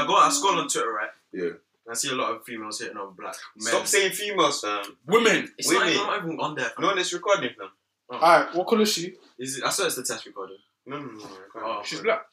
[0.00, 1.10] I go, I scroll on Twitter, right?
[1.32, 1.50] Yeah.
[1.90, 3.66] I see a lot of females hitting on black men.
[3.72, 4.96] Stop saying females, fam.
[5.06, 5.52] women.
[5.58, 5.94] It's not Women.
[5.94, 6.64] even, not even on there.
[6.66, 6.82] fam.
[6.84, 7.68] No, it's recording, fam.
[8.10, 8.16] Oh.
[8.16, 9.14] Alright, what colour is she?
[9.38, 10.56] Is it, I saw it's the test recording.
[10.86, 11.18] No, no, no.
[11.18, 12.26] no, Oh, She's black.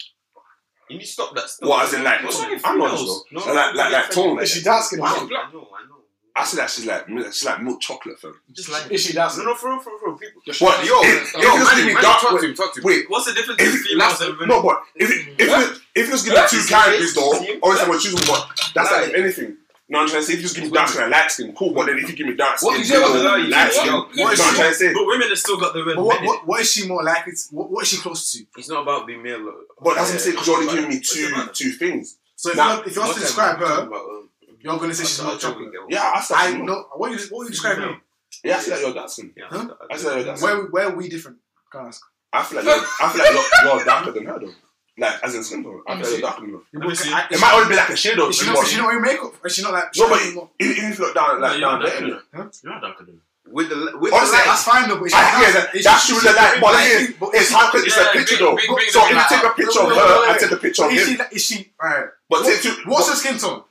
[0.90, 1.50] You need to stop that.
[1.50, 2.24] Stop What as in like?
[2.24, 3.24] What's wrong with I'm not females?
[3.30, 3.46] sure.
[3.48, 4.42] No, like like like tone.
[4.42, 5.04] Is she dark skinned?
[5.04, 5.24] I or know.
[5.26, 5.97] I know, I know.
[6.38, 8.40] I say that she's like she's like milk chocolate, fam.
[8.54, 8.92] Just like.
[8.92, 10.18] Is she dark No, no, for real, for real, for real.
[10.18, 10.42] People.
[10.60, 10.86] What?
[10.86, 12.56] Yo, If- yo, if you just man, give me man, dark- talk wait, to him,
[12.56, 12.84] talk to him.
[12.86, 14.48] Wait, What's the difference If- between females and women?
[14.50, 17.32] no, but if it, if it, if you just give me two That's characters though,
[17.40, 17.58] case.
[17.64, 18.72] obviously I'm choosing what.
[18.76, 19.58] That's like Like- anything.
[19.90, 21.56] No, I'm trying to say if you just give me dark skin and light skin,
[21.56, 21.72] cool.
[21.74, 24.10] But then if you give me dark skin, yeah, or what- what- light skin, what-
[24.16, 24.94] what is what I'm trying to say.
[24.94, 27.42] But women have still got the But what, what, what is she more likely to,
[27.52, 28.46] what, what is she close to?
[28.58, 29.40] It's not about being male.
[29.82, 32.18] But that's what I'm saying because you're only giving me two two things.
[32.36, 34.30] So if, Nah, you're, if you want to describe her, About, um,
[34.62, 35.74] you're going to say she's I'll not tell chocolate.
[35.74, 35.86] you.
[35.90, 36.86] Yeah, I I said know.
[36.96, 37.96] What you what you describe me?
[38.44, 39.34] Yeah, I feel like you're dark skin.
[39.36, 39.68] Yeah, Huh?
[39.92, 41.38] I said that's- Where where are we different?
[41.72, 42.02] Can I ask?
[42.34, 44.54] I feel like you're, I feel like you're, you're darker than her though.
[45.00, 45.82] Like as in skin tone.
[45.88, 46.60] I feel like you're darker than her.
[46.74, 47.14] Let me.
[47.14, 48.66] I- It might only be like a shade of Is she not?
[48.68, 49.34] She not wearing makeup?
[49.46, 49.86] Is she not like?
[49.96, 52.00] No, but she not- even even if you look down like No, down you're there,
[52.00, 53.22] darker than- You're not darker than.
[53.50, 54.46] With the with Honestly, the light.
[54.46, 54.98] That's fine though.
[55.00, 55.76] But is she I dark- hear that.
[55.76, 56.18] is That's true.
[56.18, 57.16] is That she- like, but like, it is.
[57.18, 58.56] but It's is hard because it's a picture big- though.
[58.60, 60.52] big- big So if you take a picture of Wait, wait, her wait, and take
[60.52, 61.16] a picture of Is she?
[61.16, 61.58] him, Is she?
[61.82, 62.10] Alright.
[62.28, 62.76] but What- take two.
[62.92, 63.64] What's her skin tone?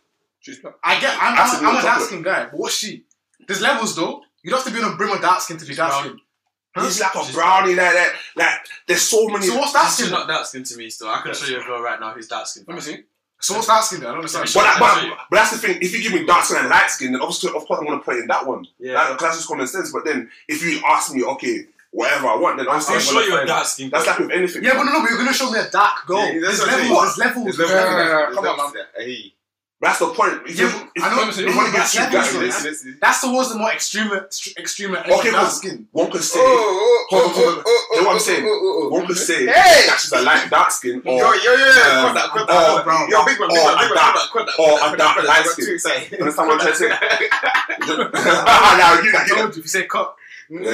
[0.47, 0.75] She's black.
[0.85, 1.11] I get.
[1.21, 3.03] I'm, I I'm, I'm milk a dark skin guy, but what's she?
[3.49, 4.23] There's levels though.
[4.45, 6.05] You don't have to be on a brim of dark skin to be dark brown.
[6.05, 6.21] skin.
[6.85, 8.13] He's like a She's brownie, like that.
[8.37, 8.51] Like
[8.87, 9.45] there's so many.
[9.47, 10.11] So what's dark She's skin?
[10.13, 11.09] not dark skin to me still.
[11.09, 12.65] I can show you a girl right now who's dark skin.
[12.69, 12.99] Let me see.
[13.41, 13.99] So what's dark skin?
[14.01, 14.09] then?
[14.09, 14.49] I don't understand.
[14.55, 15.79] But, that, but, but that's the thing.
[15.83, 18.01] If you give me dark skin and light skin, then obviously, of course, I'm gonna
[18.01, 18.67] play in that one.
[18.79, 18.95] Yeah.
[18.95, 19.91] Like, 'cause that's just common sense.
[19.93, 23.13] But then, if you ask me, okay, whatever I want, then I'll obviously, I'm show
[23.15, 23.91] gonna you a dark skin.
[23.91, 24.63] That's like with anything.
[24.63, 26.19] Yeah, but no, no, but you're gonna show me a dark girl.
[26.33, 27.17] Yeah, that's there's what I'm levels.
[27.17, 27.57] There's levels.
[27.57, 27.79] There's bro.
[27.81, 28.35] levels.
[28.37, 28.85] Come There's on, man.
[28.97, 29.33] Hey.
[29.79, 30.41] That's the point.
[30.49, 32.15] If Yeah, you, if, I know- if, no, you want to get that's two levels,
[32.17, 32.41] guys, though.
[32.41, 32.99] then- That's- Listen, listen.
[33.03, 34.11] That's towards the more extreme,
[34.57, 35.87] extreme Okay, dark but skin.
[35.93, 38.19] one could say, Oh, oh, Hold on, oh, oh, oh, You know what I'm oh,
[38.19, 38.45] saying?
[38.47, 38.89] oh, oh, oh.
[38.89, 39.85] one could say Hey!
[39.87, 42.47] that she's a light dark skin, or Yo, yo, yo, yo, um, crud that, crud
[42.49, 44.57] that, or- Yo, big man, big or man, a big man, dark- crud that, crud
[44.57, 45.67] that, or a dark light skin.
[45.69, 46.89] You understand what I'm trying to say?
[48.81, 50.17] now you I told you if you say cut.
[50.49, 50.61] Yeah.
[50.61, 50.71] No,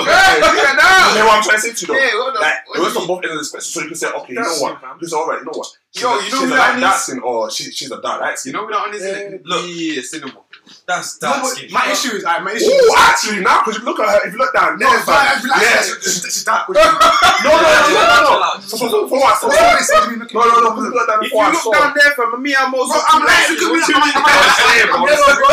[0.00, 1.12] look at that.
[1.12, 2.00] You know what I'm trying to say to you though?
[2.00, 3.86] Hey, what the- Like, what it was on both ends of the spectrum, so you
[3.88, 4.72] can say, okay, you know what?
[4.74, 5.20] it, fam.
[5.20, 5.68] Alright, you know what?
[5.92, 8.20] She's Yo, a, you know she's a that dark skin, or she, she's a dark
[8.20, 10.40] light You know that on this look, yeah, cinema.
[10.86, 11.70] That's No, dark but skin.
[11.70, 12.94] my issue is, alright, my issue Oh, is.
[12.98, 15.38] actually, now, because you look at her, if you look down there, No, fam, fine,
[15.44, 15.62] relax.
[15.62, 16.66] yeah, She's she's dark.
[16.68, 18.58] no, no, no, no, no, no.
[19.06, 19.38] For what?
[19.38, 19.86] So, What's so, all this?
[19.90, 21.52] What do you mean no, no, no, because you look down If before you I
[21.54, 21.72] look saw.
[21.78, 22.98] down there from me, I'm also.
[22.98, 24.90] I'm like, look at me, I'm like, I'm like, I'm saying.
[24.90, 25.50] I'm like, bro,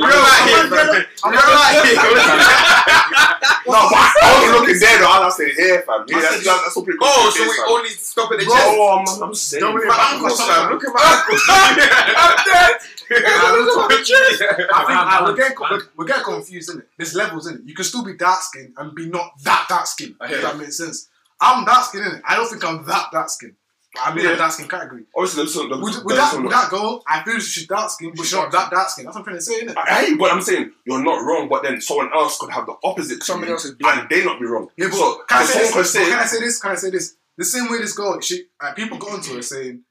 [0.00, 0.64] You're right, you're
[1.24, 1.76] I'm you're right.
[3.70, 5.12] No, but I was looking there though.
[5.12, 6.02] I was saying here, fam.
[6.08, 6.98] Yeah, that's, that's, that's oh, so pretty.
[7.02, 7.68] Oh, so we fam.
[7.70, 8.56] only stop at the chest.
[8.56, 9.60] Oh, I'm, I'm saying.
[9.62, 10.72] Don't My ankles, fam.
[10.72, 11.42] Look at my ankles.
[11.50, 12.80] I'm dead.
[13.10, 14.42] Look at my chest.
[14.42, 16.88] I think Man, uh, we're, getting, we're, we're getting confused, isn't it?
[16.96, 17.60] There's levels, in it?
[17.64, 20.14] You can still be dark skinned and be not that dark skinned.
[20.20, 20.58] I hear If that that.
[20.60, 21.08] makes sense.
[21.40, 22.22] I'm dark skinned, innit?
[22.26, 23.54] I don't think I'm that dark skinned.
[24.00, 24.30] I'm in Yeah.
[24.32, 25.02] the dark skin category.
[25.16, 25.68] Obviously, there's some.
[25.68, 28.34] With, there's with, that, some- with that girl, I feel she's dark skinned, but she's
[28.34, 29.08] not that dark skinned.
[29.08, 29.76] That's what I'm trying to say, innit?
[29.76, 31.48] I I hear you, but I'm saying you're not wrong.
[31.48, 33.24] But then someone else could have the opposite.
[33.24, 34.00] Somebody else is blind.
[34.02, 34.68] and they not be wrong.
[34.76, 35.72] Yeah, but so can, I say someone this?
[35.74, 36.58] could say, can I say this?
[36.60, 37.16] Can I say this?
[37.36, 39.82] The same way this girl, she uh, people got onto her saying,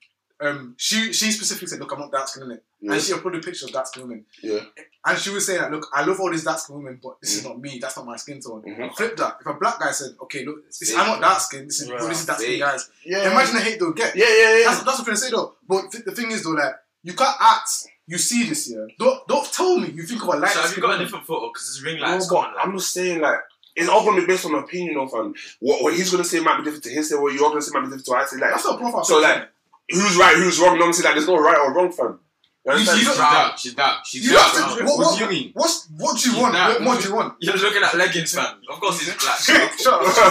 [0.42, 2.94] um, she she specifically said, "Look, I'm not dark skinned, innit?" Yeah.
[2.94, 4.26] And she uploaded pictures of dark skinned women.
[4.42, 4.60] Yeah.
[5.06, 7.36] And she was saying, that, "Look, I love all these dark skinned women, but this
[7.38, 7.78] is not me.
[7.82, 8.96] That's not my skin tone." Mhm.
[8.96, 9.38] Flip that.
[9.42, 11.30] If a black guy said, "Okay, look, this, I'm not man.
[11.30, 11.68] dark skinned.
[11.70, 12.00] This is Right.
[12.00, 14.16] well, this is dark skinned guys." yeah, Imagine the hate they'll get.
[14.16, 14.64] yeah, yeah, yeah.
[14.66, 15.56] That's, that's what I'm trying to say though.
[15.68, 17.70] But th- the thing is though, like you can't act.
[18.08, 18.86] You see this yeah.
[18.98, 21.04] Don't don't tell me you think of a light So have you skin got a
[21.04, 21.50] different photo?
[21.52, 22.56] Because this ring No, light's but gone.
[22.56, 23.38] Like, I'm just saying, like,
[23.76, 26.58] it's all gonna be based on opinion of um, what, what he's gonna say might
[26.58, 28.38] be different to his say, what you're gonna say might be different to I say.
[28.38, 29.04] Like, That's not a profile.
[29.04, 29.48] So, like,
[29.90, 30.78] who's right, who's wrong?
[30.80, 32.20] Obviously, like, there's no right or wrong, fam.
[32.66, 34.06] You You- She's don't- She's dark.
[34.06, 34.54] She's You dark.
[34.54, 34.84] have to.
[34.84, 35.52] What, What, what, do you mean?
[35.56, 36.54] What's what do you She's want?
[36.54, 36.80] dark.
[36.80, 37.34] What, what do you want?
[37.42, 38.62] You're looking at leggings, fam.
[38.70, 39.40] Of course he's black.
[39.40, 39.72] Shut up.
[39.80, 40.04] Shut up.
[40.14, 40.24] Shut.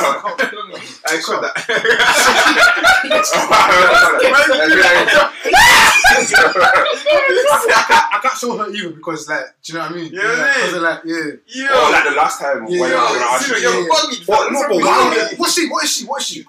[1.07, 1.53] I caught that.
[6.11, 10.13] I can't, I can't show her either because like, do you know what I mean?
[10.13, 10.54] Yeah, yeah.
[10.54, 11.71] Because like, yeah.
[11.71, 13.63] Oh, Yo, like the last time Yeah, when yo, I was gonna ask Zero, you.
[13.69, 13.89] you're yeah.
[13.89, 14.28] bugging.
[14.28, 14.53] What?
[14.53, 15.37] No, What's but why with would you?
[15.39, 15.69] What's she?
[15.69, 16.04] What is she?
[16.04, 16.45] What is she?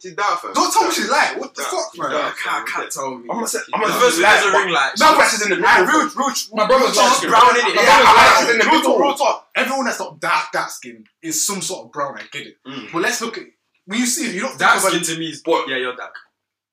[0.00, 0.52] She's dark, fam.
[0.54, 1.38] Don't tell me she's lying.
[1.38, 2.10] What the fuck, man?
[2.16, 3.28] I can't, can't tell me.
[3.30, 4.92] I'm gonna say, I'm gonna first say, a ring light.
[4.98, 6.00] No, but she's in the Nah, middle.
[6.00, 7.28] real, real, My brother's real light skin.
[7.30, 7.74] brown in it.
[7.74, 8.98] Yeah, Yeah, I like in the real talk, middle.
[8.98, 9.48] real talk.
[9.54, 12.16] Everyone that's not dark, dark skin is some sort of brown.
[12.16, 12.56] I get it.
[12.66, 12.90] Mm.
[12.92, 13.44] But let's look at
[13.84, 14.34] when you see it.
[14.34, 15.42] You don't Dark of skin to me is.
[15.44, 15.68] What?
[15.68, 16.14] Yeah, you're dark.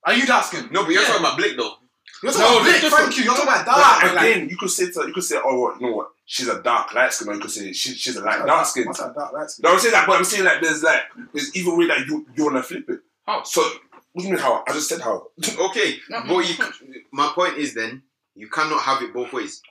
[0.06, 0.70] Are you dark skin?
[0.72, 1.74] No, but you're talking about Blake though.
[2.24, 2.82] You're No, about Blake.
[2.92, 3.24] Thank you.
[3.26, 3.78] You're talking about dark.
[3.78, 5.96] But but, like, again, you could say to, you could say, oh, what, you know
[5.98, 6.08] what?
[6.26, 8.86] She's a dark light skin, or you could say she, she's a light dark skin.
[8.88, 9.64] What's that dark light skin?
[9.64, 11.04] No, I'm saying that, but I'm saying like there's like
[11.34, 13.00] there's either way that you you wanna flip it.
[13.28, 13.44] How?
[13.44, 13.62] So
[14.14, 14.64] what do you mean how?
[14.68, 15.28] I just said how.
[15.68, 16.56] Okay, but you.
[17.12, 18.02] My point is then
[18.36, 19.62] you cannot have it both ways.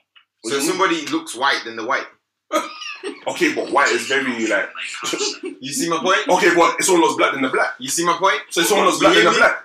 [0.41, 2.05] What So do if you somebody looks white, then the white.
[3.27, 4.69] Okay, but white is very like
[5.61, 6.27] You see my point?
[6.29, 7.73] okay, but it's almost black than the black.
[7.79, 8.39] You see my point?
[8.49, 9.63] So it's almost You black hear than the black.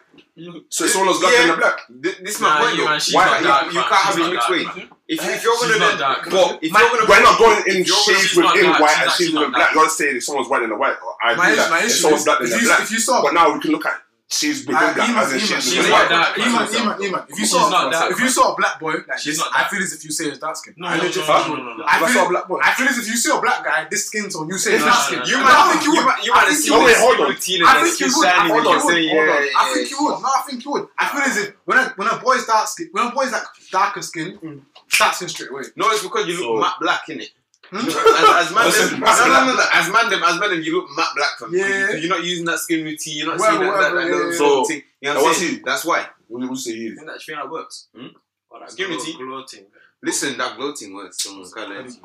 [0.68, 1.42] So someone was black Yeah.
[1.42, 1.78] and the black.
[2.02, 2.74] Th- This is my Nah, point.
[2.76, 2.88] you though.
[2.90, 3.84] man, she's Why not you, dark, you man.
[3.88, 4.64] can't She's have it not mixed dark, way.
[4.82, 4.94] Mm-hmm.
[5.20, 5.30] Man.
[5.30, 6.30] If, if you're gonna She's not then, dark.
[6.30, 8.80] But if you're gonna we're not going in If you're- shades she's not within black,
[8.80, 9.60] white and shades not within black.
[9.68, 9.74] black.
[9.74, 10.96] You're not saying if someone's white than the white.
[11.22, 12.66] I My agree issue, that my if issue someone's is black than if the you,
[12.66, 12.80] black.
[12.80, 13.98] if you saw But now we can look at
[14.32, 16.08] shades within Uh, black Iman, as in Iman, shades she's within white.
[16.08, 16.38] dark.
[16.40, 17.22] Iman, She's Iman, Iman.
[17.28, 19.52] If you saw, not dark, if you saw a black boy, like She's this, not
[19.52, 20.72] I feel as if you say it's dark skin.
[20.78, 21.84] No, I no, legit no, feel- no, no, no.
[21.84, 22.58] I If I feel, saw a black boy.
[22.64, 24.84] I feel as if you see a black guy, this skin tone, you say it's
[24.84, 25.18] No, dark skin.
[25.20, 25.44] no, You no.
[25.44, 26.06] might, No, I think you you would.
[26.06, 26.80] might, you might think see you would.
[26.80, 27.28] the Wait, hold on.
[27.28, 28.24] routine I think you it's would.
[28.28, 29.44] shining Hold and on, hold on, hold on.
[29.44, 30.16] yeah, I think you would.
[30.22, 30.88] No, I think you would.
[30.98, 33.42] I feel as if when a when a boy's dark skin, when a boy's like
[33.70, 34.64] darker skin,
[34.98, 35.62] dark skin straight away.
[35.76, 37.30] No, it's because you look So- matte black in it.
[37.70, 37.76] Hmm?
[37.78, 40.76] As, as man, them, no, no, no, no, as man, them, as man, them, you
[40.76, 41.54] look matte black from.
[41.54, 41.92] Yeah.
[41.92, 43.16] You're not using that skin routine.
[43.18, 44.46] You're not Whatever, seeing that, that, that, whatever, little yeah, yeah.
[44.48, 44.82] little thing.
[45.00, 45.62] You know what I'm saying?
[45.64, 46.06] That's why.
[46.28, 47.88] What do you say he think that, do you think that works?
[47.96, 48.06] Hmm?
[48.50, 49.12] Or that Give me glow- tea.
[49.16, 49.64] glow thing.
[50.02, 51.22] Listen, that gloating works.
[51.22, 52.00] Someone can't lie to you.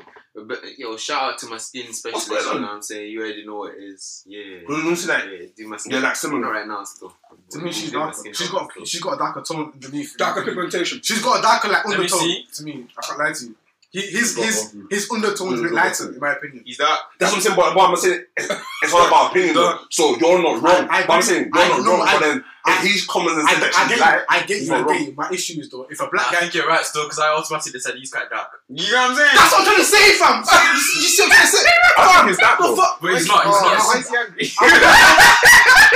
[0.46, 2.30] But yo, shout out to my skin specialist.
[2.30, 3.10] You know what I'm saying?
[3.10, 4.24] You already know what it is.
[4.26, 4.60] Yeah.
[4.66, 5.26] Who do you see that?
[5.30, 5.92] Yeah, do my skin.
[5.92, 6.50] They're like similar.
[6.52, 7.12] Right now, still.
[7.50, 8.18] To me, she's Do my darker.
[8.18, 10.16] skin She's got she's got a darker tone underneath.
[10.16, 11.00] Darker pigmentation.
[11.02, 12.28] She's got a darker like undertone.
[12.52, 13.54] To me, I can't lie to you.
[13.90, 16.62] He, his his his undertone's a bit lighter, in my opinion.
[16.66, 17.00] He's dark.
[17.18, 18.52] That's what I'm saying, but, but I'm saying it's,
[18.84, 19.54] it's all about opinion.
[19.54, 19.78] though.
[19.88, 20.88] So you're not wrong.
[20.90, 22.06] I- I but I'm saying you're I not know, wrong.
[22.06, 24.24] I- but then I- if he's common and I, said that I get black, you.
[24.28, 24.74] I get he's you.
[24.74, 25.04] I not get wrong.
[25.08, 25.14] you.
[25.16, 26.40] My issue is though, if a I black guy.
[26.40, 28.60] think you're right still because I automatically said he's quite dark.
[28.68, 29.30] You know what I'm saying?
[29.40, 30.36] That's what I'm trying to say, fam.
[30.44, 31.64] you, you see what I'm trying to say?
[31.96, 32.76] I think he's that though.
[32.76, 33.00] fuck?
[33.00, 33.40] But he's not.
[33.48, 33.88] He's Oh, not.
[33.88, 34.44] why is he angry?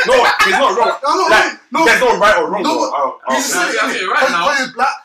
[0.04, 0.98] No, he's not wrong.
[1.04, 1.84] No, no, Like, no.
[1.84, 2.62] There's no right or wrong.
[2.64, 2.90] No, though.
[2.90, 3.34] Oh, oh.
[3.36, 4.30] He's Nah, just I think you're right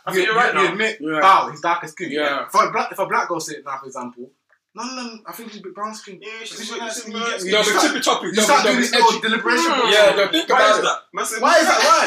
[0.07, 1.19] I you, think you're right you, you admit, Yeah.
[1.21, 2.09] wow, he's darker skin.
[2.11, 2.47] Yeah.
[2.47, 4.31] For a black, if a black girl say it now, for example,
[4.75, 6.19] no, no, no, I think she's a bit brown skin.
[6.21, 7.87] Yeah, she's She's a bit- like- she's a you get- you No, you but start-
[7.93, 8.27] tippy toppy.
[8.27, 9.71] You start doing this little deliberation.
[9.73, 9.89] Hmm.
[9.91, 10.81] Yeah, don't think Why about is it.
[10.83, 10.97] that?
[11.13, 11.79] Man said, Why is that?
[11.81, 11.97] Why?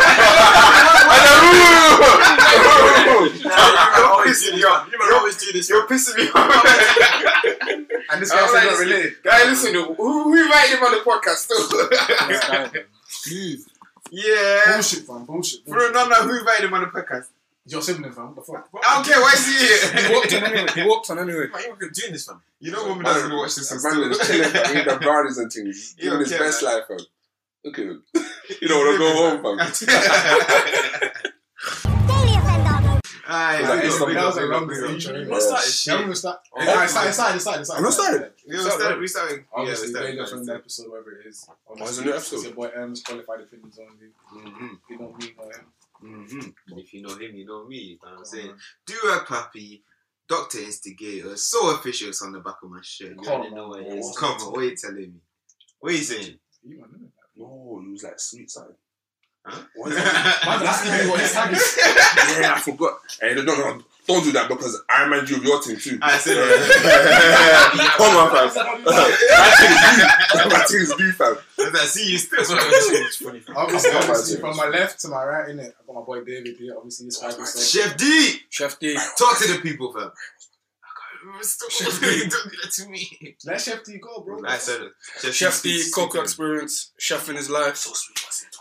[3.10, 4.88] You're pissing me off.
[4.90, 5.68] You might always do this.
[5.68, 6.64] You're pissing me off.
[8.12, 9.12] and this I guy was said like, not related.
[9.24, 12.86] Guy, listen, who, who invited him on the podcast still?
[13.26, 13.66] Please.
[14.10, 14.72] yeah.
[14.74, 15.24] Bullshit, fam.
[15.24, 15.66] Bullshit.
[15.66, 15.94] Bro, bullshit.
[15.94, 17.26] no, no, who invited him on the podcast?
[17.70, 18.34] Your sibling, fam.
[18.34, 18.68] The fuck?
[18.84, 20.12] I don't care, why is he He here?
[20.14, 20.66] walked on anyway.
[20.74, 21.46] He walked on anyway.
[21.50, 22.40] Why are you doing this, fam?
[22.58, 24.36] You know woman doesn't watch this and Man, he's still.
[24.36, 24.76] chilling, fam.
[24.76, 25.94] He the brownies and things.
[25.98, 26.74] He Living don't his care, best man.
[26.74, 26.98] life, fam.
[27.64, 28.02] Look at him.
[28.60, 29.58] You don't want to go home, fam.
[33.32, 34.82] Aye, Like, big it's up, not- big that up, was a big long up, big
[34.82, 34.90] up.
[34.90, 35.30] intro.
[35.30, 35.94] What's that Yeah, shit?
[35.94, 36.40] I'm gonna start.
[36.56, 37.78] Nah, it's started, it's started, it's started, it's started.
[37.78, 38.32] I'm not started.
[38.46, 39.36] Yeah, we started, we started.
[39.36, 40.10] Yeah, we Obviously, started.
[40.10, 41.48] Vegas from the episode, whatever it is.
[41.68, 42.36] Oh, it's a new episode.
[42.36, 44.10] It's your boy M's qualified opinions only.
[44.50, 45.66] Mhm, You know me, know him.
[46.02, 46.54] Mhm.
[46.76, 47.76] If you know him, you know me.
[47.76, 48.54] You know what I'm saying?
[48.86, 49.82] Do a puppy.
[50.28, 53.16] Doctor Instigator, so official, it's on the back of my shirt.
[53.16, 54.02] You Come already know what it man.
[54.16, 55.20] Come on, what are you telling me?
[55.80, 56.38] What are you saying?
[56.62, 56.84] You?
[57.36, 58.66] No, he was like sweet side.
[59.44, 59.62] Huh?
[59.74, 60.42] What is that?
[60.46, 61.78] Man's asking me what his tag is.
[62.40, 62.98] yeah, I forgot.
[63.20, 63.82] Hey, no, no, no,
[64.14, 65.98] don't do that because I remind you of your team too.
[66.02, 66.36] I said
[67.96, 68.48] Come on, fam.
[68.84, 70.50] My thing is new.
[70.50, 71.36] My thing is new, fam.
[71.58, 72.38] I see you still.
[72.38, 73.40] That's what it's funny.
[73.40, 73.56] fam.
[73.56, 75.68] Obviously, Come on, obviously from my left to my right, innit?
[75.70, 76.74] I got my boy David here.
[76.76, 77.64] Obviously, he's five percent.
[77.66, 78.94] Chef D, Chef D.
[79.18, 80.10] talk to the people, fam.
[81.42, 81.70] Stop.
[81.70, 83.36] Chef Don't do that to me.
[83.44, 84.40] Let Chef D go, bro.
[84.46, 85.32] I said it.
[85.34, 87.76] Chef D, speak- Coco experience, chef in his life.
[87.76, 88.59] So sweet, I said twice.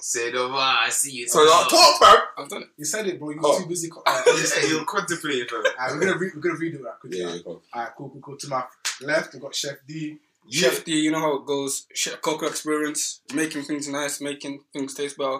[0.00, 1.28] Say the word, I see you.
[1.28, 2.18] So uh, talk, fam.
[2.38, 2.68] I've done it.
[2.76, 3.30] You said it, bro.
[3.30, 3.60] You Oh.
[3.60, 3.88] too busy.
[3.88, 4.70] Co- uh, Yeah, listening.
[4.70, 5.58] you'll contemplate, fam.
[5.78, 7.18] Alright, we're gonna re- we're gonna redo that quickly.
[7.20, 7.62] Yeah, Alright, yeah, go.
[7.74, 8.36] Alright, cool, cool, cool.
[8.36, 8.64] To my
[9.02, 10.16] left, we got Chef D.
[10.50, 11.86] Chef D, you know how it goes.
[11.94, 15.38] Chef Coco experience, making things nice, making things taste better.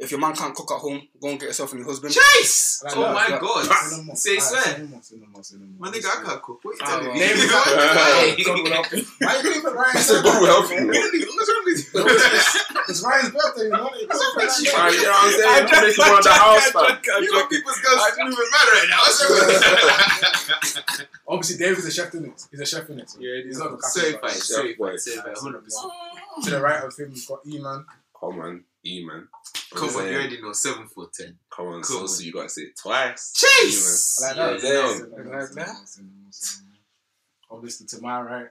[0.00, 2.14] If your man can't cook at home, go and get yourself a new husband.
[2.14, 2.80] Chase!
[2.82, 3.64] Like Oh that, my like god.
[3.68, 4.16] Say no more.
[4.16, 5.68] Say Alright, swear.
[5.78, 6.58] My nigga, I can't cook.
[6.64, 7.20] What you Ah, telling me?
[7.20, 9.04] Name is God will help you.
[9.20, 9.96] Why you gonna Ryan?
[9.96, 10.88] I said, God will help you.
[10.88, 12.00] What's wrong with you?
[12.90, 13.90] It's Ryan's birthday, you know.
[13.92, 14.66] It's wrong with you?
[14.66, 15.68] You know what I'm saying?
[15.68, 17.22] I'm making one the house, fam.
[17.22, 18.98] You got people's girls moving mad right now.
[19.04, 21.06] What's wrong with?
[21.28, 22.42] Obviously, David's a chef in it.
[22.50, 23.12] He's a chef in it.
[23.20, 24.96] Yeah, he's not a certified, Chef boy.
[24.96, 26.44] certified, certified, 100%.
[26.44, 27.84] To the right of him, we've got E-Man.
[28.18, 29.28] Come on, E man.
[29.74, 31.38] Come on, you already know, 7 foot 10.
[31.54, 33.32] Come on, Come so, so you gotta say it twice.
[33.34, 34.22] Chase!
[34.22, 35.52] I like Yeah, that.
[35.56, 35.74] yeah.
[37.50, 38.46] Obviously, to my right,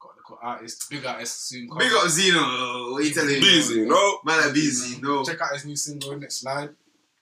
[0.00, 1.68] got the got artist, big artist soon.
[1.68, 1.88] coming.
[1.88, 2.92] Big up Zeno.
[2.92, 3.40] What you telling me?
[3.40, 4.18] Busy, no?
[4.24, 5.00] Man, I'm busy.
[5.00, 5.24] No.
[5.24, 6.70] Check out his new single, Next Slide,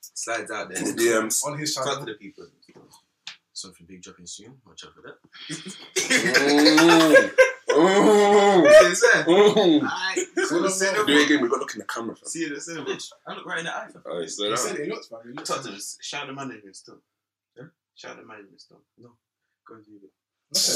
[0.01, 0.79] Slides out there.
[0.79, 1.45] In the DMs.
[1.47, 1.95] on his channel.
[1.97, 2.47] Talk to the people.
[3.53, 4.61] Something big dropping soon.
[4.67, 5.19] Watch out for that.
[7.69, 9.23] Say, say.
[9.25, 9.83] Mm.
[9.83, 10.19] Alright.
[10.49, 12.29] Say no Say Do it again, we gotta look in the camera, fam.
[12.29, 12.97] See you the cinema.
[13.27, 13.89] I look right in the eye.
[13.93, 14.03] fam.
[14.11, 14.59] Alright, slow He down.
[14.59, 15.21] said it looks, man.
[15.27, 15.49] It looks.
[15.49, 15.99] Talk to us.
[16.01, 16.99] Shout the management still.
[17.57, 17.65] Yeah?
[17.95, 18.81] Shout the management still.
[18.99, 19.11] No.
[19.67, 20.11] Go and do it.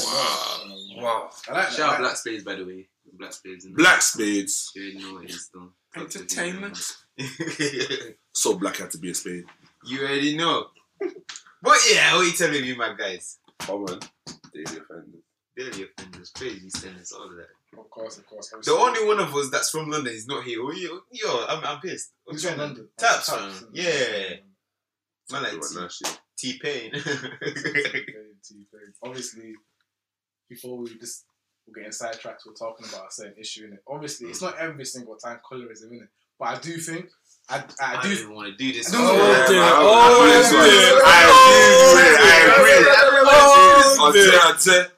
[0.05, 0.61] Wow.
[0.97, 1.29] Wow.
[1.49, 1.73] I like that.
[1.75, 2.87] Shout out Black Spades, by the way.
[3.17, 3.65] Black Spades.
[3.65, 4.71] in Black spades.
[4.75, 5.69] You already know what it is, though.
[5.95, 6.77] Entertainment.
[8.33, 9.45] So black had to be a spade.
[9.85, 10.67] you already know.
[11.61, 13.39] But yeah, what are you telling me, my guys?
[13.59, 13.99] Come on.
[14.53, 15.22] Daily offenders.
[15.55, 17.47] Daily offenders, crazy sentence, all of that.
[17.79, 18.51] Of course, of course.
[18.65, 20.59] The only one of us that's from London is not here.
[20.61, 22.11] Oh, yo, yo I'm, I'm pissed.
[22.25, 22.87] Who's from London?
[22.97, 23.69] Taps, Taps, man.
[23.73, 23.83] yeah.
[23.83, 24.35] Yeah.
[25.31, 26.19] Man, like Right now, shit.
[26.37, 26.91] T Pain.
[26.91, 28.93] T-Pain, T-Pain.
[29.03, 29.53] Obviously,
[30.49, 31.25] before we just
[31.67, 33.83] we're getting sidetracked, we're talking about a certain issue in it.
[33.87, 37.09] Obviously, it's not every single time colorism in it, but I do think
[37.49, 38.15] I, I, I do.
[38.23, 38.91] don't want to do this.
[38.91, 39.07] No, one.
[39.07, 39.59] no, no, Yeah, dear.
[39.61, 40.63] man, Oh, I- I- this one.
[40.63, 41.01] dear.
[41.05, 41.23] I
[41.93, 42.17] agree.
[42.19, 42.73] I agree.
[43.25, 44.91] Oh, I don't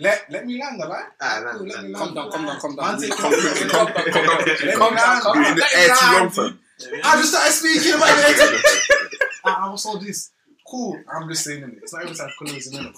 [0.00, 0.10] wanna do this one.
[0.10, 0.10] dear.
[0.10, 1.04] Let let me land, alright?
[1.20, 1.88] Ah, land, Cool, let land.
[1.88, 3.00] me Calm down, calm down, calm Man, down.
[3.00, 3.68] take Calm down, easy.
[3.68, 4.38] calm down, calm down.
[4.46, 5.22] Let me Calm down, land.
[5.22, 5.42] calm down.
[5.42, 6.58] Let me air too long, land.
[7.04, 9.16] I just started speaking about it.
[9.44, 10.30] I, I was all this.
[10.68, 10.98] Cool.
[11.12, 11.78] I'm just saying it.
[11.82, 12.96] It's not every time colorism in it.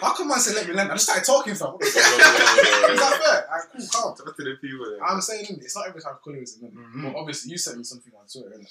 [0.00, 0.90] How come man say let me land?
[0.90, 1.68] I just started talking, fam.
[1.68, 2.90] What the fuck?
[2.90, 3.46] Is that fair?
[3.46, 4.16] Alright, cool, calm.
[4.16, 4.98] Talk to the people.
[5.06, 6.74] I'm saying innit, it's not every time colorism in it.
[6.74, 7.02] Mhm.
[7.12, 8.68] But obviously, you sent me something on Twitter, innit?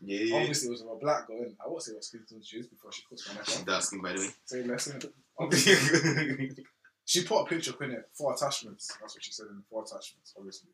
[0.00, 0.36] Yeah, yeah.
[0.40, 1.54] Obviously, it was about a black girl, innit?
[1.64, 3.64] I won't say what skin tone she is before she puts my neck She's on.
[3.64, 4.28] dark skin, by the way.
[4.44, 5.10] Say less, innit?
[5.38, 6.50] Obviously,
[7.04, 8.88] she put a picture up in it, four attachments.
[9.00, 10.70] That's what she said in the four attachments, obviously.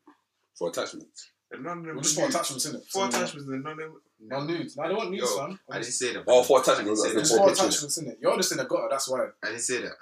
[0.57, 1.31] For attachments.
[1.51, 2.35] And none of them Well, were just four nude.
[2.35, 2.87] attachments, innit?
[2.91, 4.01] Four attachments and none of them.
[4.19, 4.77] No nudes.
[4.77, 5.59] No, I don't want nudes, Yo, fam.
[5.71, 6.23] I didn't say that.
[6.27, 7.03] Oh, for attachments.
[7.03, 7.61] I didn't Just say Four four that.
[7.61, 7.83] pictures.
[7.83, 8.21] attachments, innit?
[8.21, 9.25] You're just in the gutter, that's why.
[9.43, 9.93] I didn't say that.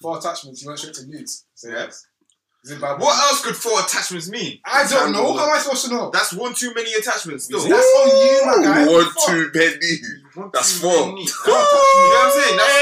[0.00, 1.46] Four attachments, you went straight to nudes.
[1.54, 1.74] So, Yeah.
[1.84, 2.06] yes.
[2.64, 2.98] Is it bad?
[2.98, 4.58] What else could four attachments mean?
[4.64, 5.36] I don't know.
[5.36, 6.08] How am I supposed to know?
[6.10, 7.44] That's one too many attachments.
[7.44, 7.60] Still.
[7.60, 8.86] That's on you, my guy.
[8.88, 9.26] One, Fuck.
[9.26, 9.96] two, many.
[10.34, 11.06] One That's too four.
[11.12, 11.22] many.
[11.28, 12.56] You know what I'm saying?
[12.56, 12.72] That's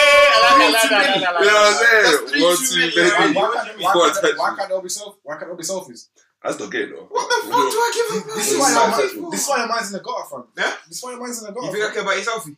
[0.54, 1.18] three too many.
[1.18, 2.02] You know what I'm saying?
[2.06, 2.94] That's One, too many.
[2.94, 3.34] many.
[3.34, 5.16] Why, why, can't, you why, Four can't, why can't they all be self?
[5.24, 6.08] Why can't they all be selfies?
[6.44, 7.06] That's not gay though.
[7.10, 9.02] What the fuck do I give a This This is why is your my mind,
[9.02, 9.30] assessment.
[9.30, 10.44] this is why your mind's in the gutter, fam.
[10.58, 10.74] Yeah?
[10.88, 11.66] This is why your mind's in the gutter.
[11.66, 11.94] You think I fam.
[11.94, 12.56] care about your selfie?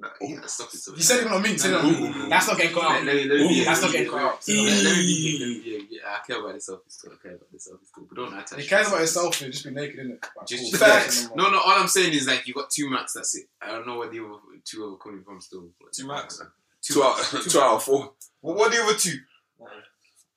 [0.00, 0.76] Nah, yeah, stop it.
[0.78, 0.98] stop it.
[0.98, 1.50] You said it on me.
[1.52, 2.28] You said it on me.
[2.28, 3.04] That's not getting cut Let out.
[3.04, 3.64] let me, let me be.
[3.64, 4.48] That's not getting be- cut out.
[4.48, 5.38] Let let me be.
[5.40, 5.86] Let me be.
[5.90, 7.12] Yeah, I care about the selfie still.
[7.12, 8.04] I care about the selfie still.
[8.08, 8.60] But don't attach.
[8.60, 9.24] He cares about yourself.
[9.36, 9.40] himself.
[9.40, 10.22] He'll just be naked, innit?
[10.36, 10.70] Like, Just, cool.
[10.70, 11.30] just Facts.
[11.34, 11.58] No, no.
[11.58, 13.12] All I'm saying is like you got two max.
[13.14, 13.46] That's it.
[13.60, 15.40] I don't know where the other two are coming from.
[15.40, 16.40] Still, Two max?
[16.40, 16.44] Uh,
[16.82, 18.12] two out, two out of four.
[18.40, 19.18] What, what are the other two?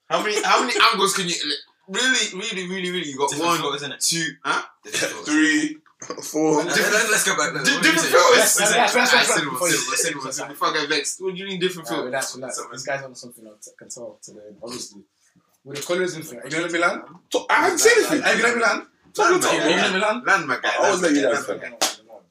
[0.10, 0.42] How many?
[0.44, 1.36] How many angles can you?
[1.88, 3.10] Really, really, really, really.
[3.10, 4.08] You got Different one, photos, innit?
[4.08, 4.62] two, huh?
[5.26, 5.78] Three,
[6.24, 6.64] four.
[6.64, 6.78] Let's,
[7.12, 7.54] let's go back.
[7.54, 9.30] Di- different Let's- filters.
[9.30, 10.54] cinema, before you- cinema, cinema, cinema.
[10.54, 12.36] Before I get vexed, what do you mean different Alright, filters?
[12.36, 12.72] relax, relax.
[12.72, 15.02] This guy's on something I t- can tell today, obviously.
[15.64, 17.02] With the colorism thing, are you gonna let me land?
[17.32, 18.24] So- I haven't said anything.
[18.24, 18.88] Are you gonna let me land?
[19.14, 20.26] Talking Land, about Are you gonna let me land?
[20.26, 20.70] Land, my guy.
[20.74, 21.80] I always let you land, land, my fam.
[21.80, 21.88] guy.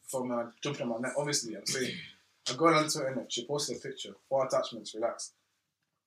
[0.09, 1.95] From uh, jumping on my neck, obviously, I'm saying.
[2.51, 5.33] A girl on Twitter, innit, she posted a picture, four attachments, relax,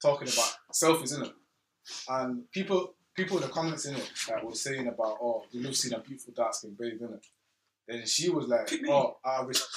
[0.01, 1.31] talking about selfies, it.
[2.09, 5.93] And people people in the comments, innit, that were saying about, oh, you love seeing
[5.93, 7.23] a beautiful dark skinned babe, innit?
[7.87, 9.59] Then she was like, oh, I res-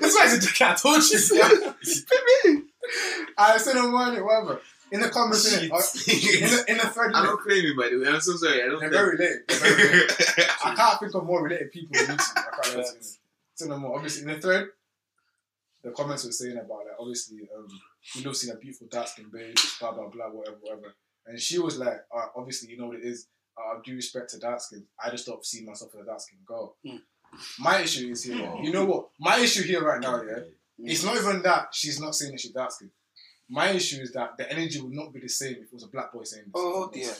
[0.00, 1.18] This guy's a dick, I told you.
[3.38, 4.60] I said on morning, whatever.
[4.92, 7.98] In the comments, uh, In the, in the thread, I don't claim it, by the
[7.98, 8.06] way.
[8.08, 8.62] I'm so sorry.
[8.62, 9.38] I don't They're very related.
[9.48, 10.10] Very related.
[10.64, 12.22] I can't think of more related people than you two.
[12.36, 12.84] I can't you.
[13.54, 13.96] Say no more.
[13.96, 14.66] Obviously, in the thread,
[15.82, 17.66] the comments were saying about like, obviously, um,
[18.14, 20.94] you love seeing a beautiful dark skin babe, blah blah blah, whatever, whatever.
[21.26, 23.26] And she was like, uh, obviously, you know what it is.
[23.58, 26.38] Uh, due respect to dark skin, I just don't see myself as a dark skin
[26.44, 26.76] girl.
[26.84, 27.00] Mm.
[27.58, 28.52] My issue is here.
[28.62, 29.08] You know what?
[29.18, 30.40] My issue here right now, yeah,
[30.78, 32.90] it's not even that she's not saying that she's dark skin.
[33.48, 35.88] My issue is that the energy would not be the same if it was a
[35.88, 36.52] black boy saying this.
[36.54, 37.12] Oh, dear.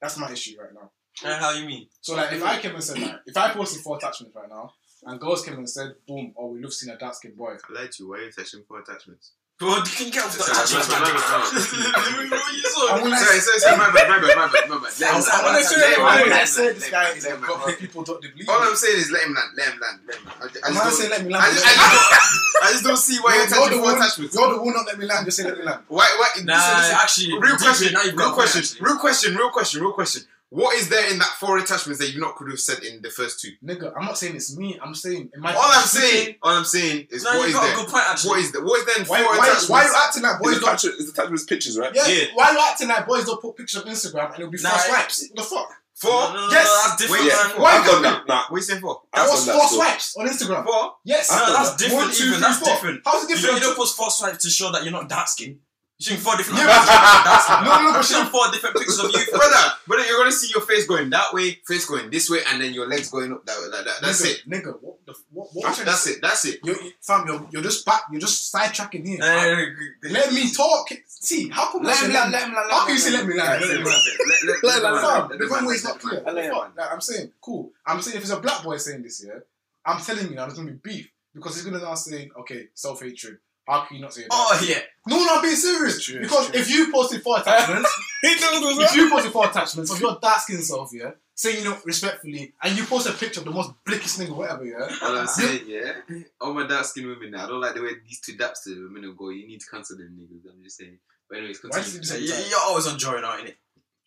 [0.00, 0.90] That's my issue right now.
[1.24, 1.88] And how you mean?
[2.00, 4.72] So like if I came and said that, if I posted four attachments right now
[5.04, 7.72] and girls came and said boom oh we love seeing a dark skinned boy I
[7.72, 8.10] lied to you.
[8.10, 9.32] Why are you touching four attachments?
[9.58, 11.18] Bro, you can get off that Sorry, attachment, my man.
[11.18, 12.94] bad, my bad.
[12.94, 13.74] and when I, Sorry, sorry, sorry.
[13.74, 14.94] My bad, my bad, my bad, my bad.
[15.02, 15.42] Let him and land.
[15.42, 17.10] when I Let said him when land, I let him said land, this let guy
[17.10, 17.78] him is land, a let him god land.
[17.82, 18.66] people don't believe All me.
[18.70, 20.38] I'm saying is let him land, let him land, let him land.
[20.38, 21.42] I, I I'm just not don't, saying let me land.
[21.42, 23.98] I, just don't, I just don't see why you're You're touching the four one.
[23.98, 24.30] attachments.
[24.38, 25.22] You're the one not let me land.
[25.26, 25.80] Just say let me land.
[25.90, 26.06] Why?
[26.06, 26.28] Why?
[26.46, 26.94] Nah, listen, listen.
[27.02, 27.88] actually, real question.
[27.98, 28.62] now you've got Real question.
[28.78, 29.30] Real question.
[29.34, 29.76] Real question.
[29.82, 30.22] Real question.
[30.50, 33.10] What is there in that four attachments that you not could have said in the
[33.10, 33.50] first two?
[33.62, 34.78] Nigga, I'm not saying it's me.
[34.82, 37.52] I'm saying in my All I'm saying, all I'm saying is No, what you is
[37.54, 37.72] got there?
[37.74, 38.30] a good point, actually.
[38.30, 38.64] What is there?
[38.64, 39.68] What is there in Why, four why, attachments?
[39.68, 40.68] why are you acting like boys the don't?
[40.70, 41.94] attachment- is the attachment's pictures, right?
[41.94, 42.24] Yeah, Yeah.
[42.34, 44.70] why are you acting like boys don't put pictures on Instagram and it'll be four
[44.78, 45.28] swipes?
[45.32, 45.68] What the fuck?
[45.96, 46.10] Four?
[46.12, 46.64] No, no, no, Yes.
[46.64, 47.60] no, that's different, Wait, man.
[47.60, 48.26] Why I've done that.
[48.28, 49.02] Nah, What are you saying for?
[49.12, 50.64] I've That was done four that swipes on Instagram.
[50.64, 50.94] Four?
[51.04, 51.30] Yes.
[51.30, 52.02] No, that's different.
[52.06, 53.02] One, two, even that's different.
[53.04, 53.60] How's it You don't, different?
[53.60, 55.58] you don't post four swipes to show that you're not dark skin.
[55.98, 56.60] You showing four different.
[56.62, 57.58] Yeah, pictures of you dark skin.
[57.66, 59.26] No, no, but You she- showing four different pictures of you.
[59.34, 62.62] brother, brother, you're gonna see your face going that way, face going this way, and
[62.62, 63.98] then your legs going up that way, like that.
[64.00, 64.48] That's nigga, it.
[64.48, 65.48] Nigga, what the what?
[65.52, 66.18] what That's, you trying to that's it.
[66.22, 66.60] That's it.
[66.62, 68.02] You're, you- fam, you're, you're just back.
[68.12, 69.18] You're just sidetracking here.
[69.20, 70.86] Uh, let me talk.
[71.08, 71.82] See, how come?
[71.82, 72.70] I Let say him land, let him land.
[72.70, 73.48] How can you say let me land?
[73.48, 74.02] Alright, Let say me what land.
[74.04, 74.18] you said.
[74.28, 75.84] Let- let- Let- let let- him Fam, land, let the him wrong land, way is
[75.84, 76.14] let not him clear.
[76.22, 76.24] land.
[76.26, 76.62] What the Let him fuck?
[76.62, 76.72] land.
[76.78, 77.72] Like, I'm saying, cool.
[77.84, 79.40] I'm saying if it's a black boy saying this, yeah,
[79.84, 83.02] I'm telling you now, there's gonna be beef because he's gonna now say, okay, self
[83.02, 83.38] hatred.
[83.68, 84.28] How can you not say that?
[84.32, 84.78] Oh yeah.
[85.06, 86.02] No, no, I'm being serious.
[86.04, 86.60] True, because true.
[86.60, 87.90] if you posted four attachments,
[88.22, 91.58] He told us if you posted four attachments of your dark skin self, yeah, saying
[91.58, 94.88] you know respectfully, and you post a picture of the most blickest nigga, whatever, yeah.
[95.02, 95.92] All I'm saying, yeah,
[96.40, 98.90] all my dark skin women now, I don't like the way these two daps to
[98.92, 99.28] women go.
[99.30, 100.50] You need to cancel them niggas.
[100.50, 100.98] I'm just saying.
[101.28, 101.84] But anyways, continue.
[102.00, 102.50] he So you- that?
[102.50, 103.54] you're always on drawing out, innit?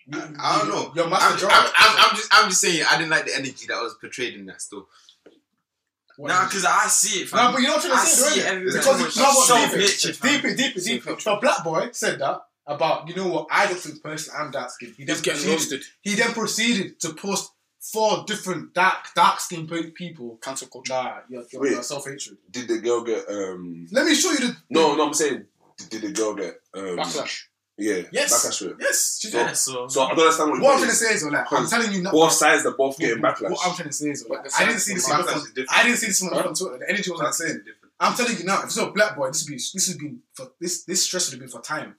[0.08, 0.92] You- I don't know.
[0.96, 1.40] Your I'm, I'm.
[1.44, 2.84] I'm, I'm just, I'm just saying.
[2.90, 4.88] I didn't like the energy that was portrayed in that still.
[6.22, 7.30] What Nah, because I see it.
[7.30, 7.46] fam.
[7.46, 8.74] No, but you know what I'm I trying to say, see though, innit?
[8.74, 10.32] Because It's not what, so deep it, bitchy, fam.
[10.32, 11.12] deep it, deep it, deep it.
[11.18, 14.52] If a black boy said that about, you know what, I don't think personally I'm
[14.52, 14.94] dark skinned.
[14.98, 15.82] He then He's getting proceeded, roasted.
[16.02, 17.52] he then proceeded to post
[17.82, 20.38] four different dark dark skinned people.
[20.44, 20.94] Cancel culture.
[20.94, 21.72] Nah, you're, you're, Wait.
[21.72, 22.38] you're self hatred.
[22.52, 23.88] Did the girl get um?
[23.92, 24.58] Let me show you the.
[24.70, 25.46] No, no, I'm saying
[25.78, 26.98] did, did the girl get um?
[26.98, 27.46] Backlash.
[27.82, 28.32] Yeah, Yes.
[28.34, 28.78] backlash for it.
[28.80, 29.58] Yes, she So- did.
[29.58, 31.92] So, So I don't understand what, What I'm trying to say is, like, I'm telling
[31.92, 32.12] you now.
[32.12, 33.50] both sides are both getting backlash.
[33.52, 35.10] What I'm trying to say is, like, I didn't see this.
[35.10, 35.66] Backlash enough is.
[35.70, 36.78] I didn't see this one on Twitter.
[36.78, 37.64] The energy wasn't the same.
[38.00, 40.16] I'm telling you now, if it's a black boy, this would be this would be
[40.34, 41.96] for this this stress would have been for time.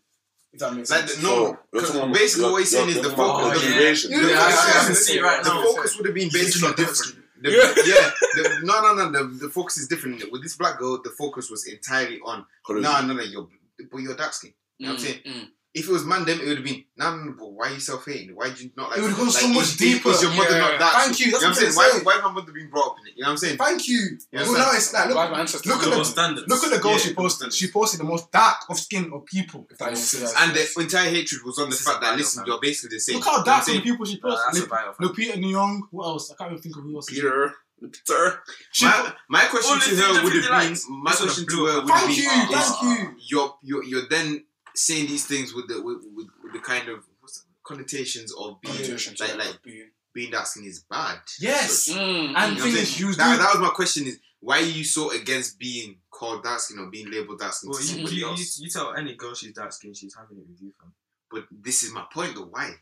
[0.52, 1.16] If that makes Like sense.
[1.16, 1.38] the, no, So,
[1.72, 3.18] you're 'cause talking about- basically what he's saying is the focus.
[3.18, 3.70] Oh, the, yeah.
[3.70, 4.10] motivation.
[4.10, 5.64] Yeah, the, yeah, focus- yeah, I can see it right the now.
[5.64, 7.16] focus would have been based Basically different.
[7.42, 7.74] The, Yeah.
[7.86, 9.10] yeah, the, no, no, no.
[9.10, 10.30] The, the focus is different.
[10.30, 12.82] With this black girl, the focus was entirely on Colorism.
[12.82, 13.22] no, no, no.
[13.22, 13.48] You're,
[13.90, 14.52] but you're dark skin.
[14.78, 15.20] You know what I'm saying?
[15.26, 15.48] Mm, mm.
[15.75, 17.33] If it was man, them it would have been no, no, no.
[17.33, 18.37] But why are you self hating?
[18.37, 18.99] Why do you not like?
[18.99, 20.11] It would've gone like, so much is- is- deeper.
[20.11, 20.59] Is your mother Yeah.
[20.59, 20.93] not dark?
[20.93, 21.26] Thank skin?
[21.26, 22.05] you, that's know what what I'm I'm saying.
[22.05, 23.14] Why, why have my mother been brought up in it?
[23.17, 23.57] You know what I'm saying?
[23.57, 24.19] Thank you.
[24.33, 26.47] Yeah, well, so- now it's like look, my look at double the standards.
[26.49, 27.37] look at the goal Yeah, she posted.
[27.38, 27.57] standards.
[27.57, 29.67] She posted the most dark of skin of people.
[29.71, 30.35] If that makes sense.
[30.37, 32.49] And the entire hatred was on the This fact that listen, fam.
[32.49, 33.17] you're basically the same.
[33.17, 34.45] Look how You know what dark I'm some people she Nah, posted.
[34.47, 34.93] that's a Lip- bio.
[34.93, 35.09] fam.
[35.09, 35.81] Lupita Nyong'o.
[35.91, 36.31] What else?
[36.31, 37.07] I can't even think of who else.
[37.09, 38.43] Peter, Peter.
[38.73, 41.99] She My, my question to her would have been my question to her would up.
[41.99, 43.14] have Thank been you, is thank you.
[43.31, 47.05] you're you're you're then saying these things with the with, with, with the kind of
[47.21, 51.19] what's the connotations of being Connotations, like yeah, like being- being dark skin is bad.
[51.41, 51.88] Yes.
[51.88, 54.61] Mm, And You know thing is, you that, that was my question is why are
[54.61, 58.29] you so against being called dark skin or being labeled dark skin Well, you, you,
[58.37, 60.93] you, you tell any girl she's dark skin, she's having it with you, fam.
[61.31, 62.43] But this is my point though.
[62.50, 62.73] Why?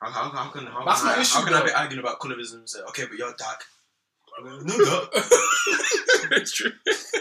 [0.00, 1.64] How, how, how can how That's can my I, issue, How can I though.
[1.66, 3.62] be arguing about colorism and say, okay, but you're dark?
[4.42, 5.08] No, no.
[6.32, 6.70] It's true.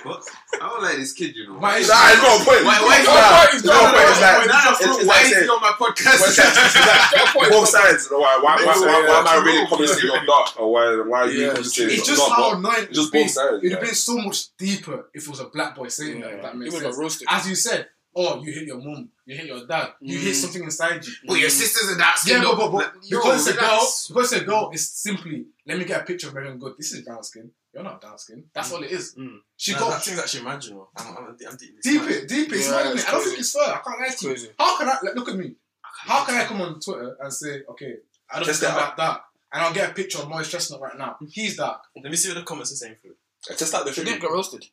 [0.03, 0.23] What?
[0.61, 1.59] I don't like this kid, you know.
[1.59, 2.63] My issue- Nah, it's not a point.
[2.63, 3.53] Why- It's why is that- point.
[3.55, 4.09] It's not a point.
[4.09, 4.81] It's like- Why not?
[4.81, 6.21] it's- it's Why is he on my podcast?
[6.29, 8.07] it's like both sides.
[8.09, 9.65] Why, why, why, why, why am I really Yeah.
[9.69, 10.59] commenting you're dark?
[10.59, 12.87] Or why, why are you Yeah, commenting It's you're just how annoying.
[12.91, 13.57] Just both sides.
[13.63, 16.33] It'd have been so much deeper if it was a black boy saying that.
[16.33, 17.23] If that makes sense.
[17.27, 20.41] As you said, oh, you hit your mom, you hit your dad, you hit Mm.
[20.41, 21.13] something inside you.
[21.27, 22.41] But your sister's a dark skin.
[22.41, 24.87] Yeah, but, but, but Like, yo, because it's a girl, because it's a girl, it's
[24.89, 26.73] simply let me get a picture of Meagan Good.
[26.77, 27.51] This is brown skin.
[27.73, 28.45] You're not dark skin.
[28.53, 29.13] That's all it is.
[29.15, 29.37] Mm.
[29.55, 30.89] She Nah, got that thing's actually marginal.
[30.97, 31.75] I'm, I'm, I'm deep.
[31.77, 32.55] it's deep it, deep it.
[32.55, 33.63] It's Yeah, not even- it's I don't think it's fair.
[33.63, 34.49] I can't lie to you.
[34.57, 35.53] How can I like, look at me?
[35.83, 37.97] How can I come on Twitter and say, okay,
[38.31, 39.21] I don't Test think it I'm that dark,
[39.53, 41.17] and I'll get a picture of Morris Chestnut right now.
[41.29, 41.81] He's dark.
[41.95, 43.57] Let me see what the comments are saying for it.
[43.57, 44.65] Test out the She didn't get roasted.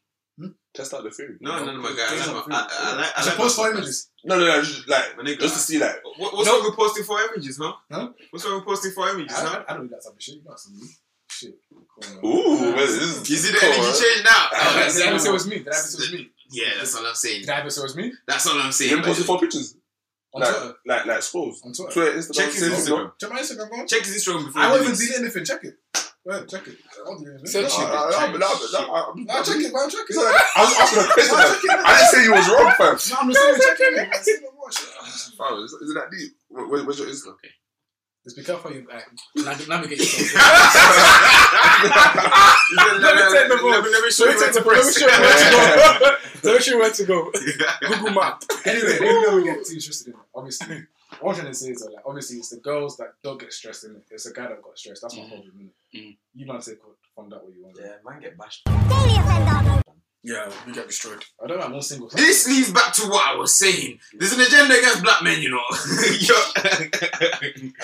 [0.74, 1.36] Test out the theory.
[1.40, 2.04] No, no, no, my guy.
[2.10, 4.10] I like I- I like- I I like should post my four images.
[4.24, 4.62] No, no, no.
[4.62, 5.40] Just like nigga.
[5.40, 5.96] just to see like.
[6.18, 6.56] What, what's No.
[6.58, 7.72] wrong with posting four images, huh?
[7.90, 8.08] Huh?
[8.30, 9.64] What's wrong with posting four images, I, huh?
[9.66, 10.34] I, I don't do that type of shit.
[10.36, 10.78] You got some
[11.30, 11.54] shit.
[11.72, 12.24] Come on, man.
[12.26, 13.30] Ooh, this is.
[13.30, 14.30] You see the energy change now?
[14.52, 15.58] Ah, Did I ever say it was me?
[15.58, 16.28] Did I ever say it was me?
[16.50, 17.40] Yeah, that's all I'm saying.
[17.40, 18.12] Did I ever say it was me?
[18.28, 18.90] That's all I'm saying.
[18.90, 19.76] didn't post four pictures.
[20.34, 20.74] On Like, Twitter.
[20.84, 21.62] like, like scrolls.
[21.64, 21.92] On Twitter.
[21.92, 22.34] Twitter, Instagram.
[22.36, 23.12] Check his Instagram.
[23.18, 23.86] Check my Instagram, go on.
[23.86, 25.06] Check his Instagram before I you won't even this.
[25.08, 25.44] delete anything.
[25.46, 25.78] Check it.
[26.26, 26.76] Go check it.
[27.06, 27.46] I'll delete anything.
[27.46, 28.38] Search No, it.
[28.38, 29.88] no, check it, man.
[29.88, 30.16] Check it.
[30.16, 31.36] no, I was asking a question.
[31.36, 31.54] No, man.
[31.54, 31.70] check it.
[31.70, 32.86] I didn't say you was wrong, fam.
[32.86, 33.94] No, I'm just saying, check it.
[33.96, 34.22] man.
[34.22, 34.90] See no more shit.
[35.38, 36.32] Fam, is, is it that deep?
[36.48, 37.36] Where, where- where's your Instagram?
[38.24, 40.34] Just be careful you like, nav- navigate yourself.
[42.76, 45.14] Let me take Let me let me show you where to Let me show you
[45.22, 46.16] where to go.
[46.42, 47.30] Let me show you where to go.
[47.88, 48.42] Google Map.
[48.64, 50.76] anyway, even though we get too interested in it, obviously,
[51.20, 53.52] what I'm trying to say is that, like, obviously, it's the girls that don't get
[53.52, 54.02] stressed in it.
[54.10, 55.02] It's the guy that got stressed.
[55.02, 55.28] That's my Mhm.
[55.28, 55.98] problem, isn't it?
[55.98, 56.16] Mhm.
[56.34, 56.78] You man take
[57.14, 57.76] from that what you want.
[57.78, 58.66] Yeah, man get bashed.
[60.26, 61.24] Yeah, you get destroyed.
[61.40, 62.08] I don't have one single.
[62.08, 64.00] This leads back to what I was saying.
[64.12, 65.60] There's an agenda against black men, you know.
[65.70, 66.90] I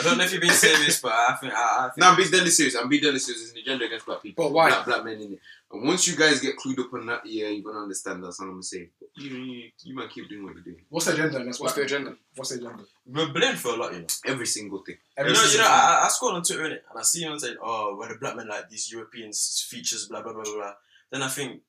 [0.03, 2.33] don't know if you've been serious, but I think I, I think no, I'm being
[2.33, 2.75] deadly serious.
[2.75, 3.43] I'm being deadly serious.
[3.43, 4.45] There's an agenda against black people.
[4.45, 4.71] But why?
[4.71, 5.39] Black, black men in it.
[5.71, 8.25] And once you guys get clued up on that, yeah, you're gonna understand.
[8.25, 8.89] That's all I'm gonna say.
[8.99, 10.81] But you, you, you might keep doing what you're doing.
[10.89, 11.39] What's the agenda?
[11.39, 12.17] against What's the agenda?
[12.35, 12.83] What's the agenda?
[13.07, 14.07] we're blamed for a lot, you know.
[14.27, 14.97] Every single thing.
[15.17, 15.85] Every You know, you single know, thing.
[15.85, 18.35] I, I scroll on Twitter innit, and I see them saying, "Oh, we're the black
[18.35, 20.73] men like these Europeans features, blah blah blah blah." blah.
[21.13, 21.61] Then I think,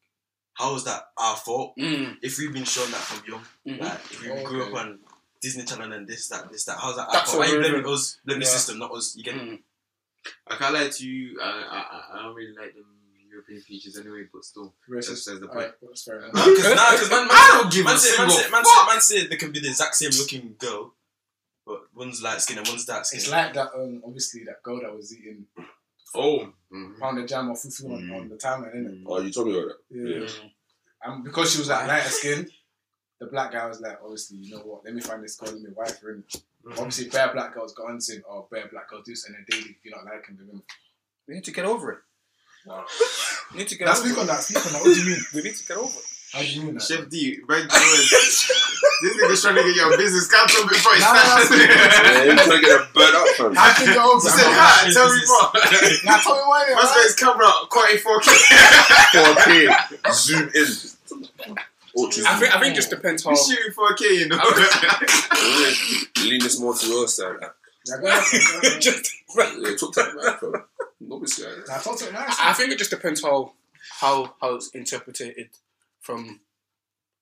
[0.55, 2.17] how is that our fault Mm.
[2.21, 3.45] if we've been shown that from young?
[3.67, 3.81] Mhm.
[3.81, 4.71] Like, if we Oh, grew okay.
[4.71, 4.99] up on
[5.41, 7.39] Disney Channel and this, that, this, that, how's that our fault?
[7.39, 8.17] Why what you blaming us?
[8.25, 9.15] Blame the system, not us.
[9.15, 9.35] You get?
[9.35, 9.61] Mm.
[10.47, 11.39] I can't lie to you.
[11.41, 12.85] I, I, I- I don't really like them
[13.29, 14.27] European features anyway.
[14.31, 15.07] But still, Racist.
[15.09, 15.57] that's, that's the point.
[15.57, 18.49] Alright, that's fair because man, man, I don't give man a say, man, single say,
[18.51, 20.93] man, say, man say they can be the exact same looking girl,
[21.65, 23.19] but one's light skin and one's dark skin.
[23.19, 23.73] It's like that.
[23.75, 25.47] Um, obviously, that girl that was eating
[26.15, 26.53] Oh.
[26.71, 26.99] Mhm.
[26.99, 28.15] pound of yam or fufu on, Mm.
[28.21, 29.01] on the timeline, innit?
[29.01, 29.03] Mhm.
[29.07, 30.29] Oh, you told me about that.
[30.39, 30.49] Yeah.
[31.03, 32.49] And because she was like lighter skin,
[33.19, 34.83] the black guy was like, obviously, you know what?
[34.85, 36.23] Let me find this girl, let me wife her in.
[36.23, 36.77] Mhm.
[36.79, 39.71] Obviously, bare black girls got on saying, oh, bare black girls do something daily.
[39.71, 40.47] if You're not liking them.
[40.53, 40.63] innit?
[41.27, 41.99] We need to get over it.
[42.65, 42.85] Wow.
[43.51, 44.19] We need to get Now over speak it.
[44.21, 44.43] on that.
[44.43, 44.81] Speak on that.
[44.81, 45.23] What do you mean?
[45.35, 46.05] We need to get over it.
[46.33, 46.81] How do you mean that?
[46.83, 51.19] Chef D, right This nigga's trying to get your business cancelled before he Nah, nah,
[51.21, 51.49] starts.
[51.51, 53.53] nah, Yeah, you're trying to get a bird up, fam.
[53.57, 54.23] I think you're over.
[54.23, 55.47] He said, "Ha, tell me more."
[56.05, 56.73] Now tell me why.
[56.73, 58.27] Must got his camera quality 4K.
[59.13, 60.65] 4K, zoom in.
[61.95, 63.29] Ultra I think I think it just depends how.
[63.31, 64.39] We shooting 4K, you know.
[66.29, 67.35] Lean this more to your side.
[67.41, 67.51] Like,
[67.85, 68.81] Yeah, go ahead, man, go ahead.
[68.81, 70.53] just, yeah, talk to the man, fam.
[71.09, 71.63] Don't be scared.
[71.67, 72.37] Nah, talk to it nice.
[72.41, 73.51] I think it just depends how
[73.99, 75.49] how how it's interpreted
[76.03, 76.41] from.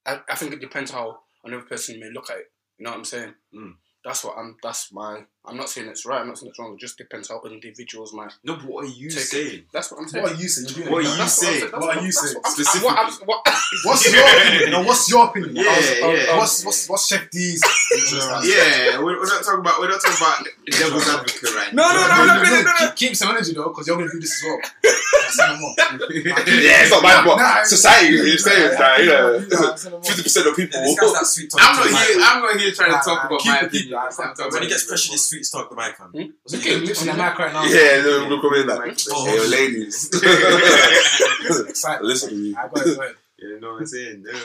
[0.06, 2.52] I, I think it depends how another person may look at it.
[2.78, 3.34] You know what I'm saying?
[3.56, 3.74] Mm.
[4.04, 4.58] That's what I'm.
[4.62, 5.22] That's my.
[5.44, 6.22] I'm not saying it's right.
[6.22, 6.76] I'm not saying it's wrong.
[6.76, 8.32] It just depends how individuals might.
[8.44, 9.26] no, but what are you Take it.
[9.26, 9.64] saying?
[9.74, 10.22] That's what I'm saying.
[10.24, 10.78] What are you saying?
[10.78, 11.60] You're What are you That's what I'm saying?
[11.72, 11.82] saying.
[11.82, 12.44] What are you saying?
[12.46, 12.88] Specifically.
[13.26, 14.72] What what- What's your opinion?
[14.72, 15.56] No, what's your opinion?
[15.56, 16.38] Yeah, How's- yeah.
[16.38, 17.64] What's what's what's Chef D's?
[18.44, 22.08] Yeah, we're, we're not talking about we're not talking about devil's advocate right No, now.
[22.08, 22.74] no, no, no, no, no, no.
[22.88, 24.60] Keep, keep some energy though, because you're gonna do this as well.
[24.84, 25.76] Yeah, say no more.
[26.62, 27.40] Yeah, it's not my fault.
[27.66, 29.40] Society, you're saying, like, you know,
[29.76, 30.82] say no 50% of people.
[30.82, 31.62] This guy's that sweet talk.
[31.64, 32.18] I'm not the here.
[32.22, 33.94] I'm not here trying to talk about my opinion.
[33.94, 33.96] it.
[33.96, 34.36] I'm man.
[34.36, 36.10] talking When he gets pressured, he sweet talk the mic, fam.
[36.12, 36.32] Hmm?
[36.44, 36.86] Was it Okay, you?
[36.86, 37.63] literally on the mic right now.
[37.63, 39.26] Yeah, then we'll come in like, Oh.
[39.26, 40.10] hey, yo, ladies.
[41.67, 42.06] Excited.
[42.06, 42.56] Listen to me.
[42.56, 42.96] I got it.
[42.96, 43.15] Go ahead.
[43.39, 44.24] You know what I'm saying?
[44.32, 44.39] Yeah.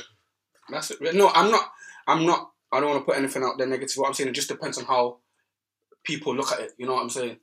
[0.71, 1.15] That's it.
[1.15, 1.71] No, I'm not.
[2.07, 2.51] I'm not.
[2.73, 3.97] I don't want to put anything out there negative.
[3.97, 5.19] What I'm saying it just depends on how
[6.03, 6.73] people look at it.
[6.79, 7.37] You know what I'm saying?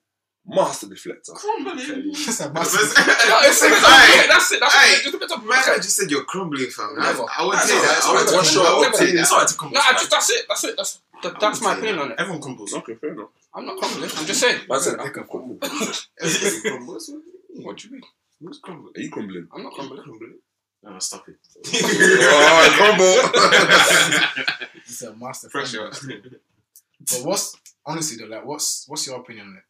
[0.45, 1.29] Master deflector.
[1.32, 2.82] Listen, No, massive.
[2.82, 4.60] it's, it's, Hey, that's it.
[4.60, 4.97] That's hey, it.
[4.99, 5.73] It just depends on Man, people.
[5.73, 6.95] I just said you're crumbling, fam.
[6.97, 7.23] Never.
[7.38, 8.01] I would That's say that.
[8.03, 8.34] I would alright.
[8.36, 9.19] What's I your would say opinion?
[9.21, 9.36] It's that.
[9.36, 9.71] alright to come.
[9.71, 10.45] No, just that's it.
[10.49, 10.75] That's it.
[10.75, 12.01] That's that, that's my opinion that.
[12.03, 12.19] on it.
[12.19, 12.73] Everyone crumbles.
[12.73, 13.29] Okay, fair enough.
[13.55, 14.09] I'm not crumbling.
[14.15, 14.62] I'm just saying.
[14.69, 15.57] I said, I can crumble.
[15.62, 15.69] Are
[16.21, 17.12] Everybody crumbles.
[17.55, 18.01] What do you mean?
[18.41, 18.93] Who's crumbling?
[18.95, 19.47] you crumbling?
[19.55, 20.03] I'm not crumbling.
[20.81, 21.36] No, stop it.
[21.65, 24.73] oh, crumble.
[24.86, 25.49] It's a master.
[25.49, 25.89] Pressure.
[25.91, 27.55] But what's
[27.86, 29.63] honestly though, like, what's what's your opinion on it,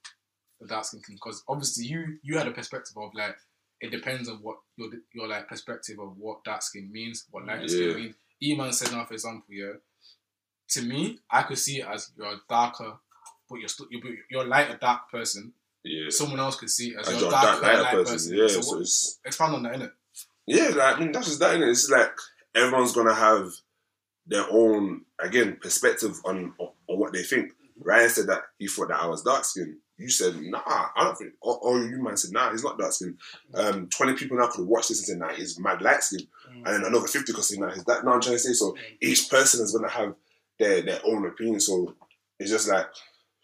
[0.62, 1.16] the dark skin thing?
[1.18, 3.36] Because obviously you you had a perspective of like
[3.82, 7.62] it depends on what your your like perspective of what dark skin means, what light
[7.62, 7.68] Yeah.
[7.68, 8.16] skin means.
[8.42, 9.74] E-man said now, for example, yeah.
[10.70, 12.94] To me, I could see it as you're a darker,
[13.50, 15.54] but you're still you're, you're a lighter dark person.
[15.84, 16.10] Yeah.
[16.10, 18.14] Someone else could see it as As you're dark darker lighter light person.
[18.14, 18.38] person.
[18.38, 19.20] Yeah, so so what, it's.
[19.26, 19.92] expand on that, innit?
[20.48, 21.70] Yeah, like, I mean, that's just that, innit?
[21.70, 22.12] It's like
[22.56, 23.52] everyone's gonna have
[24.26, 27.52] their own, again, perspective on on, on what they think.
[27.52, 27.84] Mm-hmm.
[27.84, 29.78] Ryan said that he thought that I was dark skinned.
[29.98, 31.34] You said, nah, I don't think.
[31.42, 33.18] Or, or you man said, nah, he's not dark skinned.
[33.54, 33.78] Mm-hmm.
[33.78, 36.28] Um, 20 people now could watch this and say, nah, he's mad light skinned.
[36.50, 36.66] Mm-hmm.
[36.66, 38.04] And then another 50 could say, nah, he's that.
[38.04, 40.16] No, I'm trying to say, so each person is gonna have
[40.64, 41.60] their, their own opinion.
[41.60, 41.94] So
[42.40, 42.88] it's just like,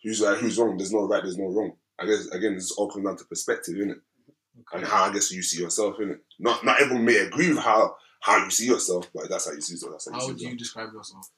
[0.04, 0.78] who's right, who's wrong?
[0.78, 1.74] There's no right, there's no wrong.
[2.00, 4.00] I guess, again, it's all comes down to perspective, innit?
[4.74, 6.20] and how I guess you see yourself in it.
[6.40, 9.62] Not not everyone may agree with how how you see yourself, but that's how you
[9.62, 9.94] see yourself.
[9.94, 11.30] That's how you How see would you describe yourself?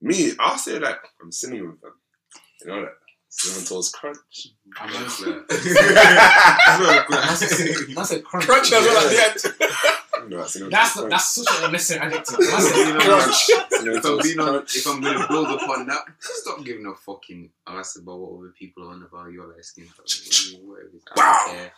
[0.00, 1.92] Me, I'll say like I'm cinnamon fam.
[2.62, 2.92] You know that
[3.28, 4.48] cinnamon toast crunch.
[4.78, 5.32] I'm That's honestly.
[5.32, 5.48] that.
[7.94, 8.46] That's a crunch.
[8.46, 9.36] Crunch as well at the end.
[10.24, 12.38] You know That's toast that's such an unnecessary adjective.
[12.38, 13.36] You That's know, crunch.
[13.36, 17.50] Cinnamon If I'm being on, if I'm gonna build upon that, stop giving a fucking
[17.66, 19.84] ass about what other people are on about your light skin.
[19.86, 20.04] fam.
[20.06, 20.90] I mean, whatever.
[21.16, 21.20] I
[21.56, 21.70] Wow.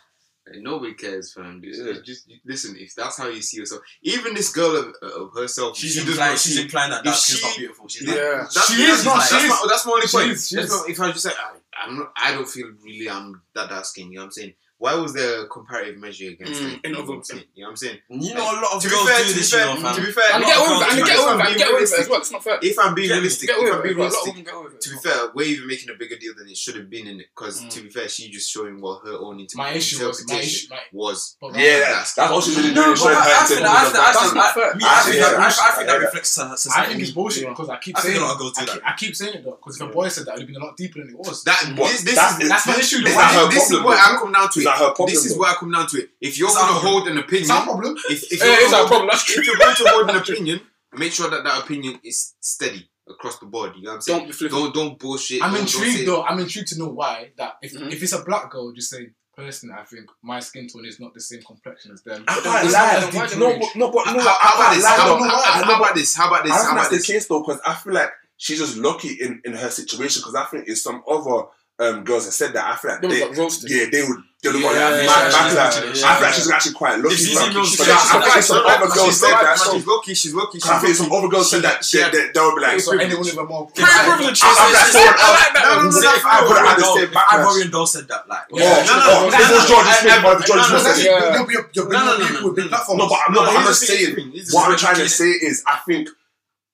[0.45, 1.61] Like, nobody cares, fam.
[1.63, 1.93] Just, Yeah.
[2.03, 2.75] just listen.
[2.77, 6.09] If that's how you see yourself, even this girl of, of herself, She's she does
[6.09, 7.87] implying, not she's see- implying that if dark skin's she- not beautiful.
[7.87, 8.13] She's Yeah.
[8.13, 9.49] like, That's, She is, no, that's, she that's, is.
[9.49, 10.31] My, that's my only She point.
[10.31, 10.69] is, she is.
[10.69, 13.85] my- if I just say I, I'm not, I don't feel really I'm that dark
[13.85, 14.11] skin.
[14.11, 14.53] You know what I'm saying?
[14.83, 16.79] Why was there a comparative measure against Mm, it?
[16.83, 17.43] in You know other- what I'm saying?
[17.55, 17.97] You know what I'm saying?
[18.09, 19.65] you know, a lot of To be girls fair, do to be this, you fair,
[19.67, 19.95] know, fam.
[19.95, 20.91] to be fair, And get lot away of with it.
[20.91, 21.39] And get do away this.
[21.39, 21.57] with it.
[21.57, 22.19] Get away with it as well.
[22.19, 22.59] It's not fair.
[22.61, 23.99] if I'm being Get realistic, Get if I'm being it.
[23.99, 26.33] A lot of realistic, them get to be fair, we're even making a bigger deal
[26.35, 27.27] than it should have been in it.
[27.31, 27.69] Because Mm.
[27.71, 30.67] to be fair, she just showing what her own inter- my issue was my issue.
[30.67, 31.37] interpretation My, was.
[31.55, 32.97] Yeah, that's, that's what she's really No, doing.
[32.99, 34.35] but I- think that- I of think that- I dark think skin.
[34.35, 34.75] not fair.
[34.75, 35.31] Me, I I see think that.
[35.31, 36.05] that- I- I think I that hear that.
[36.11, 38.21] reflects so- I think it's bullshit because I keep saying it.
[38.21, 40.33] of girls do I keep, saying it though because if a boy said that, it
[40.33, 41.43] would have been a lot deeper than it was.
[41.43, 43.05] That this, this that's- is That's my issue.
[43.07, 44.03] Is her this is problem, where though?
[44.03, 45.39] I come down to Is that her problem, This is though?
[45.41, 46.09] where I come down to it.
[46.21, 47.95] If you're going to hold an opinion, It's our problem.
[48.09, 49.09] if, if Yeah, you're it is gonna our problem.
[49.11, 50.61] That's if you're going to hold an opinion,
[50.93, 53.73] make sure that that opinion is steady across the board.
[53.75, 54.19] You know what I'm saying?
[54.19, 54.61] Don't be flippant.
[54.61, 55.41] Don't don't bullshit.
[55.43, 56.23] I'm don't, don't intrigued though.
[56.23, 57.91] I'm intrigued to know why that if Mhm.
[57.91, 61.13] if it's a black girl, just say personally, I think my skin tone is not
[61.13, 62.23] the same complexion as them.
[62.27, 63.23] I It's can't not lie.
[63.25, 64.19] as deep No, but no, but no.
[64.21, 64.85] How, how about this?
[64.85, 66.15] How, No, no, how, I how know- about this?
[66.15, 66.53] How about this?
[66.53, 67.07] How about that's the this?
[67.07, 70.21] case though, because I feel like she's just lucky in, in her situation.
[70.21, 71.45] Because I think it's some other
[71.79, 72.71] um, girls that said that.
[72.71, 74.19] I feel like They they, got yeah, they would.
[74.43, 75.55] They would Yeah, want that yeah, mad yeah, backlash.
[75.55, 76.19] yeah, I feel yeah.
[76.19, 77.15] like she's actually quite lucky.
[77.15, 77.53] It's easy, fam.
[77.55, 77.95] no, she's But lucky.
[77.95, 78.75] I feel like She's some lucky.
[78.75, 79.45] other girls She's said lucky.
[79.47, 79.55] that.
[79.63, 80.13] so- She's lucky.
[80.19, 80.57] She's lucky.
[80.59, 80.99] She's I think lucky.
[80.99, 81.77] some other girls said that.
[81.87, 84.39] She They, had- they, they would be like, So anyone with a more Pretty privilege.
[84.43, 85.39] I- I'm like someone else.
[85.39, 85.63] like that.
[85.63, 87.39] I put it Ivorian at the Doll- same if backlash.
[87.39, 88.67] Ivorian Doll said that, like, Yeah.
[88.67, 90.83] Oh, no, no, this no, was no, George no, Smith, no, but George no, Smith
[90.83, 91.05] no, said it.
[91.07, 91.33] Yeah.
[91.39, 92.69] You'll be you'll be No, no, no, people no, with big no.
[92.75, 92.99] platforms.
[92.99, 94.15] No, but no, No, but I'm here's just the thing.
[94.19, 94.31] saying.
[94.35, 96.09] This is What I'm what trying to you say is, I think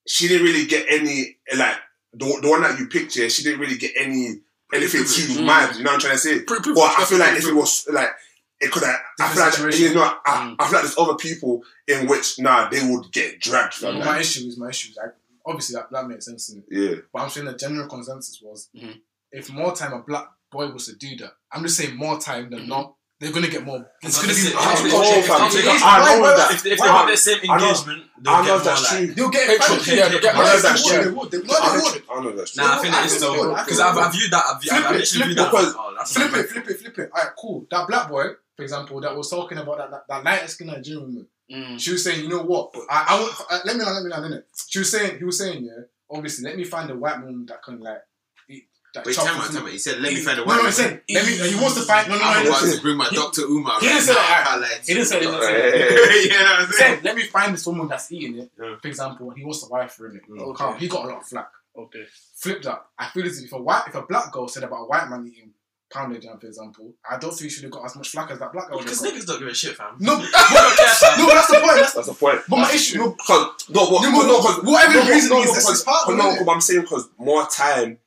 [0.10, 1.78] she didn't really get any like
[2.18, 3.30] the, the one that you picked here.
[3.30, 4.42] She didn't really get any
[4.74, 5.46] anything too Mm.
[5.46, 5.76] mad.
[5.76, 6.40] You know what I'm trying to say?
[6.42, 8.10] Pretty privileged, But I feel like if it was like
[8.62, 9.00] it could have.
[9.22, 10.56] I feel like you know, I, Mm.
[10.60, 14.00] I feel like there's other people in which nah they would get dragged from But
[14.00, 14.06] that.
[14.06, 14.92] my issue is my issue.
[14.92, 16.48] is, Like, obviously, that, that makes sense.
[16.48, 16.64] To me.
[16.70, 19.00] Yeah, But I'm saying the general consensus was Mhm.
[19.32, 22.50] if more time a black boy was to do that, I'm just saying more time
[22.50, 22.68] than Mhm.
[22.68, 23.86] not, they're gonna get more.
[24.02, 24.40] It's gonna be.
[24.40, 25.36] is- I it's- know, it's- fam.
[25.48, 26.52] it's- it's- I know that.
[26.52, 28.98] If, if they have the same engagement, they'll I know get more that's like.
[29.06, 29.14] true.
[29.14, 29.98] They'll get Hatred, hatred.
[29.98, 31.12] yeah, they'll get I know Yes, that's they would, true.
[31.12, 31.52] they would, they would.
[31.52, 32.04] I know, would.
[32.10, 32.64] I know that's true.
[32.64, 33.56] Nah, I think I that is think still they would.
[33.58, 34.44] I because I've, viewed that.
[34.48, 35.36] I've, Flip I've it, literally flip viewed it.
[35.42, 35.52] that.
[35.52, 37.12] Because- that's Flip it, flip it, flip it.
[37.12, 37.68] Alright, cool.
[37.70, 41.04] That black boy, for example, that was talking about that that, that light skinned Nigerian
[41.04, 41.28] woman.
[41.52, 41.80] Mm.
[41.80, 42.72] She was saying, you know what?
[42.90, 44.48] I, I want, uh, let me land, let me land in it.
[44.70, 47.64] She was saying, he was saying, yeah, obviously, let me find a white woman that
[47.64, 48.02] can like
[48.89, 48.93] eat.
[48.95, 49.71] That Wait, chop time the out, time out.
[49.71, 50.71] He said, let me find a wife." No, no, he woman.
[50.73, 51.49] said, let me.
[51.49, 52.10] He wants to find.
[52.10, 52.28] No, no, no.
[52.28, 53.41] I'm he about to bring my Dr.
[53.43, 54.43] Umar he didn't say that.
[54.45, 56.23] I can't lie to He didn't say that, he didn't Hey.
[56.30, 56.95] you I'm He saying?
[56.95, 58.52] said, let me find this woman that's eating it.
[58.60, 58.75] Yeah.
[58.82, 60.23] For example, he wants to wife her in it.
[60.30, 60.39] Mm.
[60.60, 60.80] Okay.
[60.80, 61.49] He got a lot of flack.
[61.78, 62.04] Okay.
[62.36, 62.86] Flip that.
[62.97, 65.25] I feel as if a white, if a black girl said about a white man
[65.28, 65.52] eating
[65.91, 68.38] pounded yam, for example, I don't think he should have got as much flack as
[68.39, 68.78] that black girl.
[68.80, 69.13] Because got.
[69.13, 69.95] niggas don't give a shit, fam.
[69.99, 71.17] No, They don't care, fam.
[71.19, 71.75] no, that's the point.
[71.78, 72.39] That's That's the point.
[72.49, 72.97] but my issue.
[72.99, 73.06] No,
[73.69, 75.54] no, what, No, no, but no, no, cause, whatever no, the reason no, is, no,
[75.54, 76.38] that's cause, his part, cause, isn't no, it?
[76.39, 77.97] cause I'm saying because more time,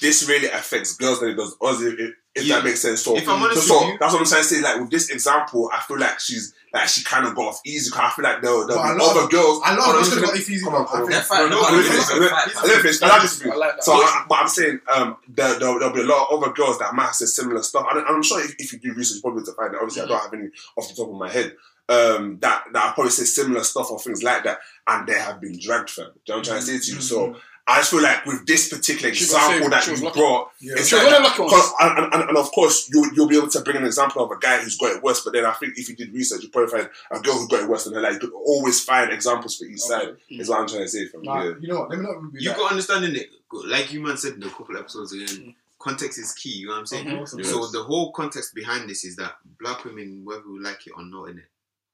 [0.00, 1.80] this really affects girls than it does us.
[1.82, 2.56] If, if, if Yeah.
[2.56, 3.02] that makes sense.
[3.02, 4.60] So, If I'm honest so with you- that's what I'm trying to say.
[4.62, 7.90] Like with this example, I feel like she's like she kind of got off easy.
[7.90, 9.60] Cause I feel like there, there'll be other of- girls.
[9.64, 10.48] I love on, this got finish.
[10.50, 11.10] if Come on, come on.
[11.10, 12.10] No, No, no, no, let me finish.
[12.10, 13.02] Let me finish.
[13.02, 13.46] I like this.
[13.46, 13.82] I like.
[13.82, 16.78] So, I, but I'm saying um, there, there, there'll be a lot of other girls
[16.80, 17.86] that might have said similar stuff.
[17.90, 19.78] I am sure if, if you do research, probably to find it.
[19.80, 21.54] Obviously, I don't have any off the top of my head.
[21.86, 25.38] Um, that that I probably say similar stuff or things like that, and they have
[25.40, 26.06] been dragged from.
[26.06, 27.02] Do you know what I'm trying to say to you?
[27.02, 30.74] So I just feel like with this particular She example that you brought, Yeah.
[30.76, 31.52] it's She like, one of the lucky ones.
[31.54, 34.30] Cause, and, and, and of course, you, you'll be able to bring an example of
[34.30, 35.24] a guy who's got it worse.
[35.24, 37.62] But then I think if you did research, you probably find a girl who got
[37.62, 38.02] it worse than her.
[38.02, 40.14] Like you could always find examples for each side.
[40.28, 41.52] Is what I'm trying to say from Nah, yeah.
[41.58, 41.90] you know what?
[41.90, 42.58] Let me not be You that.
[42.58, 43.30] got understanding it,
[43.66, 46.72] like you man said in a couple of episodes again, context is key, you know
[46.72, 47.06] what I'm saying?
[47.06, 47.38] Mhm.
[47.38, 47.48] Yes.
[47.50, 51.02] So the whole context behind this is that black women, whether we like it or
[51.04, 51.44] not, in it,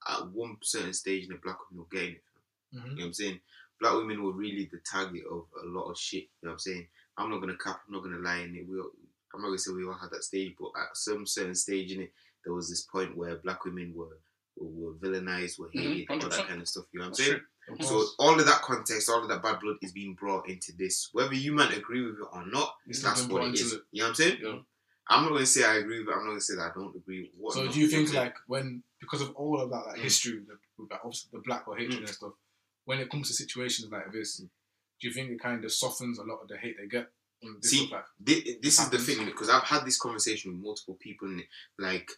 [0.09, 2.23] at one certain stage in the black women will get in it.
[2.75, 2.83] Mhm.
[2.83, 3.39] You know what I'm saying?
[3.81, 6.23] Black women were really the target of a lot of shit.
[6.23, 6.87] You know what I'm saying?
[7.17, 7.81] I'm not gonna cap.
[7.87, 8.67] I'm not gonna lie in it.
[8.69, 8.91] We, all-
[9.33, 12.01] I'm not gonna say we all had that stage, but at some certain stage in
[12.01, 12.13] it,
[12.45, 14.17] there was this point where black women were
[14.57, 16.85] were, were villainized, were hated, all that kind of stuff.
[16.93, 17.39] You know what I'm saying?
[17.77, 17.85] true.
[17.85, 21.09] So all of that context, all of that bad blood is being brought into this.
[21.13, 23.73] Whether you might agree with it or not, It's that's what brought it into is.
[23.73, 23.81] it.
[23.91, 24.37] You know what I'm saying?
[24.43, 24.55] Yeah.
[25.07, 26.11] I'm not going to say I agree with it.
[26.11, 27.21] I'm not going to say that I don't agree.
[27.21, 30.01] with What So do you think like when because of all of that like Mm.
[30.03, 32.33] history with the, with that, obviously the black or hatred and stuff,
[32.85, 34.47] when it comes to situations like this, do
[35.07, 37.09] you think it kind of softens a lot of the hate they get?
[37.43, 40.51] on this See, sort like, Thi- this is the thing because I've had this conversation
[40.51, 41.47] with multiple people in it.
[41.79, 42.11] Like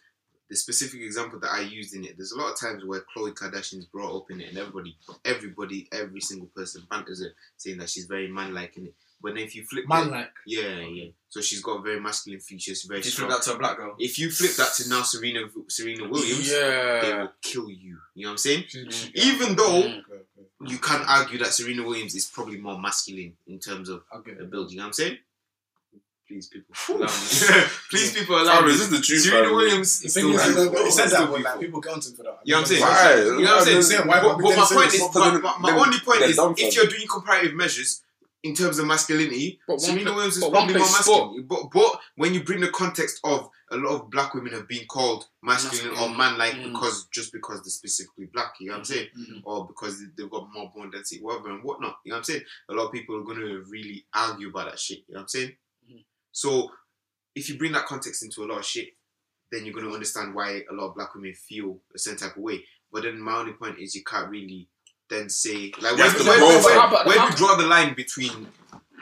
[0.50, 3.32] the specific example that I used in it, there's a lot of times where Khloe
[3.32, 7.88] Kardashian's brought up in it, and everybody, everybody, every single person banters her, saying that
[7.88, 8.94] she's very man-like in it.
[9.22, 11.08] But then if you flip, man it, like yeah, yeah.
[11.30, 13.30] So she's got very masculine features, very If you strong.
[13.30, 13.94] flip that to a black girl.
[13.98, 17.96] If you flip that to now Serena Serena Williams, yeah, they will kill you.
[18.14, 18.64] You know what I'm saying?
[18.68, 20.02] she, she, Even though Mm.
[20.64, 20.72] Okay, okay.
[20.72, 24.38] you can argue that Serena Williams is probably more masculine in terms of I get
[24.38, 24.50] the it.
[24.50, 24.70] build.
[24.70, 25.18] You know what I'm saying?
[26.26, 26.74] Please, people.
[26.88, 27.06] Allow me.
[27.90, 28.72] Please, people, allow Fam, me.
[28.72, 29.20] is the truth?
[29.22, 29.56] Serena fam?
[29.56, 30.84] Williams The is thing still is, beautiful.
[30.84, 32.38] he said that, but like people get onto him for that.
[32.44, 32.80] You know what I'm saying?
[32.80, 33.14] Why?
[33.14, 33.82] You know what I'm saying?
[33.82, 34.08] saying?
[34.08, 36.86] Why- But, but but my point is, my, my, my only point is, if you're
[36.86, 38.00] doing comparative measures
[38.44, 41.46] in terms of masculinity, But Serena Williams is probably more masculine.
[41.48, 44.86] But, but when you bring the context of a lot of black women have been
[44.86, 46.16] called masculine or Masculine.
[46.18, 46.72] man-like Mm.
[46.72, 49.08] because just because they're specifically black, you know what I'm saying?
[49.18, 49.40] Mhm.
[49.44, 51.98] Or because they- they've got more bone density, whatever and whatnot.
[52.04, 52.44] You know what I'm saying?
[52.68, 54.98] A lot of people are going to really argue about that shit.
[55.08, 55.56] You know what I'm saying?
[55.90, 56.04] Mhm.
[56.30, 56.70] So
[57.34, 58.94] if you bring that context into a lot of shit,
[59.50, 62.36] then you're going to understand why a lot of black women feel a certain type
[62.36, 62.66] of way.
[62.92, 64.68] But then my only point is you can't really
[65.10, 68.48] then say like where, where, where, where, where do you draw the line between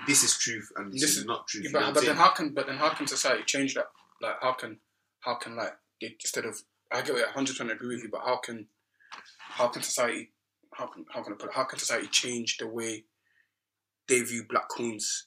[0.07, 1.65] this is truth and this, This is, is- not truth?
[1.65, 3.87] Yeah, but, but then how can but then how can society change that?
[4.21, 4.79] Like how can
[5.21, 6.61] how can like they, instead of
[6.91, 8.67] I get it, hundred percent agree with you, but how can
[9.38, 10.31] how can society
[10.75, 13.05] how can how can I put it, how can society change the way
[14.09, 15.27] they view black queens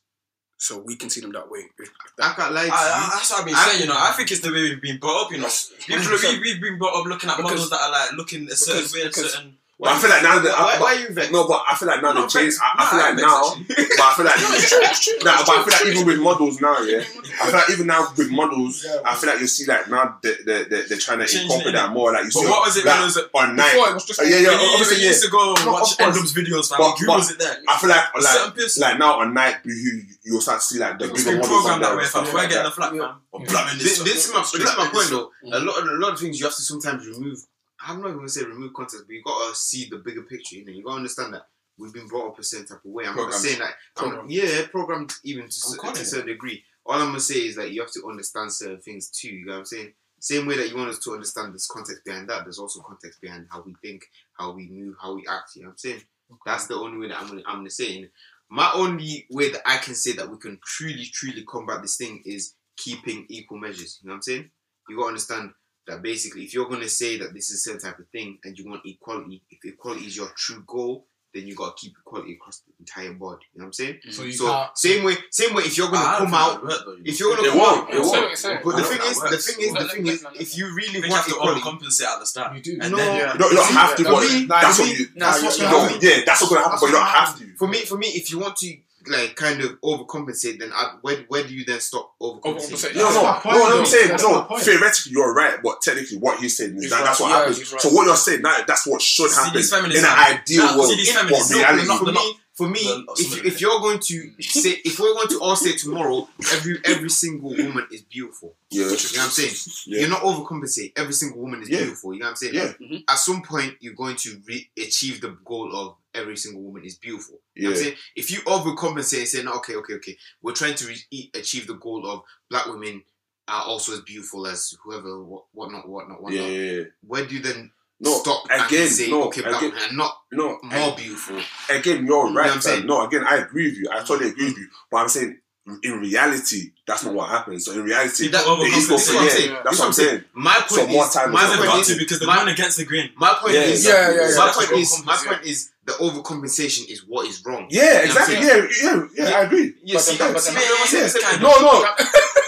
[0.58, 1.60] so we can see them that way?
[1.80, 3.10] If, if I that, can't lie to I, I, you.
[3.12, 3.96] that's what I've been I- saying, you know.
[3.98, 5.50] I think it's the way we've been brought up, you know.
[5.80, 8.56] People, we, we've been brought up looking at Because- models that are like looking a
[8.56, 9.42] certain because- way, a because-
[9.76, 9.80] certain.
[9.80, 11.32] But I feel like now that why, I, why are you vexed?
[11.32, 12.58] no, but I feel like now No, they changed.
[12.64, 15.14] I, I feel like now, but I feel like it's true, it's true.
[15.24, 17.00] Nah, but I feel like even with models now, yeah,
[17.42, 20.18] I feel like even now with models, Yeah, I feel like you see like now
[20.24, 22.14] they they they they're trying to Changing incorporate that more.
[22.14, 23.74] Like you But see, what was it like, when it was a- on night?
[23.76, 25.12] Before it was just Uh, yeah, yeah, When obviously, when yeah.
[25.12, 26.16] used to go No, watch of course.
[26.16, 27.58] Endum's videos, fam, But- who but- was it there?
[27.68, 31.08] I feel like like like now on night, you you'll start to see like the
[31.12, 32.24] bigger models programmed on that there way, and fam.
[32.24, 32.64] stuff We're getting that.
[32.64, 33.16] the flag, fam.
[33.32, 33.48] Or Yeah.
[33.52, 35.30] black men This, this is my this is my point though.
[35.52, 37.40] A lot of a lot of things you have to sometimes remove.
[37.86, 40.56] I'm not even say remove context, but you gotta see the bigger picture.
[40.56, 43.06] You know, you gotta understand that we've been brought up a certain type of way.
[43.06, 43.32] I'm programmed.
[43.32, 44.26] not saying that.
[44.28, 46.64] Yeah, programmed even to, to a certain degree.
[46.86, 49.30] All I'm gonna say is that you have to understand certain things too.
[49.30, 49.94] You know what I'm saying?
[50.20, 53.22] Same way that you want us to understand this context behind that, there's also context
[53.22, 55.56] behind how we think, how we move, how we act.
[55.56, 56.02] You know what I'm saying?
[56.32, 56.42] Okay.
[56.46, 57.86] That's the only way that I'm gonna, I'm gonna say.
[57.86, 58.12] It.
[58.50, 62.22] My only way that I can say that we can truly, truly combat this thing
[62.26, 64.00] is keeping equal measures.
[64.02, 64.50] You know what I'm saying?
[64.90, 65.52] You gotta understand
[65.88, 68.38] that basically if you're going to say that this is a certain type of thing
[68.44, 71.96] and you want equality if equality is your true goal then you got to keep
[72.00, 73.40] equality across the entire board.
[73.54, 74.00] You know what i'm saying?
[74.10, 76.64] So, you so can't, same way same way if you're going to ah, come out
[76.64, 78.64] though, if you're going to come out won't.
[78.64, 80.74] But the thing, is, the thing is the thing is the thing is if you
[80.74, 82.56] really you want equality compensate at the start.
[82.56, 82.78] You do.
[82.82, 83.34] And no, then yeah.
[83.34, 86.50] you don't, you don't have to that's what you that's what you yeah that's what's
[86.50, 87.56] going to happen but you don't have to.
[87.58, 91.18] for me for me if you want to like kind of overcompensate, then I, where
[91.28, 92.96] where do you then stop overcompensating?
[92.96, 94.58] No, no, no, point, no, no I'm saying no.
[94.60, 97.38] Theoretically, you're right, but technically, what he's saying is he's that right, that's what yeah,
[97.38, 97.72] happens.
[97.72, 97.82] Right.
[97.82, 100.92] So what you're saying that that's what should see, happen in an ideal now, world.
[100.92, 104.98] See, but reality, not, not, for me, if, you, if you're going to say, if
[104.98, 108.56] we're going to all say tomorrow, every every single woman is beautiful.
[108.70, 109.84] Yeah, you know what I'm saying.
[109.88, 110.00] Yeah.
[110.02, 110.94] You're not overcompensate.
[110.96, 111.80] Every single woman is yeah.
[111.80, 112.14] beautiful.
[112.14, 112.54] You know what I'm saying.
[112.54, 112.64] Yeah.
[112.64, 112.96] Like, mm-hmm.
[113.10, 116.96] At some point, you're going to re- achieve the goal of every single woman is
[116.96, 117.40] beautiful.
[117.56, 117.70] You yeah.
[117.70, 117.96] know what I'm saying.
[118.16, 121.76] If you overcompensate and say, no, okay, okay, okay, we're trying to re- achieve the
[121.76, 123.04] goal of black women
[123.48, 126.42] are also as beautiful as whoever, whatnot, whatnot, whatnot.
[126.42, 126.84] Yeah, yeah, yeah.
[127.06, 128.88] Where do you then no, stop again.
[128.88, 131.40] Say, no, okay, again, Batman, not no, more and, beautiful.
[131.70, 132.46] Again, you're right.
[132.46, 132.86] You know I'm saying?
[132.86, 133.90] No, again, I agree with you.
[133.92, 134.68] I totally agree with you.
[134.92, 135.40] But I'm saying
[135.82, 137.66] in reality, that's not what happens.
[137.66, 140.24] So in reality, See, that the equal for yeah, That's what I'm saying.
[140.34, 143.10] My point so more time my point is, because the man against the grain.
[143.18, 144.38] My point yeah, is, yeah, yeah, yeah.
[144.38, 147.68] My point is, my point is, the overcompensation is what is wrong.
[147.70, 148.36] Yeah, exactly.
[148.36, 149.74] Yeah, yeah, yeah, I agree.
[149.84, 151.96] Yeah, but see, but see, yeah, yeah, no, no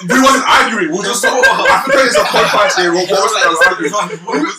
[0.05, 0.91] we wasn't arguing.
[0.93, 1.73] We just talking about her.
[1.73, 2.93] I think it's a podcast here.
[2.93, 3.91] What was that arguing?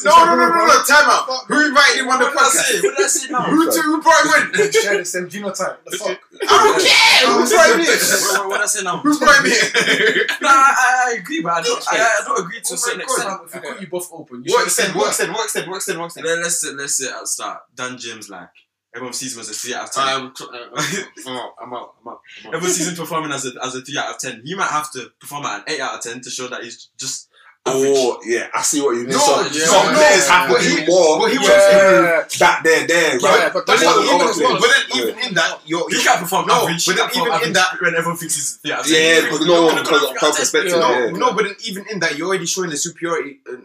[0.03, 0.77] No, no, no, no, no.
[0.83, 1.47] Time out.
[1.47, 2.83] Who invited him on the podcast?
[2.83, 3.43] What did I say now?
[3.47, 4.73] Who who brought him in?
[4.73, 5.79] Share the same genotype.
[5.87, 6.19] The fuck?
[6.19, 7.31] I don't care.
[7.31, 8.49] Who brought him in?
[8.49, 8.99] What did I say now?
[8.99, 10.27] Who brought him in?
[10.43, 12.39] Nah, I, agree, but I don't.
[12.39, 13.41] Agree to oh a certain extent.
[13.47, 15.69] If you cut you both open, you work extend, work extend, work said.
[15.69, 16.27] work extend, work extend.
[16.27, 17.63] Let's sit, let's sit at start.
[17.75, 18.51] Dan James like.
[18.95, 20.09] Everyone sees him as a three out of ten.
[20.09, 20.81] Um, I'm, uh,
[21.27, 21.95] I'm, out, I'm out.
[22.01, 22.21] I'm out.
[22.47, 24.43] Everyone sees him performing as a as a three out of ten.
[24.45, 26.89] He might have to perform at an eight out of ten to show that he's
[26.97, 27.29] just.
[27.67, 27.93] Oh, average.
[27.97, 29.11] Oh yeah, I see what you mean.
[29.11, 31.19] No, so, yeah, some players have to more.
[31.19, 32.25] But he was yeah.
[32.39, 33.51] that there, there, yeah.
[33.53, 35.29] But, but, then, even, well, but then even yeah.
[35.29, 36.87] in that, you're, can't perform no, average.
[36.87, 37.47] But then even average.
[37.49, 40.73] in that, when everyone thinks he's yeah, yeah, because no one because of perspective.
[40.73, 40.79] Yeah.
[40.79, 41.11] No, yeah.
[41.11, 43.41] no, but then even in that, you're already showing the superiority.
[43.45, 43.57] Uh,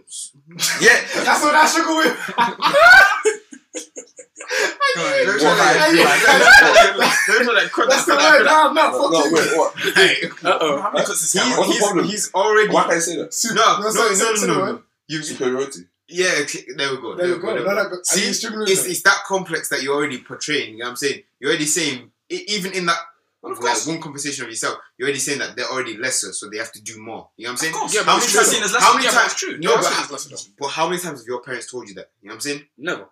[0.82, 2.18] yeah, that's what I should go with.
[4.95, 5.43] There's
[7.45, 7.89] no that crook.
[7.89, 8.45] That's the word.
[8.45, 9.79] No, I'm not fucking what?
[9.95, 10.89] Hey, uh oh.
[10.93, 12.06] What's the problem?
[12.06, 12.73] He's already.
[12.73, 13.34] Why can't I say that?
[13.53, 14.82] No, no, no, no, no.
[15.08, 15.82] You've superiority.
[16.08, 16.32] Yeah,
[16.77, 17.15] there we go.
[17.15, 17.99] There, there we go.
[18.03, 20.73] See, it's, that complex that you're already portraying.
[20.73, 21.23] You know what I'm saying?
[21.39, 22.97] You're already saying, even in that
[23.41, 23.60] well, of.
[23.63, 26.71] Like one conversation of yourself, you're already saying that they're already lesser, so they have
[26.73, 27.29] to do more.
[27.36, 27.73] You know what I'm saying?
[27.73, 27.95] Of course.
[27.95, 28.75] Yeah, how many times?
[28.75, 29.43] How many times?
[29.60, 29.75] No,
[30.58, 32.12] but, how many times have your parents told you that?
[32.21, 32.65] You know what I'm saying?
[32.77, 33.06] Never.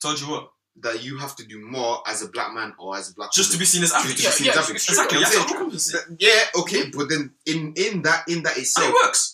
[0.00, 0.50] Told you what?
[0.80, 3.50] that you have to do more as a black man or as a black just
[3.50, 3.54] woman.
[3.54, 4.16] to be seen as African.
[4.16, 4.70] Just yeah, yeah.
[4.70, 5.18] Exactly.
[5.18, 9.32] That, yeah, okay, but then in in that in that itself, and it works.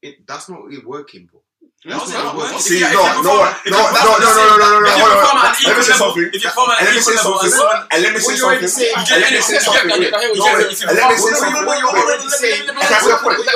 [0.00, 1.41] It, that's not really working, bro.
[1.82, 5.50] See, no, no, no, no, no, no, no, no, no, hold on.
[5.66, 6.30] Let me say something.
[6.30, 7.50] If you're let me say something.
[7.90, 8.70] And let me say something.
[8.70, 9.90] And let me say something.
[9.90, 11.58] And let me say something.
[11.58, 11.74] I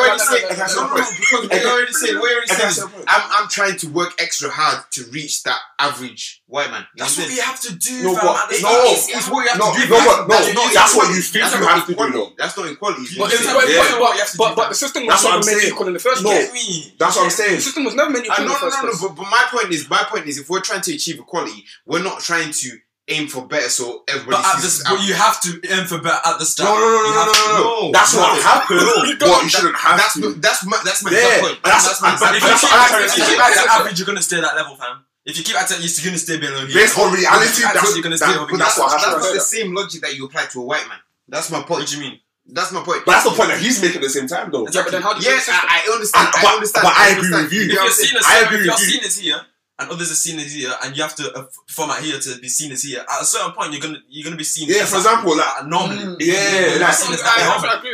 [0.03, 2.19] can say a say a.
[2.19, 2.91] already saying.
[3.07, 6.85] I'm I'm trying to work extra hard to reach that average white man.
[6.97, 8.11] That's what we have to do.
[8.11, 9.89] No, but no, it's what you have to do.
[9.89, 12.11] No, but no, that's what you think you have to do.
[12.11, 13.07] No, that's not equality.
[13.19, 16.51] But but the system was never made equal in the first place.
[16.51, 17.57] No, that's what I'm saying.
[17.57, 18.45] The system was never many people.
[18.45, 18.93] Uh, no, no, no, no.
[19.01, 22.03] But, but, my point is, my point is, if we're trying to achieve equality, we're
[22.03, 23.69] not trying to aim for better.
[23.69, 24.43] So everybody.
[24.43, 26.69] But, this, but you have to aim for better at the start.
[26.69, 27.93] No, no, no, no, no, no, no, no.
[27.93, 28.81] That's not happened.
[29.27, 29.99] What you shouldn't have.
[29.99, 30.35] That's to.
[30.35, 31.41] that's my that's my yeah.
[31.41, 31.59] point.
[31.65, 32.17] That's, that's my.
[32.19, 35.05] But if you keep at average, you're gonna stay at that level, fam.
[35.25, 36.67] If you keep acting, you're gonna stay below.
[36.67, 38.19] Based on reality, that's you're.
[38.19, 40.99] That's the same logic that you apply to a white man.
[41.29, 41.81] That's my point.
[41.81, 42.21] What do you mean?
[42.49, 43.03] That's my point.
[43.05, 44.67] But that's the point that he's making at the same time, though.
[44.67, 44.91] Exactly.
[44.91, 46.29] But then how do you yes, I, I, understand.
[46.29, 46.83] I, I, but, understand.
[46.85, 47.45] But I, agree understand.
[47.45, 47.63] with you.
[47.63, 49.41] If you're seen as, I agree if you're seen as here,
[49.79, 52.39] and others are seen as here, and you have to uh, perform out here to
[52.39, 53.01] be seen as here.
[53.03, 54.69] At a certain point, you're gonna you're gonna be seen.
[54.69, 55.99] Yeah, as for example, like normally.
[55.99, 56.97] Mm, yeah, like,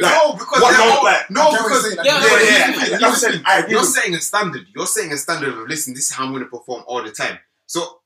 [0.04, 3.68] no, because what, no, like, no, because yeah, yeah, yeah.
[3.68, 4.66] You're saying a standard.
[4.74, 5.94] You're saying a standard of listen.
[5.94, 7.38] This is how I'm gonna perform all the time.
[7.66, 8.01] So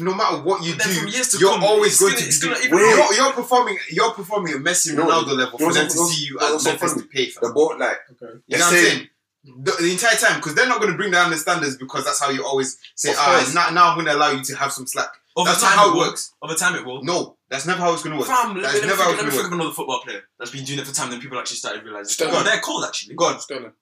[0.00, 0.90] no matter what you do,
[1.38, 2.68] you're come, always going gonna, to be.
[2.68, 3.78] Gonna, you're, you're, performing.
[3.90, 7.06] You're performing a Messi no, Ronaldo level for them to see you as so to
[7.06, 7.48] pay for.
[7.48, 8.38] The boat, like okay.
[8.46, 9.08] you know what I'm saying.
[9.42, 12.20] The, the entire time, because they're not going to bring down the standards because that's
[12.20, 14.86] how you always say, ah, now, now I'm going to allow you to have some
[14.86, 15.14] slack.
[15.34, 16.34] Over that's time not how it works.
[16.42, 17.02] Over time, it will.
[17.02, 18.28] No, that's never how it's going to work.
[18.28, 19.32] Fam, that's never going to work.
[19.32, 21.10] Think of another football player that's been doing it for time.
[21.10, 22.10] Then people actually started realizing.
[22.10, 22.34] Sterling.
[22.36, 23.14] Oh, they're cold actually.
[23.14, 23.72] God, Sterling.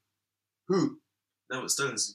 [0.68, 0.98] Who?
[1.50, 2.14] No, Sterling's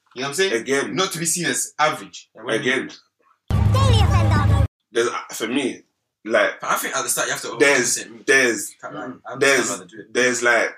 [0.15, 0.53] You know what I'm saying?
[0.53, 0.95] Again.
[0.95, 2.29] Not to be seen as average.
[2.47, 2.91] Again.
[4.91, 5.83] There's for me,
[6.25, 9.81] like but I think at the start you have to there's there's like, there's
[10.11, 10.75] there's like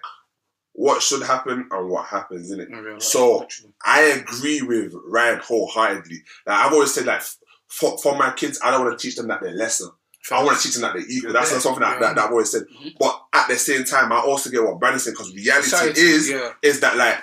[0.73, 3.01] what should happen and what happens in it.
[3.01, 3.47] So
[3.85, 6.17] I agree with Ryan wholeheartedly.
[6.45, 7.23] Like I've always said, like
[7.67, 9.87] for, for my kids, I don't want to teach them that they're lesser.
[10.31, 11.33] I want to teach them that they're equal.
[11.33, 11.59] That's yeah.
[11.59, 12.63] something that, that, that, I've always said.
[12.63, 12.89] Mm-hmm.
[12.99, 16.29] But at the same time, I also get what Brandon said because reality Society, is
[16.29, 16.53] yeah.
[16.61, 17.19] is that like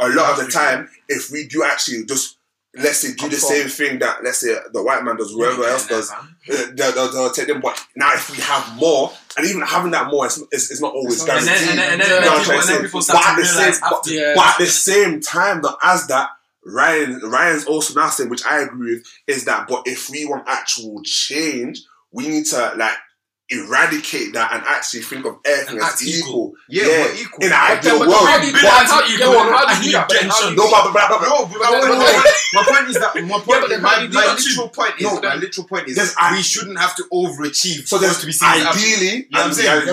[0.00, 2.38] a lot of the time, if we do actually just
[2.74, 5.86] let's say do the same thing that let's say the white man does, whoever else
[5.86, 7.60] does, uh, they'll, they'll, they'll take them.
[7.60, 11.22] But now if we have more, and even having that more, it's, it's, not always
[11.22, 11.50] guaranteed.
[11.50, 11.56] But
[13.36, 14.32] to the same, but, yeah.
[14.34, 16.30] but at the same time, though, as that.
[16.64, 20.44] Ryan, Ryan's also now saying, which I agree with, is that but if we want
[20.46, 21.82] actual change,
[22.12, 22.94] we need to like
[23.52, 26.28] eradicate that and actually think of everything and as equal.
[26.28, 26.54] equal.
[26.68, 27.20] Yeah, yeah.
[27.20, 27.44] equal.
[27.44, 28.24] In an ideal world.
[28.24, 30.56] How do you get equal?
[30.56, 33.78] No, but, but, but, no, but, but, no, my point is that my point, yeah,
[33.78, 37.86] my, my literal point is no, my literal point is we shouldn't have to overachieve.
[37.88, 39.28] So there's to be seen ideally.
[39.32, 39.88] I'm saying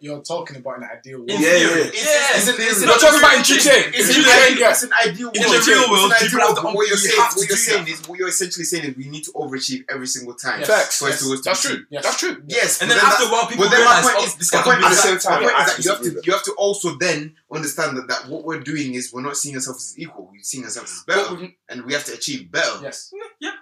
[0.00, 1.30] you're talking about an ideal world.
[1.30, 2.86] Yeah, yeah, yeah.
[2.86, 3.90] Not talking about in GTA.
[3.94, 5.36] It's an ideal world.
[5.36, 6.62] In the real world, people have to.
[6.74, 10.34] What you're saying is what you're essentially saying is we need to overachieve every single
[10.34, 10.62] time.
[10.64, 11.00] Facts.
[11.00, 11.86] That's true.
[11.90, 12.42] That's true.
[12.48, 14.80] Yes, and then after a while, people then realize, oh, my point is, this point
[14.80, 17.96] the same time, point is that you have to you have to also then understand
[17.98, 20.30] that, that what we're doing is we're not seeing ourselves as equal.
[20.32, 22.80] We're seeing ourselves as better, but, and we have to achieve better.
[22.82, 23.12] Yes.
[23.38, 23.52] Yeah.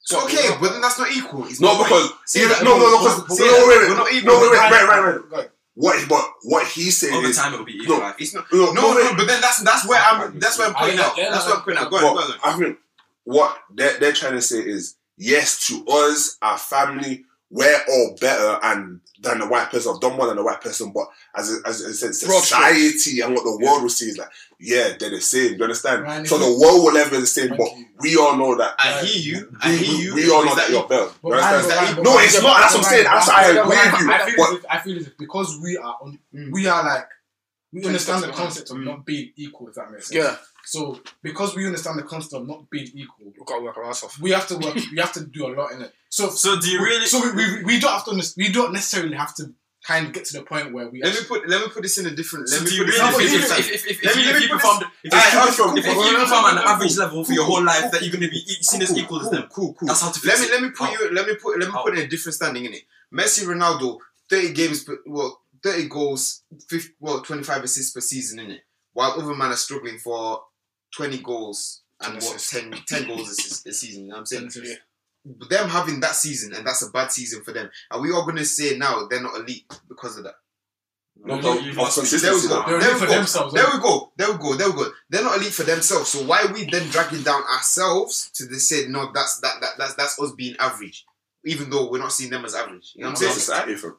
[0.00, 1.44] So okay, but then that's not equal.
[1.44, 4.24] It's not because see, that, no, no, no, because no, wait, wait.
[4.24, 5.50] No, wait, wait, right, right, right.
[5.74, 7.98] What, but what he's saying over the time it'll be equal.
[7.98, 8.46] No, it's not.
[8.52, 10.38] No, no, no, no but then that's that's where I'm.
[10.38, 11.16] That's where I'm pointing out.
[11.16, 11.90] That's where I'm pointing out.
[11.90, 12.40] Go ahead.
[12.42, 12.76] I mean,
[13.24, 18.58] what they're they're trying to say is yes to us, our family we're all better
[18.62, 19.92] and than the white person.
[19.94, 23.44] I've done more than the white person, but as as I said, society and what
[23.44, 23.82] the world yeah.
[23.82, 25.52] will see is like, yeah, they're the same.
[25.52, 26.02] Do you understand?
[26.02, 27.68] Right, so the world will never be the same, but
[28.00, 28.74] we all know that.
[28.78, 29.56] I hear you.
[29.62, 30.14] I hear you.
[30.14, 31.10] We, we all know that, that you're better.
[31.22, 31.96] You understand?
[31.98, 32.58] Right, no, it's not.
[32.58, 33.04] That's what I'm saying.
[33.04, 34.12] That's I agree with you.
[34.12, 36.50] I feel, if, I feel as if because we are on, mm.
[36.50, 37.08] we are like
[37.72, 38.84] we understand the concept of mm.
[38.84, 39.68] not being equal.
[39.68, 40.24] If that makes sense.
[40.24, 40.36] Yeah.
[40.64, 43.84] So because we understand the concept of not being equal, we got to work our
[43.84, 44.18] ass off.
[44.20, 44.74] We have to work.
[44.74, 45.92] we have to do a lot in it.
[46.08, 47.06] So so do you really?
[47.06, 48.34] So we, we, we don't have to.
[48.36, 49.52] We don't necessarily have to
[49.84, 51.02] kind of get to the point where we.
[51.02, 52.48] Let actually, me put let me put this in a different.
[52.50, 53.00] Let so me put really this.
[54.04, 54.84] Let me perform.
[55.02, 58.38] If, you perform an average level for your whole life, that you're going to be
[58.62, 59.48] seen as equal as them.
[59.50, 59.88] Cool, cool.
[59.88, 60.26] That's how to.
[60.26, 61.12] Let me let me put you.
[61.12, 62.82] Let me put let me put in a different standing in it.
[63.12, 63.98] Messi, Ronaldo,
[64.30, 66.42] thirty games, well, thirty goals,
[67.00, 68.60] well, twenty five assists per season in it.
[68.94, 70.42] While other men are struggling for
[70.92, 74.04] 20 goals and what 10, 10 goals a, a season.
[74.04, 74.50] You know I'm saying?
[74.62, 74.74] Yeah.
[75.48, 77.70] Them having that season and that's a bad season for them.
[77.90, 80.34] Are we all gonna say now they're not elite because of that?
[81.24, 81.54] There we go.
[81.60, 83.50] There we go.
[83.50, 84.12] There we go.
[84.16, 84.56] There we go.
[84.56, 84.90] There we go.
[85.10, 86.08] They're not elite for themselves.
[86.08, 89.12] So why are we then dragging down ourselves to the say no?
[89.12, 91.04] That's that, that that's that's us being average
[91.44, 92.92] even though we're not seeing them as average.
[92.94, 93.32] You know what I'm saying?
[93.32, 93.96] Society, society.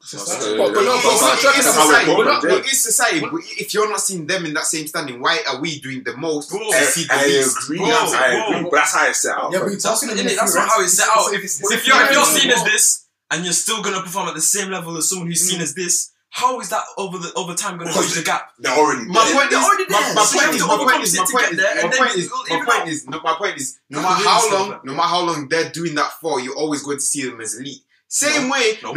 [1.66, 2.14] society.
[2.16, 3.26] But it's society.
[3.60, 6.50] If you're not seeing them in that same standing, why are we doing the most
[6.50, 7.64] bro, to see the I least?
[7.64, 8.60] Agree, bro, I agree.
[8.62, 8.70] Bro.
[8.70, 9.52] But that's how it's set out.
[9.52, 10.36] Yeah, but that's, that's, it.
[10.36, 11.34] that's not how it's set out.
[11.34, 14.28] If, if, if you're, if you're seen as this and you're still going to perform
[14.28, 17.32] at the same level as someone who's seen as this, how is that over the
[17.36, 18.50] over time going to close the gap?
[18.58, 20.14] They're already my point they're is, already there.
[20.14, 23.08] My, point is, my point is, my point is, my point is, my point is,
[23.08, 26.10] no, my point is, no matter how long, no matter how long they're doing that
[26.20, 27.82] for, you're always going to see them as elite.
[28.08, 28.92] Same no, way, no,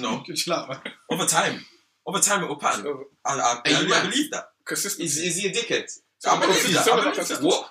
[0.00, 0.24] no.
[1.10, 1.60] over time,
[2.06, 2.86] over time it will pattern.
[2.86, 3.02] Over.
[3.26, 4.44] I, I, I, I, I believe that.
[4.70, 5.90] Is, is he a dickhead?
[6.16, 6.88] So I believe that.
[6.88, 7.42] I believe that.
[7.42, 7.70] What?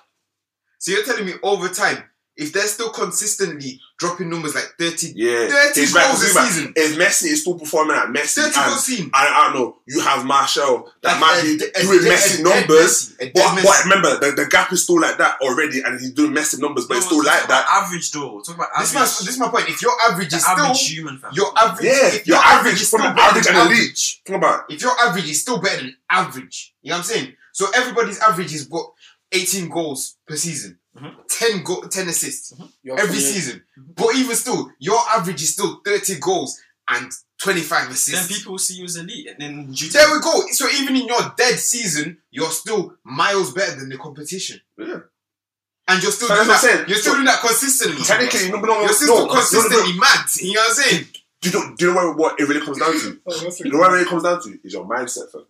[0.78, 2.04] So you're telling me over time
[2.36, 5.48] if they're still consistently dropping numbers like 30, yeah.
[5.48, 6.72] 30 it's goals a season.
[6.74, 8.90] If Messi is still performing at Messi, 30 and, goals.
[9.12, 13.14] I, I don't know, you have Martial that like, might be doing Messi numbers.
[13.16, 13.62] Messi, but, Messi.
[13.64, 16.86] but remember, the, the gap is still like that already, and he's doing Messi numbers,
[16.86, 17.66] but no, it's still like that.
[17.68, 18.40] Average though.
[18.40, 18.88] Talk about average.
[18.88, 19.68] This, my, this is my point.
[19.68, 20.74] If your average is still.
[20.74, 24.22] Human your average, yeah, your, your average, average is still better average than average.
[24.24, 27.36] Come about If your average is still better than average, you know what I'm saying?
[27.52, 28.92] So everybody's average is what?
[29.32, 30.78] 18 goals per season.
[30.96, 31.20] Mm-hmm.
[31.28, 32.98] 10 go- 10 assists mm-hmm.
[32.98, 33.62] every season.
[33.78, 33.92] Mm-hmm.
[33.96, 37.10] But even still, your average is still 30 goals and
[37.42, 38.28] 25 assists.
[38.28, 40.42] Then people see you as elite and then you There we go.
[40.50, 44.60] So even in your dead season, you're still miles better than the competition.
[44.78, 45.00] Yeah.
[45.88, 46.60] And you're still doing that.
[46.60, 48.04] Saying, you're still so doing that consistently.
[48.04, 50.26] Technically, you're still no, consistently no, mad.
[50.40, 51.04] You know what I'm saying?
[51.40, 53.20] Do you know, do you know what, what it really comes down to?
[53.26, 54.58] oh, you know what it really comes down to?
[54.62, 55.44] Is your mindset, fam.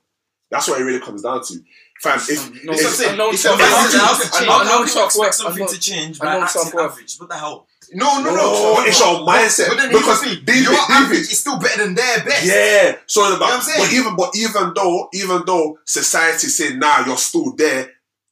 [0.51, 1.63] That's what it really comes down to.
[2.03, 3.35] Fam, if, No, It's if, what I'm saying.
[3.35, 6.19] It's How it's it's can- a- how- how unknown can you expect something to change
[6.19, 7.17] by acting average?
[7.19, 7.67] What the hell?
[7.95, 8.35] No, no, no.
[8.35, 9.69] No, it's your mindset.
[9.69, 12.45] But Because David- your average is still better than their best.
[12.45, 12.97] Yeah.
[13.07, 13.79] So I'm but, saying?
[13.85, 17.91] but even but even though even though society say nah you're still there,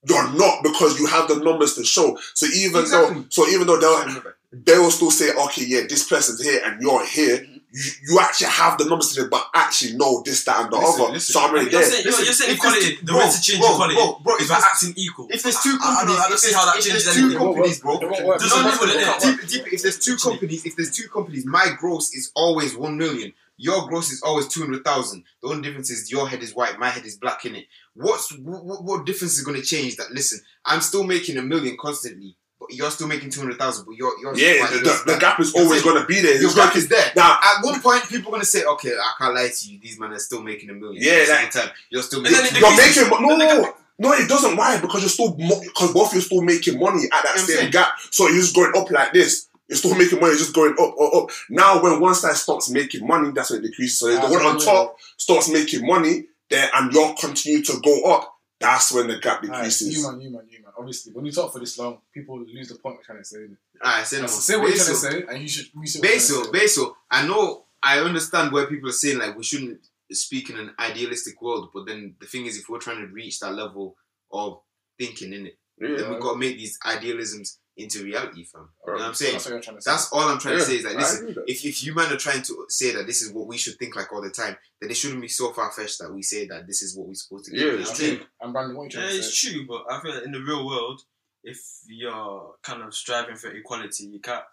[0.08, 2.18] you're not because you have the numbers to show.
[2.34, 3.14] So even Exactly.
[3.20, 6.80] though so even though they'll they will still say, okay, yeah, this person's here and
[6.82, 7.38] you're here.
[7.38, 7.56] Mm-hmm.
[7.72, 10.76] You, you actually have the numbers to do, but actually know this, that, and the
[10.76, 11.12] Listen, other.
[11.12, 11.32] listen.
[11.32, 11.90] so I'm already You're there.
[11.90, 13.70] saying, you're, Listen, you're saying if there's equality, two- the bro, way to change bro,
[13.70, 15.26] equality bro, bro, is if by there's- acting equal.
[15.30, 17.22] If there's two I- I companies, I don't see how that if changes there's two
[17.30, 17.38] anything.
[17.38, 17.92] companies, bro.
[18.00, 18.38] It won't work.
[18.40, 19.24] Doesn't No, no, work, no, innit?
[19.24, 19.36] no.
[19.38, 22.98] Deep, deep, if there's two companies, if there's two companies, my gross is always one
[22.98, 23.32] million.
[23.56, 25.22] Your gross is always two hundred thousand.
[25.42, 27.66] The only difference is your head is white, my head is black in it.
[27.94, 29.96] What's what, what difference is going to change?
[29.96, 33.86] That listen, I'm still making a million constantly, but you're still making two hundred thousand.
[33.86, 36.40] But you're you're Yeah, the, the, the gap is always going to be there.
[36.40, 37.10] Your gap is there.
[37.16, 39.80] Now, At one point, people are gonna say, "Okay, I can't lie to you.
[39.80, 41.02] These men are still making a million.
[41.02, 42.38] Yeah, At the like- same time, you're still making.
[42.38, 43.10] it you're decreases.
[43.10, 44.12] making no, no, no.
[44.12, 44.56] It doesn't.
[44.56, 44.78] Why?
[44.80, 47.70] Because you're still because both of you are still making money at that I'm same
[47.70, 47.94] gap.
[48.10, 49.48] So you're just going up like this.
[49.68, 50.32] You're still making money.
[50.32, 51.30] It's just going up, up, up.
[51.48, 53.98] Now, when one side starts making money, that's when it decreases.
[54.00, 58.02] So Yeah, the one on top starts making money, there, and you're continue to go
[58.12, 58.34] up.
[58.60, 59.96] That's when the gap Alright, decreases.
[59.96, 60.72] you man, you man, you man.
[60.78, 63.38] Obviously, when you talk for this long, people lose the point we're trying to say.
[63.38, 63.56] innit?
[63.82, 64.26] Alright, say no.
[64.26, 65.66] Say what you're trying to say, and you should.
[65.74, 66.64] You should what Basil, trying to say.
[66.64, 66.96] Basil.
[67.10, 67.64] I know.
[67.82, 69.80] I understand where people are saying like we shouldn't
[70.12, 73.40] speak in an idealistic world, but then the thing is, if we're trying to reach
[73.40, 73.96] that level
[74.30, 74.60] of
[74.98, 78.68] thinking in it, then we've got to make these idealisms into reality, fam.
[78.86, 79.32] You know what I'm saying?
[79.34, 79.90] That's what trying to say.
[79.90, 81.44] That's all I'm trying Yeah, to say is like, I listen, that.
[81.46, 83.96] if, if you man are trying to say that this is what we should think
[83.96, 86.66] like all the time, then it shouldn't be so far fetched that we say that
[86.66, 87.56] this is what we're supposed to do.
[87.58, 88.26] Yeah, it's what I'm?
[88.42, 89.50] And Brandon, what are you Yeah, trying to it's say?
[89.52, 91.02] true, but I feel like in the real world,
[91.44, 94.44] if you're kind of striving for equality, you can't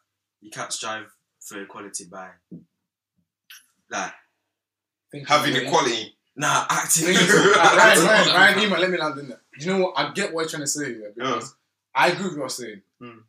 [0.42, 1.06] you can't strive
[1.42, 2.30] for equality by
[3.90, 4.12] like
[5.12, 6.16] Think Having you're equality.
[6.36, 7.36] nah acting Think equal.
[7.44, 9.42] you're- Ryan, Ryan, Ryan, Ryan, let me land in there.
[9.60, 9.94] You know what?
[9.98, 11.56] I get what you're trying to say here because
[11.96, 12.82] I agree with what you're saying.
[13.02, 13.20] Hmm.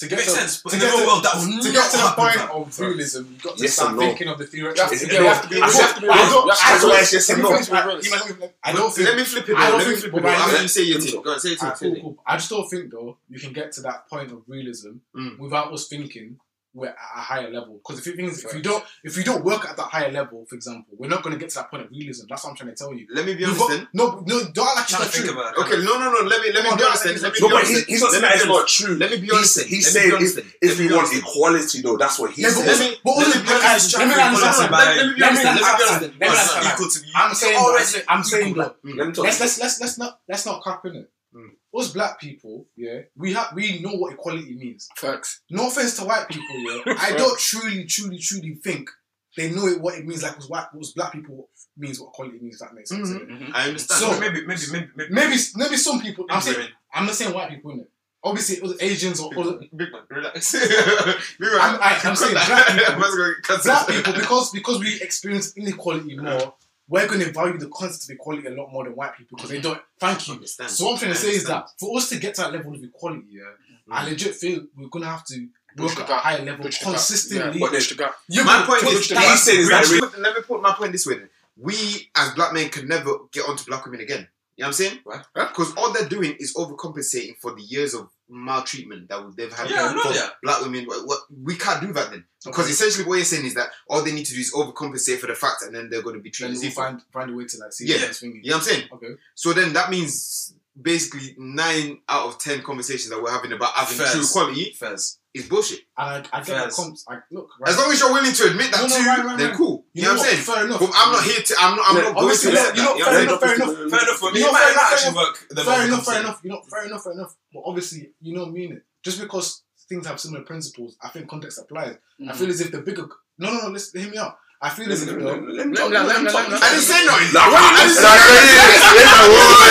[0.00, 1.62] To get Makes to, sense, but to in the get real to, world, that will
[1.62, 4.00] to get to the point of realism, you've got to Yes start no.
[4.00, 4.74] thinking of the theory.
[4.76, 6.16] You have to- Is you have to be- I you don't- have to be I
[6.20, 6.30] real.
[6.36, 7.00] don't- You have to be don't real.
[7.00, 7.48] like yes Let me no.
[7.52, 9.08] finish, right, Iman, let me- I don't think.
[9.08, 9.56] Let me flip it.
[9.56, 10.22] I don't Let me think- flip but it.
[10.22, 10.28] though.
[10.28, 11.62] Ryan, After let- you say your let me thing, go on, say it.
[11.62, 12.02] Alright, Say cool, it.
[12.02, 12.22] cool.
[12.26, 15.38] I just don't think though you can get to that point of realism Mm.
[15.38, 16.38] without us thinking
[16.76, 17.80] we're at a higher level.
[17.82, 20.44] Because if you think if you don't if you don't work at that higher level,
[20.48, 22.26] for example, we're not going to get to that point of realism.
[22.28, 23.06] That's what I'm trying to tell you.
[23.10, 25.32] Let me be honest got- no, no, don't act like Trying to it's think not
[25.32, 25.40] true.
[25.40, 25.74] about it.
[25.74, 26.20] Okay, no, no, no.
[26.28, 27.92] Let me let me Come be honest no, Let me No, be but honest he,
[27.92, 28.60] he's not Let saying me be it's honest.
[28.60, 28.94] not true.
[29.00, 29.56] Let me be honest.
[29.56, 29.66] then.
[29.66, 32.66] he's saying if, if we want equality, though, that's what he's Yeah, saying.
[32.68, 33.98] Let me- but let me be honest.
[33.98, 34.70] let me understand.
[34.70, 35.44] Let me be honest.
[35.44, 35.90] Let me be honest.
[35.96, 36.64] Let me But it's understand.
[36.64, 37.12] not equal to you.
[37.16, 38.62] I'm saying, I'm saying, I'm saying equal.
[38.84, 39.24] though, Let me talk.
[39.24, 41.10] let's let's let's let's not let's not cap in it.
[41.36, 41.50] Mm.
[41.78, 44.88] Us black people, yeah, we have we know what equality means.
[44.96, 45.42] Facts.
[45.50, 48.88] No offense to white people, yeah, I don't truly, truly, truly think
[49.36, 50.22] they know it, what it means.
[50.22, 52.58] Like us white, us black people means what equality means.
[52.60, 53.10] That makes sense.
[53.10, 53.28] Mhm.
[53.28, 53.50] innit?
[53.54, 54.00] I understand.
[54.00, 56.24] So- maybe maybe maybe maybe Maybe maybe some people.
[56.30, 56.68] I'm saying.
[56.94, 57.86] I'm not saying white people, innit?
[58.24, 60.52] Obviously, other Asians or other Big man, relax.
[60.52, 64.80] Big man, I'm- I- I'm saying black people- Man's gonna cut black people because because
[64.80, 66.54] we experience inequality more.
[66.88, 69.50] We're going to value the concept of equality a lot more than white people because
[69.50, 69.80] they don't.
[69.98, 70.34] Thank you.
[70.34, 70.70] Understand.
[70.70, 72.52] So what I'm trying to I say is that for us to get to that
[72.52, 73.42] level of equality, yeah,
[73.90, 74.10] I Mm.
[74.10, 77.60] legit feel we're gonna have to work at a higher level Bridge consistently.
[77.60, 77.98] Yeah, bridge.
[78.28, 80.92] You My point is, saying is that Let me put- let me put my point
[80.92, 81.18] this way.
[81.18, 81.30] Then.
[81.56, 84.28] We as black men could never get onto black women again.
[84.56, 84.98] You know what I'm saying?
[85.04, 85.22] Why?
[85.34, 89.84] Because all they're doing is overcompensating for the years of maltreatment that they've had Yeah,
[89.88, 90.32] I know from that.
[90.42, 90.86] black women.
[90.86, 92.24] What- what- We can't do that then.
[92.44, 95.26] Because essentially what you're saying is that all they need to do is overcompensate for
[95.26, 97.34] the fact and then they're going to be then treated as we'll find find a
[97.34, 97.98] way to like see Yeah.
[97.98, 98.22] this.
[98.22, 98.88] You know what I'm saying?
[98.92, 99.14] Okay.
[99.34, 103.96] So then that means basically nine out of ten conversations that we're having about having
[103.98, 104.12] Fairs.
[104.12, 105.18] true equality Fairs.
[105.36, 105.80] Is bullshit.
[105.96, 106.76] And I, I get what Fairs.
[106.76, 107.04] comes.
[107.08, 109.38] I, look, As long as you're willing to admit that No, no, too, right, right,
[109.38, 109.56] then right.
[109.56, 109.84] cool.
[109.92, 110.42] You, know, what I'm saying?
[110.42, 110.80] Fair enough.
[110.80, 111.54] But I'm not here to.
[111.60, 111.84] I'm not.
[111.88, 112.88] I'm Yeah, not going to obviously, let you that.
[112.88, 113.76] know, you fair enough, fair enough.
[113.76, 114.18] Fair enough.
[114.18, 115.66] For me, You know, fair enough, not fair enough.
[115.66, 116.40] fair enough, I'm fair enough.
[116.44, 117.36] You know, fair enough, fair enough.
[117.52, 118.82] But obviously, you know, mean it.
[119.04, 121.96] Just because things have similar principles, I think context applies.
[122.28, 123.06] I feel as if the bigger.
[123.38, 123.68] No, no, no.
[123.68, 124.38] Listen, hear me out.
[124.56, 125.36] I feel as if though.
[125.36, 125.90] Let me Let talk.
[125.90, 126.62] me- let Let me- me let me- talk.
[126.64, 127.28] I didn't say nothing.
[127.36, 129.66] Nah, I didn't say nah, nothing.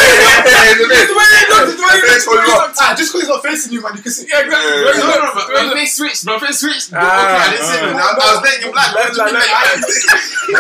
[2.77, 4.27] Ah, just because he's not facing you, man, you can see.
[4.29, 4.69] Yeah, exactly.
[4.69, 4.85] Yeah.
[4.85, 5.17] Very No, good.
[5.17, 5.77] no, no, Very my good.
[5.79, 6.25] face switched.
[6.25, 6.89] My face switched.
[6.93, 7.85] Ah, okay, I didn't say ah.
[7.85, 7.97] nothing.
[7.97, 8.89] I, I was letting you black.
[8.93, 9.49] What do you mean, like,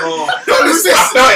[0.01, 0.25] Oh.
[0.25, 0.89] I felt it.
[0.89, 1.29] I felt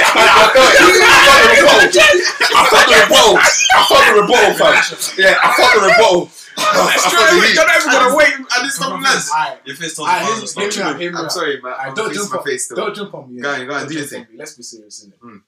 [1.85, 2.01] it.
[2.49, 3.37] I felt the rebuttal.
[3.37, 4.73] I felt the rebuttal, fam.
[5.17, 6.31] Yeah, I felt the rebuttal.
[6.57, 7.25] I It's felt true.
[7.25, 7.55] the You're heat.
[7.55, 8.33] not even gonna wait.
[8.51, 9.29] I didn't stop him, lads.
[9.31, 10.85] Alright, Your face told alright, the hear father me- hear stop.
[10.85, 11.73] me out, hear me I'm sorry, man.
[11.79, 12.77] I'm don't facing jump my on, face still.
[12.77, 13.41] don't jump on me.
[13.41, 14.27] Go on, go on, Don't your thing.
[14.35, 15.19] Let's be serious, innit?
[15.19, 15.41] Mm.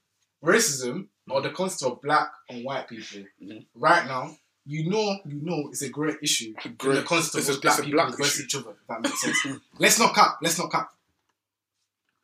[0.43, 3.65] Racism or the concept of black and white people Mhm.
[3.75, 6.53] right now you know, you know, it's a great issue.
[6.63, 7.03] In the Great.
[7.05, 8.69] concept of black people black versus each other.
[8.79, 9.37] If that makes sense.
[9.79, 10.37] let's not cap.
[10.39, 10.91] Let's not cap.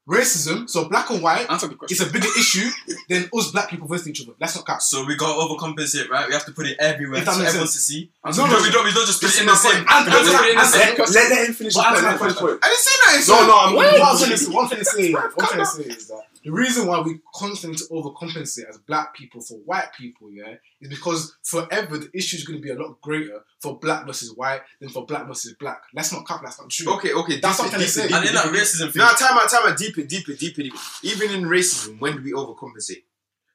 [0.07, 0.69] Racism.
[0.69, 1.49] So black and white.
[1.51, 1.95] Answer the question.
[1.99, 2.69] It's a bigger issue
[3.09, 4.31] than us black people versus each other.
[4.39, 4.81] Let's not cap.
[4.81, 6.27] So we got to overcompensate, right?
[6.27, 8.09] We have to put it everywhere If so that makes everyone to see.
[8.25, 8.85] No, no, we don't.
[8.85, 9.83] We don't just put it in the same.
[9.85, 10.05] point.
[10.05, 10.89] We don't just put it in the And- same.
[10.89, 11.93] and- Let, let, let him finish his point.
[11.93, 12.47] Let him finish his question.
[12.47, 12.59] point.
[12.63, 13.27] I didn't say that.
[13.27, 15.65] No, no, I'm going trying to, what I'm trying to say, what I'm trying to
[15.65, 20.31] say is that the reason why we constantly overcompensate as black people for white people,
[20.31, 24.05] yeah, is because forever the issue is going to be a lot greater for black
[24.05, 25.81] versus white than for black versus black.
[25.93, 26.41] Let's not cap.
[26.43, 26.93] That's not true.
[26.95, 27.39] Okay, okay.
[27.39, 28.15] That's deeper, what I'm trying to deeper, say.
[28.15, 30.77] And in that racism thing, Now, time out, time out, deeper, deeper, deeper, deeper.
[31.03, 33.03] Even in racism, when do we overcompensate?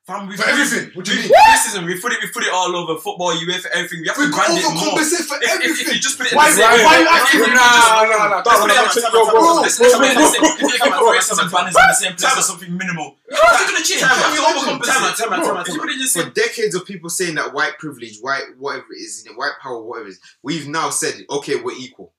[0.06, 0.90] Fam, we For everything.
[0.94, 1.32] What do you we- mean?
[1.50, 1.86] Racism.
[1.86, 2.18] We put it.
[2.22, 4.00] We put it all over football, UEFA, everything.
[4.02, 4.72] We have We to brand it more.
[4.74, 5.94] overcompensate for If, if, if everything.
[5.94, 7.46] you just put it Why- in the same why- way, why you if- asking if
[7.46, 7.52] me?
[7.52, 8.42] you just- Nah, nah, nah, nah.
[8.42, 9.92] Let's put it in the That's same- what I'm let's saying.
[9.92, 10.42] let's put it in the same.
[10.42, 13.66] If you have racism ban is in the same place or something minimal, how's it
[13.72, 14.00] gonna change?
[14.02, 14.86] Time You overcompensate.
[14.90, 17.10] time out, time out, time out, time put it in the For decades of people
[17.10, 20.90] saying that white privilege, white whatever it is, white power, whatever it is, we've now
[20.90, 22.12] said, okay, we're equal.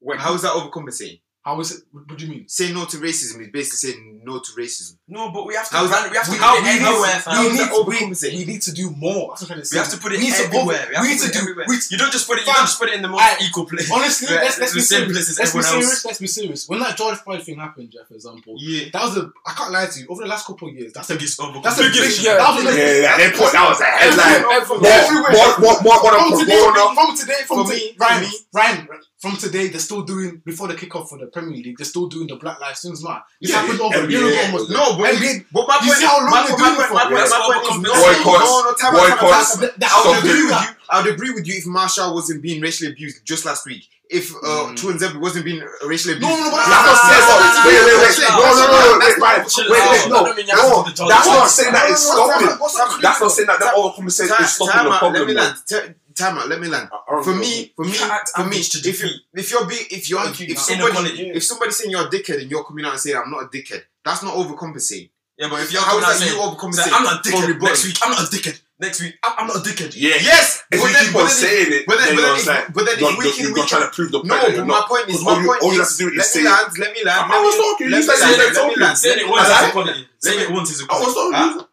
[0.00, 1.20] When- How is that overcompensating?
[1.44, 1.82] How is it?
[1.92, 2.48] What do you mean?
[2.48, 4.96] Saying no to racism is basically saying no to racism.
[5.12, 6.10] No, but we have to brand.
[6.10, 7.36] We have to we- put how- it need- everywhere, we fam.
[7.36, 9.36] need- we, need, we, we need to do more.
[9.36, 9.74] That's what I'm trying to say.
[9.76, 10.84] We have to put it We need everywhere.
[10.88, 11.38] We have we to need put to do.
[11.44, 11.66] everywhere.
[11.68, 12.46] we- You don't just put it.
[12.46, 13.90] You Fam, don't just put it in the most I- equal place.
[13.92, 15.12] Honestly, Where let's, let's be same serious.
[15.12, 15.90] place as Let's be serious.
[15.92, 16.04] else.
[16.08, 16.60] Let's be serious.
[16.68, 18.88] When that George Floyd thing happened, Jeff, for example, Yeah.
[18.92, 19.30] that was a.
[19.46, 20.06] I can't lie to you.
[20.08, 21.14] Over the last couple of years, that's a.
[21.14, 21.92] Biggest That's a big.
[21.92, 22.24] overcompensation.
[22.24, 22.36] yeah.
[22.40, 24.48] that was a Yeah, yeah, they put that was a headline.
[24.48, 25.32] Everywhere.
[25.36, 26.62] More, more, more, more From today,
[26.96, 28.30] from today, from me, Ryan.
[28.52, 28.88] Ryan,
[29.20, 31.76] from today, they're still doing before the kickoff for the Premier League.
[31.78, 33.22] They're still doing the Black Lives Matter.
[33.40, 34.70] This Yeah, happened yeah, over a year NBA, ago almost.
[34.70, 36.86] No, but, NBA but my You point see how is, long my, they're doing it
[36.88, 36.94] for?
[36.94, 38.24] my, point- Yes, my point is, no, overcompensate.
[38.24, 38.46] Boycotts.
[38.46, 39.54] no, no, time out, time out, Boycotts.
[39.56, 39.78] time out.
[39.78, 40.44] That- I would Stop agree it.
[40.46, 40.68] with you.
[40.90, 43.88] I would agree with you if Martial wasn't being racially abused just last week.
[44.12, 44.76] If uh, Mm.
[44.76, 46.36] Tuanzebe wasn't being racially No, abused.
[46.36, 47.64] no, no, but That's that's not not saying saying that.
[47.64, 48.28] Wait, wait, wait.
[48.28, 48.98] No, no, no, no.
[49.00, 49.48] Wait, Ryan.
[49.48, 49.88] Chill Wait, out.
[49.88, 50.16] wait, no.
[50.16, 51.84] I don't mean you have to No, put the that's George not Floyd saying that
[51.90, 52.44] it's No, no, no, stopping.
[52.44, 53.00] time out, what's up?
[53.00, 55.12] That's not saying that the overcompensation is stopping time the out, problem.
[55.16, 55.44] let me man.
[55.48, 55.56] land.
[55.64, 56.88] T- time out, let me land.
[56.92, 59.50] I- I don't For me, for me, You can't act for me, if you if
[59.50, 62.84] you're being if you're if somebody if somebody's saying you're a dickhead and you're coming
[62.84, 65.10] out and saying I'm not a dickhead, that's not overcompensating.
[65.38, 66.74] Yeah, but if you're How coming is that you saying, overcompensate?
[66.84, 67.48] saying, I'm not a for dickhead.
[67.48, 67.68] rebuttal?
[67.68, 68.60] Next week, I'm not a dickhead.
[68.78, 69.92] Next week, I'm, I'm not a dickhead.
[69.96, 72.16] Yeah, Yes, If but you then- keep but on then- saying it, but then- then
[72.16, 73.68] but then you're if- like, but then if you're, we you're, can- you're we not
[73.68, 74.28] can- trying to prove the point.
[74.28, 74.88] No, but you're my not.
[74.88, 76.26] point is, Because my all you- point all you is, have to do is let
[76.26, 76.50] say me it.
[76.52, 77.20] land, let me land.
[77.22, 78.98] I let was me- talking, you let me said land, you let were me land.
[78.98, 79.68] Saying it Let once me is land.
[79.72, 80.02] equality.
[80.18, 81.06] Saying it once is I equality.
[81.06, 81.58] was talking.
[81.58, 81.66] Huh?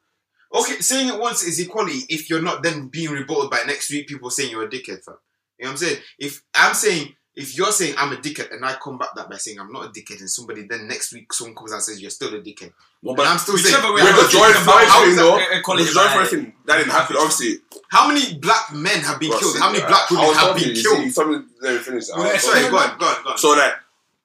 [0.60, 4.08] Okay, saying it once is equality if you're not then being rebutted by next week
[4.08, 5.18] people saying you're a dickhead, fam.
[5.60, 5.98] You know what I'm saying?
[6.18, 9.60] If I'm saying if you're saying I'm a dickhead and I combat that by saying
[9.60, 12.12] I'm not a dickhead and somebody then next week someone comes out and says you're
[12.12, 12.74] still a dickhead.
[13.02, 14.88] No, But but I'm still saying way with I'm the not George thinking about Floyd
[14.90, 17.16] how thing, is that though, equality with the George by- that didn't happen.
[17.18, 17.52] Obviously,
[17.90, 19.54] how many black men have been Bro, killed?
[19.54, 21.04] see, How many uh, black I women have talking, been you killed?
[21.04, 22.06] See, something, let me finish.
[22.14, 23.38] I Well, Sorry, go on, go on, go on.
[23.38, 23.74] So that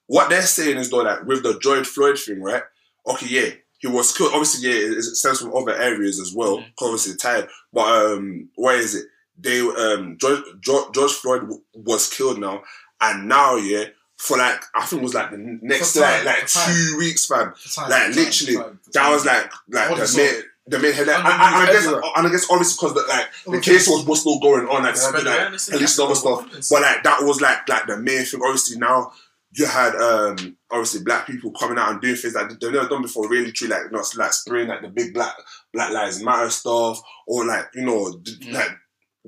[0.07, 2.63] what they're saying is though that with the George Floyd thing, right?
[3.07, 3.49] Okay, yeah,
[3.79, 4.31] he was killed.
[4.33, 6.57] Obviously, yeah, it, it stems from other areas as well.
[6.59, 6.65] Mhm.
[6.81, 7.47] Obviously, tired.
[7.71, 9.05] But um, where is it?
[9.37, 12.63] They um George, George, George Floyd w- was killed now,
[13.11, 13.85] and now yeah,
[14.17, 16.73] for like I think it was like the next For like time, like for time.
[16.75, 17.53] two weeks, fam.
[17.75, 21.17] Time, Like time, literally, time, that was like like the main the main headline.
[21.17, 23.87] And, And and, and I guess and I guess obviously because the like the case
[23.87, 26.47] was was still going on, like, Spread like awareness, police and other stuff.
[26.71, 28.39] But like that was like like the main thing.
[28.43, 29.11] Obviously now
[29.57, 33.01] you had um obviously black people coming out and doing things that they've never done
[33.03, 35.33] before, really true, like not like spraying like the big black
[35.73, 38.53] Black Lives Matter stuff or like, you know, Mm.
[38.53, 38.69] like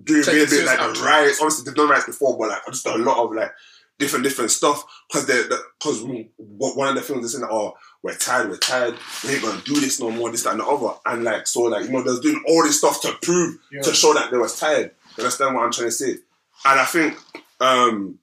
[0.04, 1.06] doing Taking really big like the action.
[1.06, 1.40] riots.
[1.42, 3.52] Obviously they've done riots before, but like just a lot of like
[4.00, 5.48] different different stuff because they're
[5.80, 6.04] because
[6.38, 8.94] one of the films is saying that oh we're tired we're tired
[9.24, 11.62] we ain't gonna do this no more this that and the other and like so
[11.62, 13.82] like you know they're doing all this stuff to prove Yeah.
[13.82, 16.86] to show that they was tired you understand what I'm trying to say and I
[16.86, 17.18] think
[17.60, 18.20] um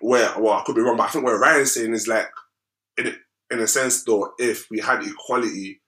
[0.00, 2.28] where well I could be wrong but I think what Ryan's saying is like
[2.96, 3.16] in
[3.50, 5.80] in a sense though if we had equality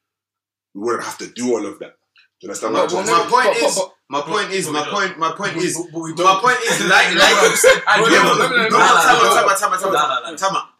[0.74, 1.94] we wouldn't have to do all of that
[2.40, 4.20] do you understand No, what I'm but trying my point But- but- is, but- my
[4.22, 6.80] point is, but my point, my point But- is, but- but we my point is,
[6.94, 8.50] like, like.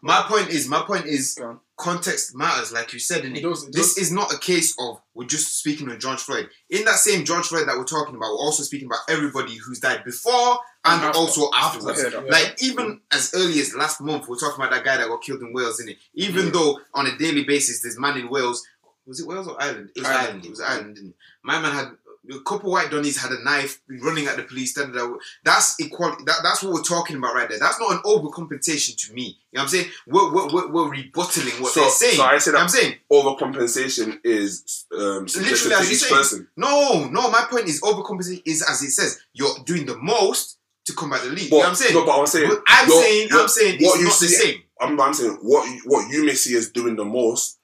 [0.01, 1.39] My point is, my point is,
[1.77, 3.43] context matters, like you said in It it.
[3.43, 4.03] does, it This does.
[4.07, 6.49] is not a case of we're just speaking of George Floyd.
[6.69, 9.79] In that same George Floyd that we're talking about, we're also speaking about everybody who's
[9.79, 12.03] died before and also After, afterwards.
[12.13, 12.19] yeah.
[12.29, 15.41] Like even as early as last month, we're talking about that guy that got killed
[15.41, 15.97] in Wales, innit?
[16.15, 16.51] Even Yeah.
[16.51, 18.65] though on a daily basis, there's man in Wales.
[19.07, 19.89] Was it Wales or Ireland?
[19.95, 20.25] It was Ireland.
[20.27, 20.45] Ireland.
[20.45, 21.15] It was Ireland, didn't it?
[21.43, 21.87] My man had
[22.29, 24.73] a couple white donnies had a knife running at the police.
[24.73, 25.13] Da, da, da.
[25.43, 26.23] That's equality.
[26.25, 27.57] That, that's what we're talking about right there.
[27.59, 29.23] That's not an overcompensation to me.
[29.51, 29.85] You know what I'm saying?
[30.07, 32.15] We're, we're, we're, we're rebuttaling what So- they're saying.
[32.17, 32.95] so I said You know I'm saying?
[33.11, 36.13] overcompensation is um, Literally, as you say.
[36.15, 36.47] person.
[36.55, 37.31] No, no.
[37.31, 39.19] My point is overcompensation is as it says.
[39.33, 41.37] You're doing the most to combat the lead.
[41.37, 41.93] But, you know what I'm saying?
[41.95, 42.49] No, but I'm saying.
[42.49, 44.61] But I'm you're- saying, you're- I'm saying what it's you not the see- same.
[44.79, 47.59] I'm, I'm saying what you, what you may see as doing the most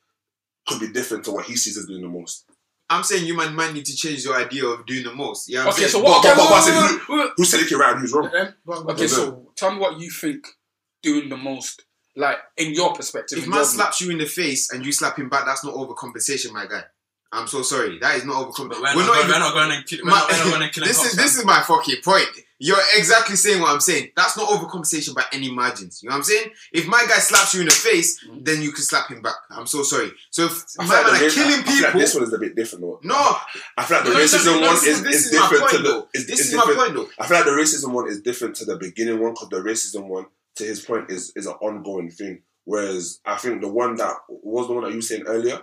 [0.67, 2.43] could be different to what he sees as doing the most.
[2.89, 5.49] I'm saying you man might need to change your idea of doing the most.
[5.49, 5.59] Yeah.
[5.59, 6.03] You know what I'm Okay, so saying?
[6.05, 6.23] what?
[6.23, 7.31] But- Okay, but- but I wait, said wait, wait, wait.
[7.37, 8.29] Who said it right and who's wrong?
[8.31, 10.47] Then- but- but- Okay, so tell me what you think
[11.03, 11.83] doing the most,
[12.15, 13.39] like in your perspective.
[13.39, 16.51] If man slaps you in the face and you slap him back, that's not overcompensation,
[16.53, 16.83] my guy.
[17.31, 17.99] I'm so sorry.
[17.99, 18.95] That is not But overcompensation.
[18.95, 19.99] we're, not, going, we're not going to kill.
[20.05, 22.27] We're My- not, we're not going to kill this is this is my fucking point.
[22.59, 24.09] You're exactly saying what I'm saying.
[24.15, 26.01] That's not overcompensation by any margins.
[26.01, 26.49] You know what I'm saying?
[26.73, 28.43] If my guy slaps you in the face, Mhm.
[28.45, 29.35] then you can slap him back.
[29.51, 30.11] I'm so sorry.
[30.31, 32.15] So if I my feel like man are race- killing I feel like people, this
[32.15, 32.99] one is a bit different though.
[33.03, 33.37] no,
[33.77, 35.33] I feel like the No, no, racism no, no, one is, is- this is is
[35.33, 35.83] my different point, to the.
[35.89, 36.07] though.
[36.15, 37.09] Is, this is is my point though.
[37.19, 40.07] I feel like the racism one is different to the beginning one because the racism
[40.07, 40.25] one,
[40.55, 42.41] to his point, is is an ongoing thing.
[42.65, 45.59] Whereas I think the one that was the one that you were saying earlier,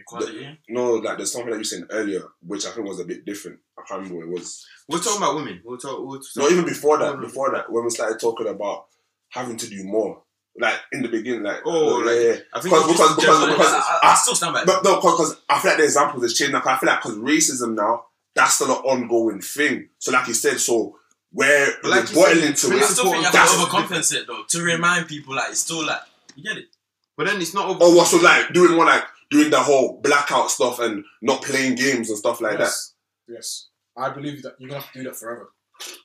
[0.00, 0.58] Equality.
[0.68, 3.58] no, like there's something that you said earlier, which I think was a bit different.
[3.78, 4.66] I can't remember what it was.
[4.88, 5.60] We're talking about women.
[5.64, 6.06] We're talking.
[6.06, 7.20] We're No, even before that, Mhm.
[7.20, 8.86] before that, when we started talking about
[9.28, 10.22] having to do more,
[10.58, 12.42] like in the beginning, like Oh, yeah, like- yeah.
[12.52, 14.64] I think Because- just because- because- I, I, I still stand by.
[14.64, 16.52] But no, because I feel like the examples has changed.
[16.54, 19.88] Like I feel like because racism now, that's still an ongoing thing.
[19.98, 20.96] So like you said, so
[21.32, 22.84] where But like said, boiling to I it.
[22.84, 26.00] still think you have That's- to overcompensate though to remind people like it's still like
[26.34, 26.66] you get it.
[27.16, 27.66] But then it's not.
[27.68, 31.42] Over- oh, what's So like doing more like doing the whole blackout stuff and not
[31.42, 32.64] playing games and stuff like that.
[32.64, 32.94] yes.
[33.28, 33.66] Yes.
[33.96, 35.52] I believe that you're gonna have to do that forever.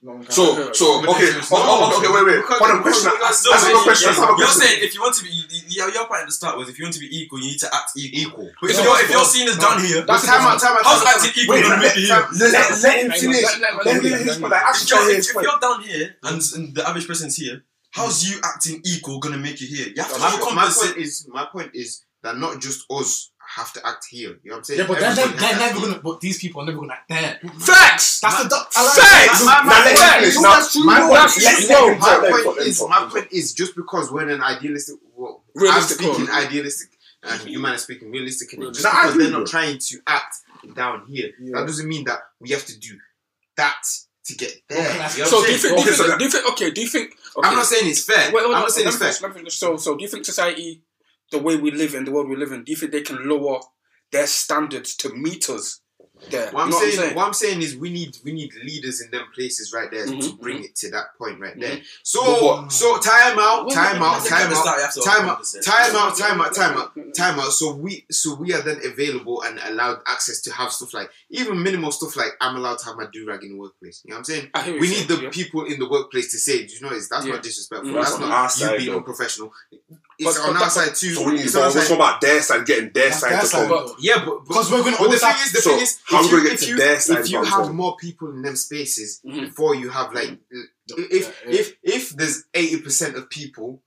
[0.01, 2.41] No one can- So so okay, oh, oh, okay, wait, wait.
[2.41, 3.11] Because- Hold on, question.
[3.11, 4.09] because- Ask Still a question.
[4.09, 4.61] Ask You're question.
[4.61, 5.31] saying if you want to be,
[5.67, 7.59] your, your point at the start was if you want to be equal, you need
[7.59, 8.47] to act equal.
[8.47, 8.69] equal.
[8.69, 10.83] If No, you're if no, you're seen as down here, But time out, time out.
[10.85, 11.25] how's time out.
[11.27, 12.39] acting equal gonna let, make you let, here?
[12.39, 13.43] let, let him Hang on, finish.
[13.43, 14.53] let- him finish point.
[14.53, 15.47] If you're, his if, if point.
[15.47, 19.59] you're down here and, and the average person's here, how's you acting equal gonna make
[19.59, 19.87] you here?
[19.91, 23.31] You have to My, have my point is, my point is that not just us
[23.55, 24.39] have to act here.
[24.43, 24.79] You know what I'm saying?
[24.81, 25.99] Yeah, but they're, they're, they're never gonna.
[26.03, 27.39] But these people are never gonna act there.
[27.59, 28.19] Facts.
[28.19, 28.55] That's the.
[28.75, 29.45] I like Facts.
[29.45, 30.35] My- my- let him my- finish.
[30.35, 30.83] no, that's true.
[30.83, 32.69] my No, point- that's- let- no, let my talk, let him point talk, let him
[32.71, 36.89] is, my point is, just because we're in an idealistic, well, I'm speaking idealistic,
[37.23, 38.65] uh, and you man are speaking realistically.
[38.71, 40.35] Just Nah, because they're not trying to act
[40.73, 41.59] down here, Yeah.
[41.59, 42.97] that doesn't mean that we have to do
[43.57, 43.83] that
[44.25, 44.79] to get there.
[44.79, 45.77] Okay, You know what So do you think?
[45.77, 46.17] Do you Okay, think?
[46.19, 46.45] Do you think?
[46.51, 46.71] Okay.
[46.71, 47.11] Do you think?
[47.37, 47.47] Okay.
[47.47, 48.31] I'm not saying it's fair.
[48.33, 49.09] Wait, wait, I'm not saying it's fair.
[49.09, 49.53] finish, let me finish.
[49.53, 50.81] So, so do you think society,
[51.31, 53.27] the way we live in, the world we live in, do you think they can
[53.27, 53.59] lower
[54.11, 55.81] their standards to meet us
[56.29, 56.49] there?
[56.51, 59.11] What I'm, You know saying, what I'm saying is we need we need leaders in
[59.11, 61.77] them places right there to Mhm, bring it to that point right there.
[61.77, 61.83] Mhm.
[62.03, 66.17] So what- so time out, time out, time out, Start, you time out, time out,
[66.17, 67.11] time out, time out, Mm-hmm.
[67.11, 67.51] time out.
[67.51, 71.61] So we so we are then available and allowed access to have stuff like even
[71.61, 74.01] minimal stuff like I'm allowed to have my do rag in the workplace.
[74.05, 74.49] You know what I'm saying?
[74.53, 75.29] I hear what We you're need the yeah.
[75.31, 77.33] people in the workplace to say, do you know it's that's Yeah.
[77.33, 77.91] not disrespectful.
[77.91, 77.95] Mm.
[77.95, 79.51] That's That's not our you being unprofessional.
[80.17, 81.13] It's But- on but our that- side too.
[81.15, 81.91] So we need to talk side.
[81.91, 83.67] about their side, getting their That's side to come.
[83.69, 83.95] though.
[83.99, 86.23] Yeah, but Because we're gonna But the always thing is, the So, thing is, how
[86.25, 87.73] if we you, get if to you, their side if you have it?
[87.73, 89.41] more people in them spaces Mhm.
[89.47, 91.59] before you have like, if Yeah, yeah.
[91.59, 93.83] if if there's eighty percent of people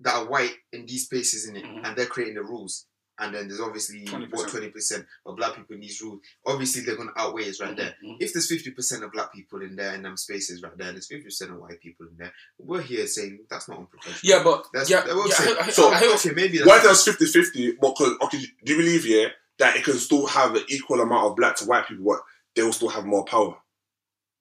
[0.00, 1.80] that are white in these spaces in it, Mhm.
[1.84, 2.84] and they're creating the rules,
[3.18, 4.30] and then there's obviously 20%.
[4.32, 7.76] what twenty percent of black people in these rules, obviously they're gonna outweigh us right
[7.76, 7.94] there.
[8.04, 8.16] Mhm.
[8.20, 10.96] If there's fifty percent of black people in there in them spaces right there, and
[10.96, 14.18] there's fifty percent of white people in there, we're here saying that's not unprofessional.
[14.22, 15.56] Yeah, but That's yeah, I will yeah, say.
[15.56, 17.72] I I So- I hear- okay, maybe What if that's there's 50 50?
[17.80, 21.36] Because, okay, do you believe, yeah, that it can still have an equal amount of
[21.36, 22.20] black to white people, but
[22.56, 23.56] they will still have more power?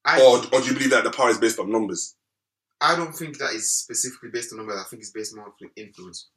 [0.05, 2.15] I, Or, or do you believe that the power is based on numbers?
[2.81, 4.77] I don't think that is specifically based on numbers.
[4.77, 6.29] I think it's based more on influence.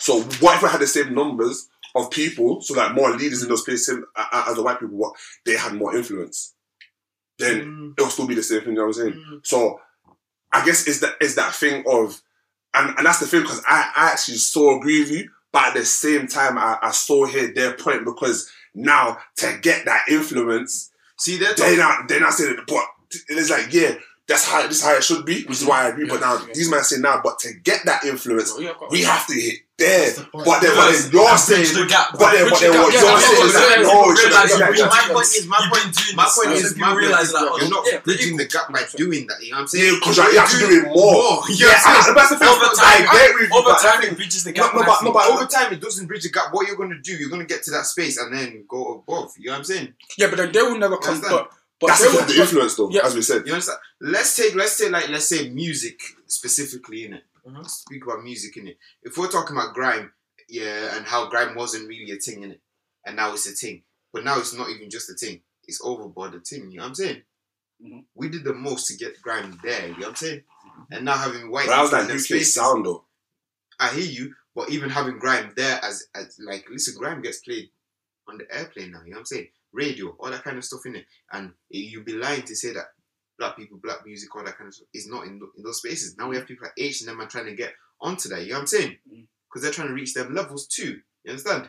[0.00, 3.48] So, what if I had the same numbers of people, so like more leaders in
[3.48, 6.54] those places same- a- a- as the white people, what they had more influence?
[7.38, 9.24] Then Mm, it'll still be the same thing, you know what I'm saying?
[9.32, 9.46] mm.
[9.46, 9.80] So
[10.52, 12.20] I guess it's that is that thing of,
[12.74, 15.74] and, and that's the thing because I, I actually so agree with you, but at
[15.74, 20.90] the same time I, I saw here their point because now to get that influence,
[21.18, 22.84] See, they're they're not they're not saying it, but
[23.28, 23.94] it's like yeah,
[24.30, 26.06] that's how this is how it should be, which is why I agree.
[26.06, 26.54] But now Yeah.
[26.54, 29.58] these men say now, but to get that influence, Yeah, got- we have to hit
[29.76, 30.12] there.
[30.12, 30.26] The.
[30.32, 32.12] But then, but then you're Bridge saying, the gap.
[32.12, 33.00] but then, but Bridge then the what gap.
[33.02, 34.92] you're saying is that no, people should realize be you've like been that.
[34.92, 37.26] my point is, my point, been doing my point is, if you my point realize
[37.26, 39.38] is, that, oh, you're not bridging the gap by doing that.
[39.40, 39.94] You know what I'm saying?
[39.98, 41.42] Because you have to do it more.
[41.48, 42.48] You Yeah, know what I'm that's the thing.
[42.54, 44.74] Over I time, get with you, over time, think- it bridges the gap.
[44.76, 46.52] no, but- no, but- Over time, it doesn't bridge the gap.
[46.52, 49.32] What you're gonna do, you're gonna get to that space and then go above.
[49.40, 49.94] You know what I'm saying?
[50.20, 51.24] Yeah, but then they will never come.
[51.80, 51.82] Understand?
[51.82, 53.06] But but That's they because will, of the influence, though, Yeah.
[53.06, 53.46] as we said.
[53.46, 53.78] You understand?
[54.00, 57.24] Let's take, let's say, like, let's say music specifically in it.
[57.46, 57.68] Mhm.
[57.68, 58.78] Speak about music in it.
[59.02, 60.12] If we're talking about grime,
[60.48, 62.60] yeah, and how grime wasn't really a thing in it,
[63.06, 63.84] and now it's a thing.
[64.12, 65.42] But now it's not even just a thing.
[65.66, 66.70] It's overboard a thing.
[66.70, 67.22] You know what I'm saying?
[67.82, 68.04] Mhm.
[68.14, 69.86] We did the most to get grime there.
[69.86, 70.44] You know what I'm saying?
[70.90, 73.06] And now having white But I was people like in them UK sound, though.
[73.78, 77.70] I hear you, but even having grime there as, as like listen, grime gets played
[78.28, 79.48] on the airplane now, you know what I'm saying?
[79.72, 81.06] Radio, all that kind of stuff in it.
[81.32, 82.86] And you'd be lying to say that
[83.38, 85.78] black people, black music, all that kind of stuff is not in, tho- in those
[85.78, 86.16] spaces.
[86.18, 88.50] Now we have people like H and them are trying to get onto that, you
[88.50, 88.96] know what I'm saying?
[89.12, 89.26] Mm.
[89.48, 91.00] Because they're trying to reach them levels too.
[91.24, 91.68] You understand?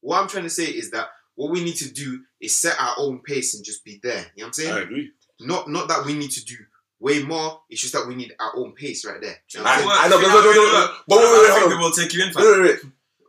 [0.00, 2.94] What I'm trying to say is that What we need to do is set our
[2.96, 4.24] own pace and just be there.
[4.34, 4.72] You know what I'm saying?
[4.74, 5.10] I agree.
[5.40, 6.56] Not not that we need to do
[6.98, 7.60] way more.
[7.68, 9.36] It's just that we need our own pace right there.
[9.52, 9.90] You know what I, I'm saying?
[9.92, 12.14] I know, but, but, but, but, but, wait, wait, wait, I think we will take
[12.14, 12.80] you in, Wait, wait, wait.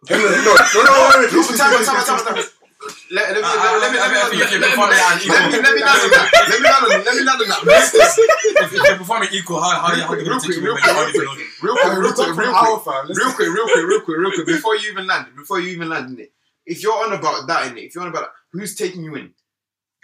[0.10, 2.08] No, no, no, no, no, wait, wait, No, please, time out, please, time out, please,
[2.08, 2.50] time out, time out.
[3.10, 4.68] Let, let me, I- I- let me, I- I let think me, if you're let
[4.68, 6.28] me, performing let at me, equal- let me, let me land on that.
[6.38, 7.62] Let me land on, let me land on that.
[7.64, 8.18] This is-
[8.58, 10.64] If if you're performing equal, how how how are you Real going to quick, take
[10.64, 12.36] real you in when quick, you're real already Real Hey, quick, we're real quick, talking
[12.44, 12.96] real hour, quick.
[12.96, 13.04] fam.
[13.08, 14.48] Let's real quick, real quick, real quick, real quick.
[14.48, 16.32] Before you even land, before you even land in it,
[16.66, 19.16] if you're on about that in it, if you're on about that, who's taking you
[19.16, 19.32] in?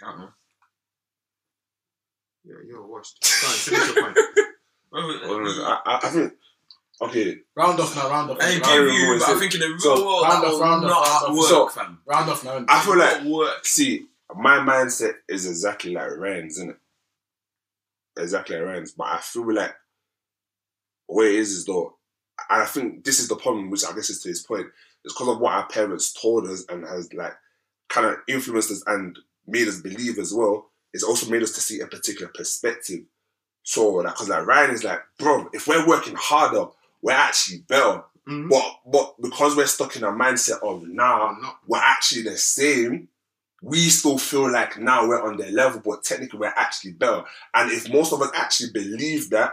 [0.02, 0.32] I don't know.
[2.44, 3.20] Yeah, you're washed.
[3.20, 4.16] Go on, finish your point.
[4.92, 6.32] Wait, wait, Hold on, I, I, I think,
[7.02, 8.38] okay, Round off now, round off.
[8.40, 10.60] I ain't round, give you, but I think in the real So, world, round off,
[10.60, 11.36] round off, not round at off.
[11.36, 11.98] work, So, fam.
[12.06, 12.64] round off now.
[12.68, 13.66] I feel like, Not work.
[13.66, 16.76] see, my mindset is exactly like Ryan's, isn't it?
[18.18, 19.74] Exactly like Ryan's, but I feel like
[21.06, 21.96] what it is is though,
[22.50, 24.66] and I think this is the problem, which I guess is to his point,
[25.04, 27.34] is because of what our parents told us and has like
[27.88, 30.70] kind of influenced us and made us believe as well.
[30.92, 33.00] It's also made us to see a particular perspective.
[33.64, 36.66] So, like, because like Ryan is like, bro, if we're working harder,
[37.04, 38.02] we're actually better.
[38.26, 38.48] Mhm.
[38.48, 41.34] But but because we're stuck in a mindset of nah,
[41.66, 43.08] we're actually the same,
[43.62, 47.22] we still feel like now we're on their level, but technically we're actually better.
[47.52, 49.52] And if most of us actually believe that,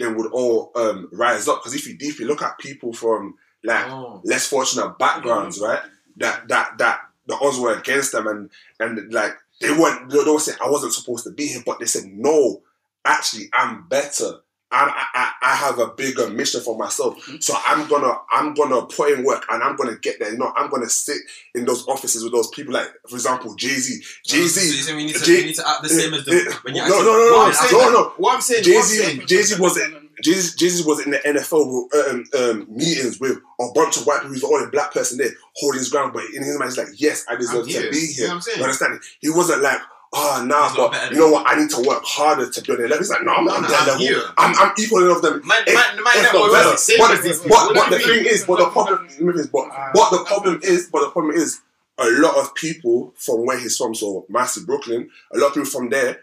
[0.00, 1.60] then we'd all um, rise up.
[1.60, 4.20] Because if you deeply look at people from like Oh.
[4.24, 5.80] less fortunate backgrounds, right?
[6.16, 10.10] That that that the odds were against them, and and like they weren't.
[10.10, 12.62] They don't say I wasn't supposed to be here, but they said no.
[13.04, 14.40] Actually, I'm better.
[14.72, 19.12] I, I, I have a bigger mission for myself, so I'm gonna I'm gonna put
[19.12, 20.32] in work and I'm gonna get there.
[20.32, 21.18] You know, I'm gonna sit
[21.54, 24.00] in those offices with those people, like for example, Jay Z.
[24.24, 24.82] Jay So you Z.
[24.82, 26.52] say we need to, Jay- we need to act the same as Eh, them.
[26.62, 28.08] When you no, no, no, no, What no, no, no.
[28.18, 29.22] What I'm saying, Jay Z.
[29.26, 29.78] Jay Z was
[30.22, 34.32] Jay Z was in the NFL um, um, meetings with a bunch of white people.
[34.32, 36.88] He's the only black person there holding his ground, but in his mind, he's like,
[37.00, 37.90] "Yes, I deserve I'm to here.
[37.90, 38.58] be You here." know what I'm saying?
[38.58, 39.00] You understand?
[39.20, 39.80] He wasn't like,
[40.12, 41.46] "Oh, nah, but you know what?
[41.46, 43.60] I need to work harder to be on their level." He's like, "No, I'm No,
[43.60, 44.32] their level.
[44.38, 46.70] I'm, I'm equal enough them." Man, If- man, man, if not better.
[46.98, 47.48] But, as these but, people.
[47.50, 51.00] but What the thing is, but the problem is, but, but the problem is, but
[51.02, 51.60] the problem is,
[51.98, 55.68] a lot of people from where he's from, so massive Brooklyn, a lot of people
[55.70, 56.20] from there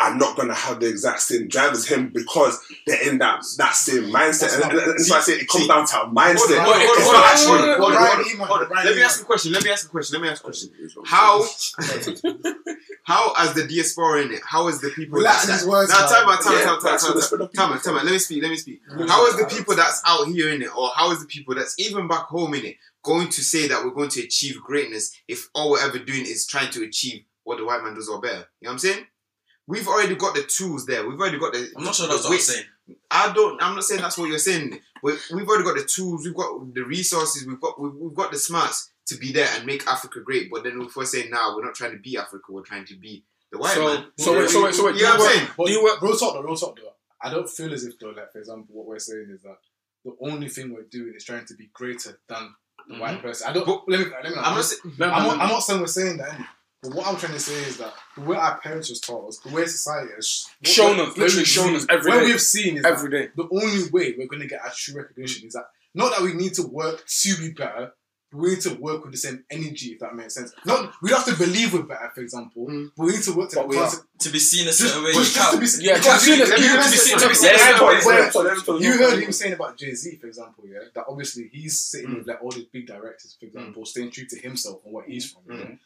[0.00, 3.74] are not gonna have the exact same drive as him because they're in that that
[3.74, 4.54] same mindset.
[4.54, 6.36] And, and, and, and so I say it comes down to a mindset.
[6.38, 8.46] Hold on, hold on, It's not actually- hold on, hold on, Ryan hold on, Eman,
[8.46, 8.68] hold on.
[8.68, 9.52] Ryan Let me ask a question.
[9.52, 10.14] Let me ask a question.
[10.14, 10.70] Let me ask a question.
[11.04, 11.42] How,
[13.04, 14.40] how as the diaspora in it?
[14.46, 15.18] How is the people?
[15.18, 17.82] Relax that, these words, Now, time out, time out, time out, time out, time out,
[17.82, 18.04] time out.
[18.04, 18.42] Let me speak.
[18.42, 18.80] Let me speak.
[19.08, 21.74] How is the people that's out here in it, or how is the people that's
[21.78, 25.48] even back home in it, going to say that we're going to achieve greatness if
[25.54, 28.46] all we're ever doing is trying to achieve what the white man does or better?
[28.60, 29.06] You know what I'm saying?
[29.68, 31.06] We've already got the tools there.
[31.06, 31.70] We've already got the.
[31.76, 32.64] I'm not sure that's what I'm saying.
[33.10, 33.62] I don't.
[33.62, 34.80] I'm not saying that's what you're saying.
[35.02, 36.24] We, we've already got the tools.
[36.24, 37.46] We've got the resources.
[37.46, 40.50] We've got we've, we've got the smarts to be there and make Africa great.
[40.50, 42.50] But then if we're saying now, we're not trying to be Africa.
[42.50, 44.06] We're trying to be the white So- man.
[44.18, 45.48] so wait, so wait, so wait, You know what I'm saying?
[45.56, 46.92] But Do you work- real talk though, real talk though.
[47.22, 49.58] I don't feel as if though, like for example, what we're saying is that
[50.04, 52.54] the only thing we're doing is trying to be greater than
[52.88, 53.26] the white mm-hmm.
[53.26, 53.48] person.
[53.48, 53.66] I don't.
[53.66, 54.06] But- let me.
[54.06, 54.94] Let me I'm not saying.
[54.98, 55.42] No, no, I'm, no, not, no.
[55.42, 56.30] I'm not saying we're saying that.
[56.30, 56.46] innit?
[56.82, 59.38] But what I'm trying to say is that the way our parents was taught us,
[59.38, 62.26] the way society has Shown us, literally shown us every what day.
[62.26, 63.30] we've seen is every day.
[63.36, 66.34] the only way we're going to get our true recognition is that not that we
[66.34, 67.92] need to work to be better,
[68.30, 70.52] but we need to work with the same energy, if that makes sense.
[70.64, 72.90] Not we don't have to believe we're better, for example, Mm.
[72.96, 75.60] but we need to work to because- To be seen a certain way, just, you
[75.60, 75.80] just to can't.
[75.80, 78.08] be Yeah, to seen as- you- to be seen- to be seen you- Wait, you-
[78.08, 81.80] wait, wait, you heard him saying about Jay Z, for example, yeah, that obviously he's
[81.80, 82.18] sitting Mm.
[82.18, 85.32] with like all these big directors, for example, staying true to himself and what he's
[85.32, 85.42] from.
[85.44, 85.58] Mm.
[85.58, 85.78] know?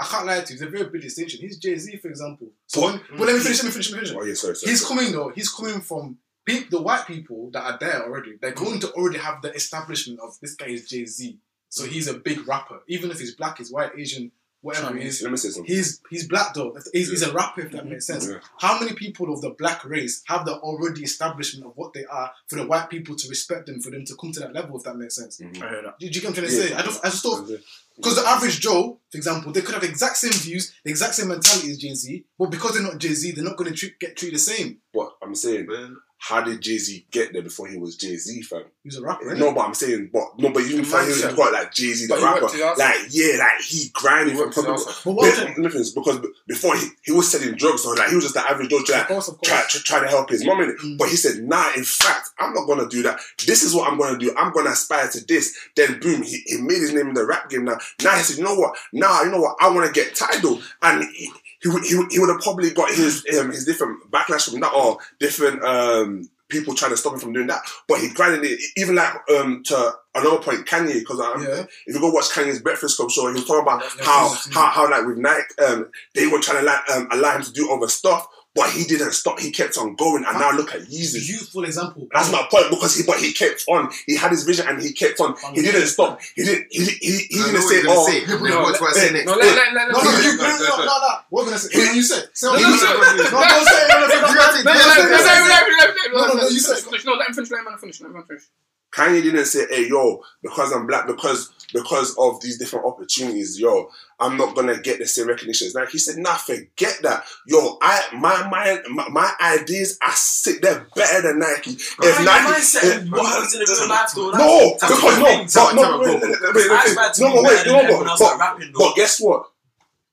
[0.00, 1.40] I can't lie to you, there's a very big distinction.
[1.40, 2.48] He's Jay Z, for example.
[2.66, 4.16] So, but let me finish, let me finish, let me finish.
[4.16, 4.70] Oh yeah, sorry, sorry.
[4.70, 4.98] He's sorry.
[4.98, 5.30] coming though.
[5.30, 8.38] He's coming from peop the white people that are there already.
[8.40, 11.38] They're going to already have the establishment of this guy is Jay Z.
[11.68, 15.22] So he's a big rapper, even if he's black, he's white, Asian, whatever he is.
[15.22, 15.72] Let me say something.
[15.74, 16.76] He's he's black though.
[16.92, 18.28] He's, he's a rapper if that makes sense.
[18.28, 18.38] Yeah.
[18.58, 22.30] How many people of the black race have the already establishment of what they are
[22.48, 24.84] for the white people to respect them, for them to come to that level if
[24.84, 25.40] that makes sense?
[25.40, 25.62] Mhm.
[25.62, 25.98] I heard that.
[25.98, 26.68] Do you get what I'm trying to Yeah.
[26.68, 26.74] say?
[26.74, 27.48] I just I just thought
[27.96, 31.14] because the average Joe, for example, they could have the exact same views, the exact
[31.16, 33.76] same mentality as Jay Z, but because they're not Jay Z, they're not going to
[33.76, 34.78] treat, get treated the same.
[34.94, 38.42] But I'm saying, Well, how did Jay Z get there before he was Jay Z,
[38.42, 38.64] fam?
[38.82, 39.34] He's a rapper.
[39.36, 41.36] No, but I'm saying, but no, but even before he was mindset.
[41.36, 42.46] got like Jay Z, the rapper,
[42.76, 44.84] like yeah, like he grinded He for probably.
[45.04, 48.08] But what I'm Bit- trying- listen, because before he, he was selling drugs, so like
[48.08, 49.30] he was just the average Joe, of like, course.
[49.44, 50.78] try, try, trying to help his mom in it.
[50.78, 50.98] Mm.
[50.98, 53.20] But he said, nah, in fact, I'm not gonna do that.
[53.46, 54.34] This is what I'm gonna do.
[54.36, 55.56] I'm gonna aspire to this.
[55.76, 57.78] Then boom, he, he made his name in the rap game now.
[58.02, 58.76] Now he said, you know what?
[58.92, 59.56] Now you know what?
[59.60, 60.60] I wanna get title.
[60.82, 61.30] And he,
[61.62, 64.60] he, would- he, would- he would have probably got his um, his different backlash from
[64.60, 67.60] that or different um people trying to stop him from doing that.
[67.86, 71.64] But he grinded it, even like um to another point, Kanye, because um, Yeah.
[71.86, 74.66] if you go watch Kanye's Breakfast Club show, he was talking about Yeah, how, how
[74.70, 77.70] how like with Nike, um, they were trying to like um allow him to do
[77.72, 78.26] other stuff,
[78.58, 79.38] but he didn't stop.
[79.38, 81.28] He kept on going, and now look at He's a Yeezy.
[81.30, 82.08] youthful example.
[82.12, 83.88] That's my point because he, but he kept on.
[84.06, 85.36] He had his vision and he kept on.
[85.54, 86.20] He didn't stop.
[86.34, 86.66] He didn't.
[86.70, 88.18] He he, he didn't know what say, you're gonna "Oh, say.
[88.26, 89.26] Yeah, Wait, no, watch what I say next.
[89.26, 90.84] No, let, let, let, No, no, let- you, go, no, go, no, go.
[90.84, 91.14] no, no.
[91.30, 91.78] What we're gonna say?
[91.78, 92.28] No, you said.
[92.34, 92.88] Say what No, you no, said.
[92.88, 94.22] no, No, don't say anything.
[94.28, 94.64] You got it.
[94.64, 95.24] No, no, Yes, no, yes, no, yes.
[95.28, 97.04] no, no, no, No, no, no, let you him said- finish.
[97.04, 97.50] No, let him finish.
[97.50, 98.00] Let him finish.
[98.00, 98.44] Let him finish.
[98.90, 103.90] Kanye didn't say, "Hey, yo, because I'm black, because because of these different opportunities, yo,
[104.18, 105.92] I'm not gonna get the same recognition." as Nike.
[105.92, 107.76] He said, "Nah, forget that, yo.
[107.82, 108.80] I my my
[109.10, 110.62] my, ideas are sick.
[110.62, 111.72] They're better than Nike.
[111.72, 114.30] If Nike, mindset if- and what happens in the real life, though.
[114.30, 116.52] no, because no, but no, tell- wait, go, wait, go.
[116.54, 118.78] wait, I wait, aspire to no, but wait, no, everyone but, but, rapping, though.
[118.78, 119.46] but guess what?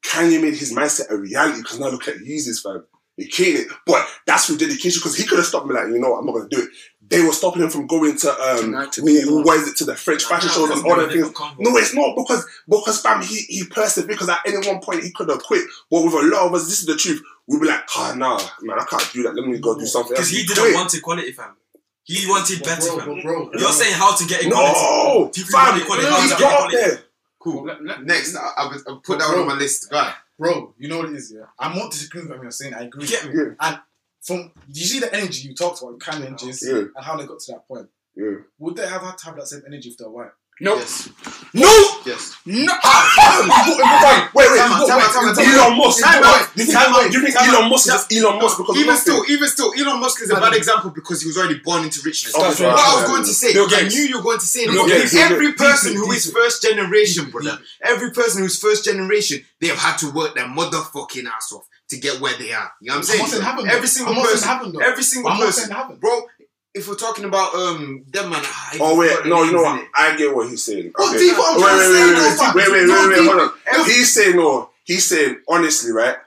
[0.03, 2.83] Kanye made his mindset a reality because now look at Yeezys, fam.
[3.17, 5.99] He killed it, but that's through dedication because he could have stopped me like, you
[5.99, 6.69] know what, I'm not gonna do it.
[7.07, 9.43] They were stopping him from going to um, United who- Kingdom.
[9.43, 11.31] what is it to the French fashion shows and all the things.
[11.59, 15.11] No, it's not because because fam he he persevered because at any one point he
[15.11, 15.63] could have quit.
[15.91, 17.21] But with a lot of us, this is the truth.
[17.47, 19.35] We'll be like, ah nah, man, I can't do that.
[19.35, 20.29] Let me go do something else.
[20.29, 20.57] Because he quit.
[20.57, 21.55] didn't want equality, fam.
[22.03, 23.21] He wanted But better, bro, fam.
[23.21, 24.79] bro, You're saying how to get equality.
[24.79, 26.75] No, People fam, want equality, how he to get got equality.
[26.77, 26.99] there.
[27.39, 27.65] Cool.
[27.65, 29.89] Let- let- Next, I, I, will put that one on my list.
[29.91, 30.13] Go on.
[30.39, 31.45] bro, you know what it is, yeah.
[31.59, 32.73] I'm not disagreeing with what you're saying.
[32.73, 33.03] I agree.
[33.05, 33.41] You get me?
[34.25, 36.77] From you see the energy you talked about, Kanye and Jay Z, Yeah.
[36.95, 37.87] and how they got to that point.
[38.15, 38.37] Yeah.
[38.59, 40.31] Would they have had to have that same energy if they're white?
[40.61, 41.09] No, Yes.
[41.53, 41.67] No,
[42.05, 42.33] Yes.
[42.45, 42.71] no.
[42.81, 45.59] Ah, wait, wait, Time out, wait, time time time.
[45.59, 46.01] Elon Musk.
[46.01, 46.47] Time out.
[46.55, 47.11] You think, Time out.
[47.11, 47.69] you think Elon.
[47.69, 49.01] Musk is just Elon Musk because Even nothing?
[49.01, 51.99] still, even still, Elon Musk is a bad example because he was already born into
[52.05, 52.33] richness.
[52.33, 52.69] That's what.
[52.69, 55.11] I was going to say, Bill I knew you were going to say Bill this.
[55.11, 55.29] Gates.
[55.29, 59.97] Every person who is first generation, brother, every person who's first generation, they have had
[59.99, 62.71] to work their motherfucking ass off to get where they are.
[62.81, 63.19] You know what I'm I'm saying?
[63.19, 63.69] not saying happened.
[63.69, 64.79] Every single I'm not saying person, happened, though.
[64.79, 66.21] every single I'm not person, saying bro.
[66.73, 69.79] If we're talking about um them man, I Oh wait, no, you know names, what?
[69.79, 69.87] innit?
[69.95, 70.91] I get what he's saying.
[70.93, 71.19] Go Okay.
[71.19, 73.85] deep, what I'm wait, trying wait, wait, wait, wait, wait, wait, wait, hold on.
[73.85, 74.69] He's saying no.
[74.83, 76.17] He's saying honestly, right?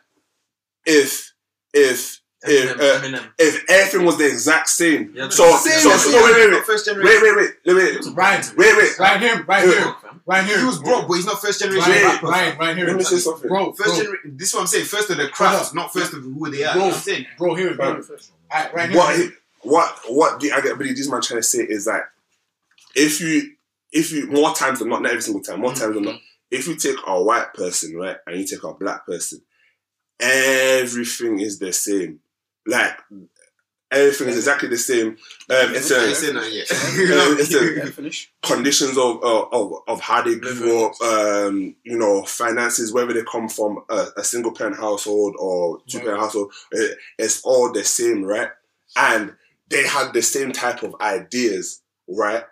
[0.86, 1.32] If
[1.74, 6.24] if if uh, if everything was the exact same, Yeah, so so, Same so, so
[6.24, 7.22] wait, wait, wait, First wait, generation.
[7.22, 8.98] wait, wait, wait, wait, Ryan, wait, wait.
[8.98, 10.58] Ryan here, Ryan here, Ryan here.
[10.60, 11.90] He was broke, but he's not first generation.
[11.90, 12.26] Ryan, rapper.
[12.26, 12.86] Ryan, Ryan here.
[12.86, 13.48] Let me say something.
[13.48, 14.36] Bro, First bro, generation.
[14.36, 14.84] This is what I'm saying.
[14.84, 16.74] First of the Hold crafts, not first of who they are.
[16.74, 16.74] Bro.
[16.74, 17.26] You know what I'm saying?
[17.38, 17.94] bro, here, bro.
[17.94, 18.04] Right.
[18.52, 18.98] Alright, Ryan here.
[18.98, 19.28] What he,
[19.62, 22.02] what what the I get really this man trying to say is that
[22.94, 23.52] if you
[23.92, 26.20] if you more times than not, not every single time, more times than not,
[26.52, 29.40] if you take a white person, right, and you take a black person,
[30.20, 32.20] everything is the same.
[32.68, 32.96] Like
[33.90, 35.08] everything is exactly the same.
[35.08, 35.16] Um,
[35.74, 36.70] it's I ain't a, saying that yet.
[36.70, 38.30] um, it's a Let him finish.
[38.42, 43.22] conditions of, uh, of of how they grew up, um, you know, finances, whether they
[43.22, 47.82] come from a, a single parent household or two parent household, it, it's all the
[47.84, 48.50] same, right?
[48.96, 49.34] And
[49.70, 52.44] they had the same type of ideas, right?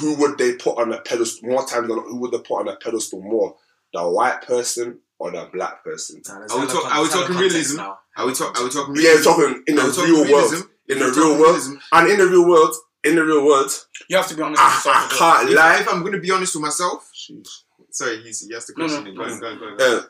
[0.00, 2.60] Who would they put on a pedestal more times than not, who would they put
[2.60, 3.56] on a pedestal more?
[3.92, 6.20] The white person or the black person?
[6.28, 7.76] Nah, Are we hella talk- con- are we talking context realism?
[7.78, 7.98] now.
[8.16, 8.58] Are we talk?
[8.60, 8.94] Are we talking?
[8.98, 10.52] Yeah, talking in the Are we talking real world.
[10.88, 11.40] In the real world.
[11.40, 13.70] realism, And in the real world, in the real world,
[14.08, 14.96] You have to be honest I, with yourself.
[14.96, 15.80] I can't lie.
[15.80, 17.48] If I'm going to be honest with myself, Jeez.
[17.90, 19.14] sorry, he's, he asked the No, no, question.
[19.14, 19.98] go on, go on, go on.
[19.98, 20.02] uh,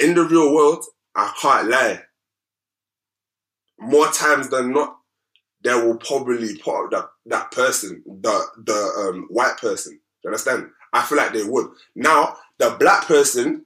[0.00, 0.84] in the real world,
[1.14, 2.02] I can't lie.
[3.78, 4.96] More times than not,
[5.62, 8.74] they will probably put up that, that person, the the
[9.08, 9.98] um, white person.
[10.22, 10.70] You understand?
[10.92, 11.68] I feel like they would.
[11.96, 13.64] Now, the black person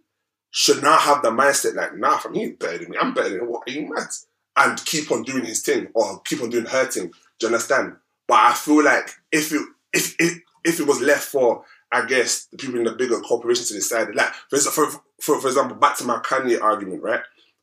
[0.51, 2.96] should not have the mindset like, nah, from he's better than me.
[3.01, 3.49] I'm better than.
[3.49, 4.09] What are you mad?
[4.57, 7.12] And keep on doing his thing or keep on doing her thing.
[7.38, 7.96] Do you understand?
[8.26, 12.46] But I feel like if it if if, if it was left for I guess
[12.46, 14.90] the people in the bigger corporations to decide, like for, for
[15.20, 17.20] for for example, back to my Kanye argument, right?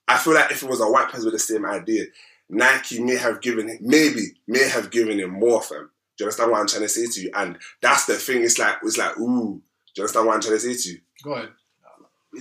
[0.07, 2.05] I feel like if it was a white person with the same idea,
[2.49, 5.89] Nike may have given him, maybe may have given him more, fam.
[6.17, 7.31] Do you understand what I'm trying to say to you?
[7.33, 8.43] And that's the thing.
[8.43, 9.61] It's like it's like ooh.
[9.93, 10.99] Do you understand what I'm trying to say to you?
[11.23, 11.49] Go ahead.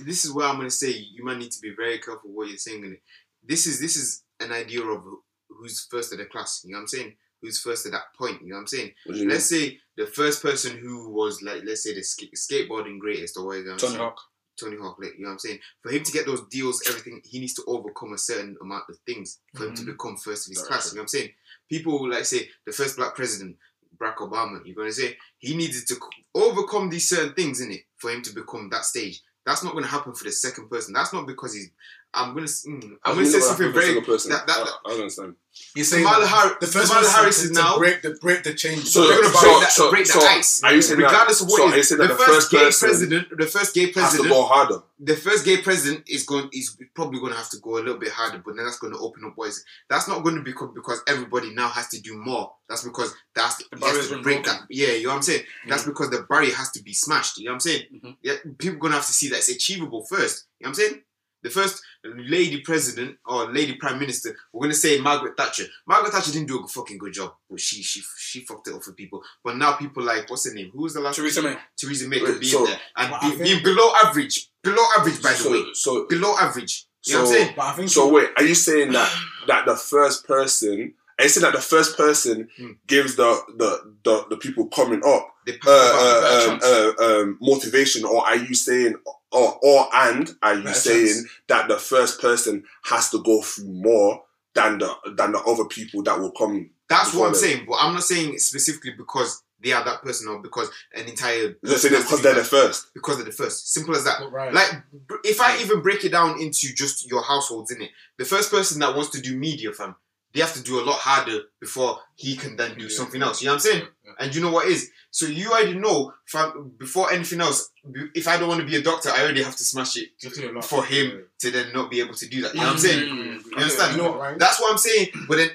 [0.03, 2.47] This is where I'm going to say you might need to be very careful what
[2.49, 2.97] you're saying.
[3.43, 5.03] This is this is an idea of
[5.49, 6.63] who's first at the class.
[6.65, 7.15] You know what I'm saying?
[7.41, 8.41] Who's first at that point?
[8.41, 8.91] You know what I'm saying?
[9.05, 9.29] What you mean?
[9.29, 13.45] Let's say the first person who was like, let's say the sk- skateboarding greatest or
[13.45, 13.75] whatever.
[13.77, 14.19] Tony Hawk.
[14.57, 15.59] Tony Hawk, like, you know what I'm saying?
[15.81, 18.97] For him to get those deals, everything, he needs to overcome a certain amount of
[19.05, 19.85] things for him to Mhm.
[19.87, 20.85] become first of his That's class.
[20.85, 20.91] right.
[20.93, 21.33] You know what I'm saying?
[21.69, 23.57] People like say the first black president,
[23.97, 25.95] Barack Obama, you're gonna say he needed to
[26.33, 29.21] overcome these certain things in it for him to become that stage.
[29.45, 30.93] That's not gonna happen for the second person.
[30.93, 31.69] That's not because he's
[32.15, 34.01] I'm gonna mm, I I'm gonna say something happened to a very.
[34.01, 34.31] person.
[34.31, 35.35] that- that- I, I don't understand.
[35.73, 38.53] He's saying Kamala that Harris, the first Kamala Harris is now break the break the
[38.53, 38.83] change.
[38.89, 40.63] So, Talking about so, break, that- so, break the so ice.
[40.63, 42.25] are you saying regardless that, of what so it are you is, the the first
[42.25, 44.79] first gay president, the first gay has to president, go harder?
[44.99, 47.97] the first gay president is going is probably going to have to go a little
[47.97, 49.63] bit harder, but then that's going to open up boys.
[49.89, 52.51] That's not going to be because everybody now has to do more.
[52.67, 54.61] That's because that's The has to break that.
[54.69, 55.43] Yeah, you know what I'm saying.
[55.69, 57.37] That's because the barrier has to be smashed.
[57.37, 57.83] You know what I'm saying.
[58.03, 58.17] Mhm.
[58.23, 60.47] Yeah, people going to have to see that it's achievable first.
[60.59, 61.01] You know what I'm saying.
[61.45, 65.65] The first lady president or lady prime minister, we're gonna say Margaret Thatcher.
[65.85, 68.83] Margaret Thatcher didn't do a fucking good job, but she she she fucked it up
[68.83, 69.21] for people.
[69.43, 70.71] But now people like what's her name?
[70.73, 71.17] Who was the last?
[71.17, 71.55] Theresa May.
[71.77, 74.83] Theresa May Wait, could be so- in there and be, think- being below average, below
[74.97, 76.87] average by the so, way, so, below average.
[77.05, 77.53] You know what I'm So- saying?
[77.55, 79.09] But I think so wait, are you saying that
[79.47, 80.95] that the first person?
[81.19, 82.71] Are you saying that the first person Hmm.
[82.87, 83.29] gives the,
[83.61, 88.03] the the the people coming up They uh, pass the uh, um, uh, um, motivation,
[88.03, 88.95] or are you saying,
[89.35, 91.25] or or and are you Better saying chance.
[91.47, 94.23] that the first person has to go through more
[94.53, 96.69] than the than the other people that will come?
[96.87, 100.27] That's what I'm Before saying, but I'm not saying specifically because they are that person
[100.27, 102.93] or because an entire Let's say because they're the first.
[102.93, 103.73] because they're the first.
[103.73, 104.17] Simple as that.
[104.19, 104.53] But right.
[104.53, 104.83] Like,
[105.23, 108.79] if I even break it down into just your households, in it, the first person
[108.81, 109.95] that wants to do media, fam,
[110.35, 112.95] they have to do a lot harder before he can then do Yeah.
[112.97, 113.41] something else.
[113.41, 113.87] You know what I'm saying?
[114.03, 114.11] Yeah.
[114.19, 114.91] And you know what is?
[115.09, 117.71] So you already know, fam, before anything else,
[118.13, 120.35] if I don't want to be a doctor, I already have to smash it Just
[120.35, 120.65] do a lot.
[120.65, 122.53] for him to then not be able to do that.
[122.53, 123.09] You know what I'm saying?
[123.09, 123.45] Mm.
[123.45, 123.95] You understand?
[123.95, 124.37] You know what, right?
[124.39, 125.07] That's what I'm saying.
[125.29, 125.49] But then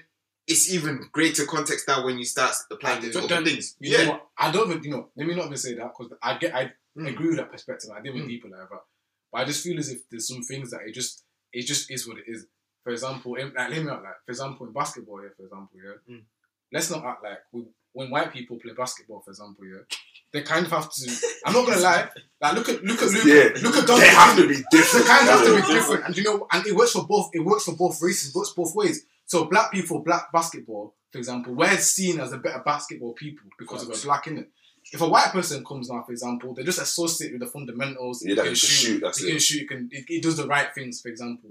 [0.47, 3.77] it's even greater context now when you start applying these other things.
[3.81, 4.09] You know Yeah.
[4.11, 4.27] what?
[4.39, 6.73] I don't even, you know, let me not even say that because I get, I
[6.99, 7.09] Mm.
[7.09, 7.91] agree with that perspective.
[7.95, 8.29] I did with Mm.
[8.29, 8.83] deeper like that.
[9.31, 11.23] But I just feel as if there's some things that it just,
[11.53, 12.47] it just is what it is.
[12.83, 15.79] For example, in, like, let me out, like, for example, in basketball, yeah, for example,
[15.85, 16.23] yeah, Mm.
[16.73, 19.81] let's not act like we, when white people play basketball, for example, yeah,
[20.33, 21.11] they kind of have to.
[21.45, 22.09] I'm not gonna lie,
[22.41, 23.63] like look at look at Luka, Yeah.
[23.63, 24.71] look at They have to be different.
[24.71, 25.07] They different.
[25.07, 27.31] kind of have to be different, and you know, and it works for both.
[27.35, 28.31] It works for both races.
[28.31, 29.05] It works both ways.
[29.27, 33.87] So black people, black basketball, for example, we're seen as a better basketball people because
[33.87, 34.51] we're black in it.
[34.93, 38.25] If a white person comes now, for example, they just associate with the fundamentals.
[38.25, 39.43] Yeah, that can can shoot, that's he can it.
[39.43, 39.59] shoot.
[39.61, 39.91] He can.
[39.93, 41.01] He, he does the right things.
[41.01, 41.51] For example,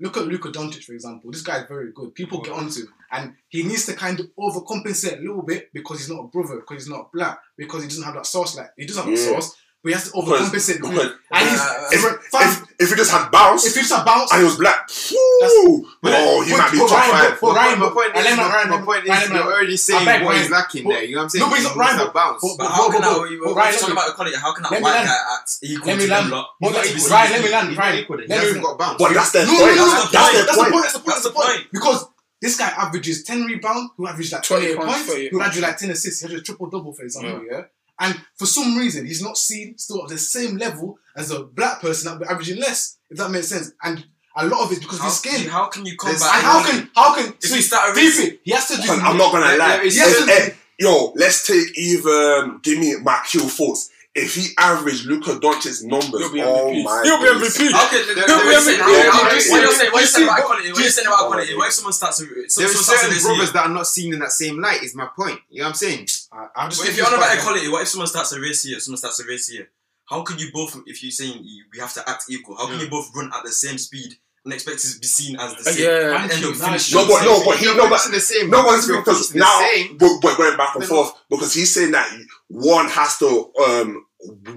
[0.00, 0.84] look at Luka Doncic.
[0.84, 2.14] For example, this guy's very good.
[2.14, 5.98] People get onto, him, and he needs to kind of overcompensate a little bit because
[6.00, 8.56] he's not a brother, because he's not black, because he doesn't have that sauce.
[8.56, 9.32] Like he does have that Yeah.
[9.32, 10.80] sauce, but he has to overcompensate.
[10.80, 14.02] because and he's, if, fam, if, if he just had bounce if he just a
[14.02, 17.12] bounce, and he was black, whoo, But- oh, he but- might be but top Ryan-
[17.12, 17.40] five.
[17.40, 19.52] but My Ryan- point- my point is, Ryan- my, Ryan- my point is, Ryan- you're
[19.52, 21.04] already saying beg, what is Ryan, lacking but- there.
[21.04, 21.44] You know what I'm saying?
[21.44, 22.40] no, but he's not Ryan, that bounce.
[22.42, 24.36] but- But but- how but- can but- that, we're Ryan, talking let me- about equality,
[24.40, 25.08] how can that let me white land.
[25.08, 26.24] guy act equal Let me to land.
[26.24, 26.46] them lot?
[26.60, 27.68] But He like, needs to be Ryan, let me land.
[27.68, 28.24] He's Ryan, not equal then.
[28.26, 28.78] He let me hasn't land.
[28.78, 28.98] got bounce.
[29.00, 29.76] But that's their No, no, point.
[29.76, 30.32] no, That's no, the That's point.
[30.40, 30.72] That's the point.
[30.72, 30.82] point.
[30.82, 31.04] That's the point.
[31.04, 31.48] That's That's the the point.
[31.60, 31.72] point.
[31.72, 31.98] Because
[32.40, 35.76] this guy averages ten rebounds, who averages like 20 points, points, 38 who averages like
[35.76, 37.44] ten assists, he had a triple double, for example.
[37.50, 37.62] Yeah.
[38.02, 41.80] And for some reason, he's not seen still at the same level as a black
[41.80, 42.96] person that would be averaging less.
[43.10, 43.72] If that makes sense.
[43.82, 44.04] And
[44.36, 45.48] a lot of it because of his skin.
[45.48, 47.94] how can you combat There's- And how can how can If see, you start a
[47.94, 48.88] deep race- it, he has to do.
[48.90, 49.76] I'm not gonna lie.
[49.76, 53.90] there is- Yes, If- eh, yo, let's take either um, give me my kill thoughts.
[54.12, 56.82] If he averaged Luka Doncic's numbers, He'll be oh MVP.
[56.84, 57.56] my He'll be days.
[57.58, 57.66] MVP.
[57.68, 59.70] Okay, how- yeah, how- yeah, what you're yeah.
[59.70, 62.18] saying, what you're saying about equality, what you're saying about equality, what if someone starts
[62.18, 64.82] to, There are certain brothers that are not seen in that same light.
[64.82, 65.38] Is my point.
[65.48, 66.08] You know what I'm saying?
[66.32, 68.40] I, I'm just But if you're on about back- equality, what if someone starts a
[68.40, 69.68] race here, someone starts a race here?
[70.10, 72.84] How can you both, if you're saying we have to act equal, how can Yeah.
[72.84, 75.84] you both run at the same speed and expect to be seen as the same?
[75.84, 76.22] yeah.
[76.22, 76.64] and end up Nice.
[76.66, 78.50] finishing No, the but same no, but he You're no, but both the same.
[78.50, 79.96] no but one's you're because now same.
[80.00, 82.10] we're, we're going back and forth because he's saying that
[82.48, 84.04] one has to um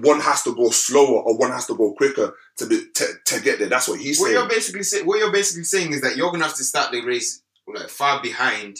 [0.00, 3.40] one has to go slower or one has to go quicker to be to, to
[3.40, 3.68] get there.
[3.68, 4.38] That's what he's What saying.
[4.40, 7.00] you're basically saying, what you're basically saying is that you're gonna have to start the
[7.02, 8.76] race like far behind,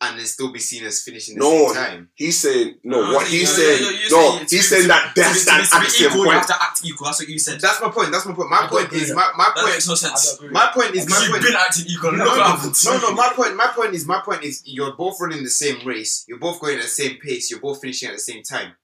[0.00, 2.08] and then still be seen as finishing the No, same time.
[2.14, 3.02] He's saying no.
[3.02, 4.30] No, what he he's no, saying no, you're no.
[4.30, 5.80] saying to He's be- saying to- that To be, best to be, stand to at
[5.80, 6.38] be the same equal, you point.
[6.38, 7.04] have to act equal.
[7.06, 7.60] That's what you said.
[7.60, 8.12] That's my point.
[8.12, 8.50] That's my point.
[8.50, 9.72] My I point is my, my that point.
[9.74, 10.38] makes no sense.
[10.52, 11.42] My point is my Because you've point.
[11.42, 12.12] been acting equal.
[12.12, 13.14] No, no, no, no, no.
[13.14, 13.56] My point.
[13.56, 14.06] My point is.
[14.06, 14.62] My point is.
[14.66, 16.24] You're both running the same race.
[16.28, 17.50] You're both going at the same pace.
[17.50, 18.74] You're both finishing at the same time.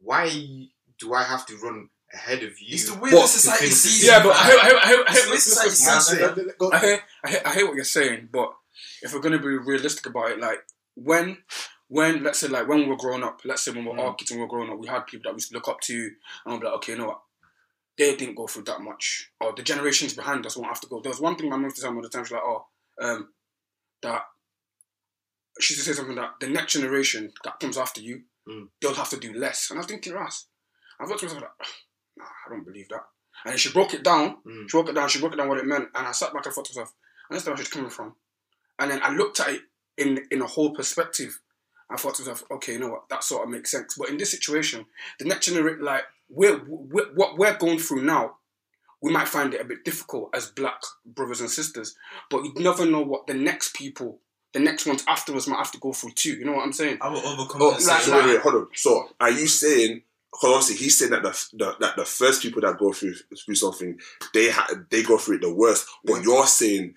[0.00, 0.28] Why
[0.98, 2.74] do I have to run ahead of you?
[2.74, 3.22] It's the way What?
[3.22, 4.50] the society sees Yeah, but I man.
[4.50, 4.94] hear, I hear, I
[7.30, 8.52] hear, I hear what you're saying, but
[9.02, 10.60] if we're gonna be realistic about it, like
[10.94, 11.38] when,
[11.88, 14.04] when let's say like when we were growing up, let's say when we were Mm.
[14.08, 15.68] our kids and we were growing up, we had people that we used to look
[15.68, 16.10] up to,
[16.46, 17.20] and I'm like, okay, you know what,
[17.98, 21.00] they didn't go through that much, or the generations behind us won't have to go.
[21.00, 22.42] There was one thing my mum used to tell me all the time, she's like,
[22.44, 22.66] oh,
[23.00, 23.28] um,
[24.02, 24.22] that
[25.60, 28.68] she used to say something that the next generation that comes after you, Mm.
[28.82, 30.46] they'll have to do less, and I was thinking, Ras,
[31.00, 31.68] I thought to myself, like,
[32.18, 33.04] nah, I don't believe that.
[33.46, 34.36] And she broke it down.
[34.46, 34.68] Mm.
[34.68, 35.08] She broke it down.
[35.08, 36.94] She broke it down what it meant, and I sat back and thought to myself,
[37.30, 38.14] I understand where she's coming from.
[38.78, 39.62] And then I looked at it
[39.96, 41.40] in in a whole perspective.
[41.90, 43.94] I thought to myself, okay, you know what, that sort of makes sense.
[43.96, 44.86] But in this situation,
[45.18, 48.36] the next generation, like we're, we're what we're going through now,
[49.02, 51.94] we might find it a bit difficult as black brothers and sisters,
[52.30, 54.18] but you'd never know what the next people,
[54.54, 56.32] the next ones after us might have to go through too.
[56.32, 56.98] You know what I'm saying?
[57.02, 57.86] I will Oh, overcompensate.
[57.86, 58.68] like- So wait, wait, hold on.
[58.74, 60.02] So are you saying?
[60.32, 63.14] Because obviously he's saying that the, the that the first people that go through
[63.44, 64.00] through something
[64.32, 65.86] they ha- they go through it the worst.
[66.04, 66.94] But you're saying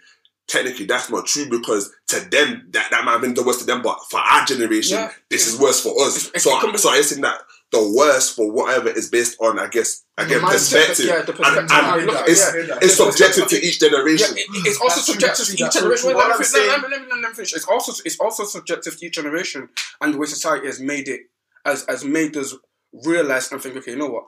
[0.48, 3.66] technically that's not true because to them that, that might have been the worst to
[3.66, 5.12] them, but for our generation Yeah.
[5.30, 6.16] this is worse for us.
[6.18, 7.42] It's- it's so become- so I'm saying that
[7.72, 11.06] the worst for whatever is based on I guess again mindset, perspective.
[11.06, 11.60] yeah, the and, perspective.
[11.60, 12.80] and how you look at it's, yeah.
[12.82, 14.38] it's subjective to each Yeah, generation.
[14.38, 16.02] it, it's also subjective to each generation.
[16.04, 16.10] true.
[16.10, 17.54] Wait, What let me- finish.
[17.54, 19.68] It's also it's also subjective to each generation
[20.00, 21.22] and the way society has made it
[21.66, 22.54] has has made us
[22.94, 24.28] realize and think, okay, you know what?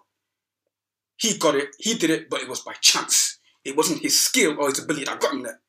[1.15, 3.39] He got it, he did it, but it was by chance.
[3.63, 5.59] It wasn't his skill or his ability that got him there.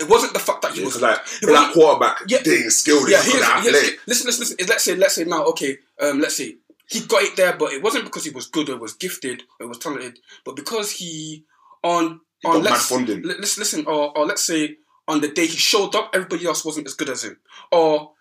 [0.00, 2.38] It wasn't the fact that he Yeah, was like it black quarterback, Yeah.
[2.46, 3.08] ain't skilled.
[3.08, 4.56] yeah, here's, here's, listen, listen, listen.
[4.68, 6.56] Let's say, let's say now, okay, um, let's say
[6.88, 9.66] he got it there, but it wasn't because he was good or was gifted or
[9.68, 11.44] was talented, but because he
[11.82, 13.22] on He on let's, funding.
[13.22, 16.86] let's listen, or, or let's say on the day he showed up, everybody else wasn't
[16.86, 17.38] as good as him,
[17.72, 18.12] or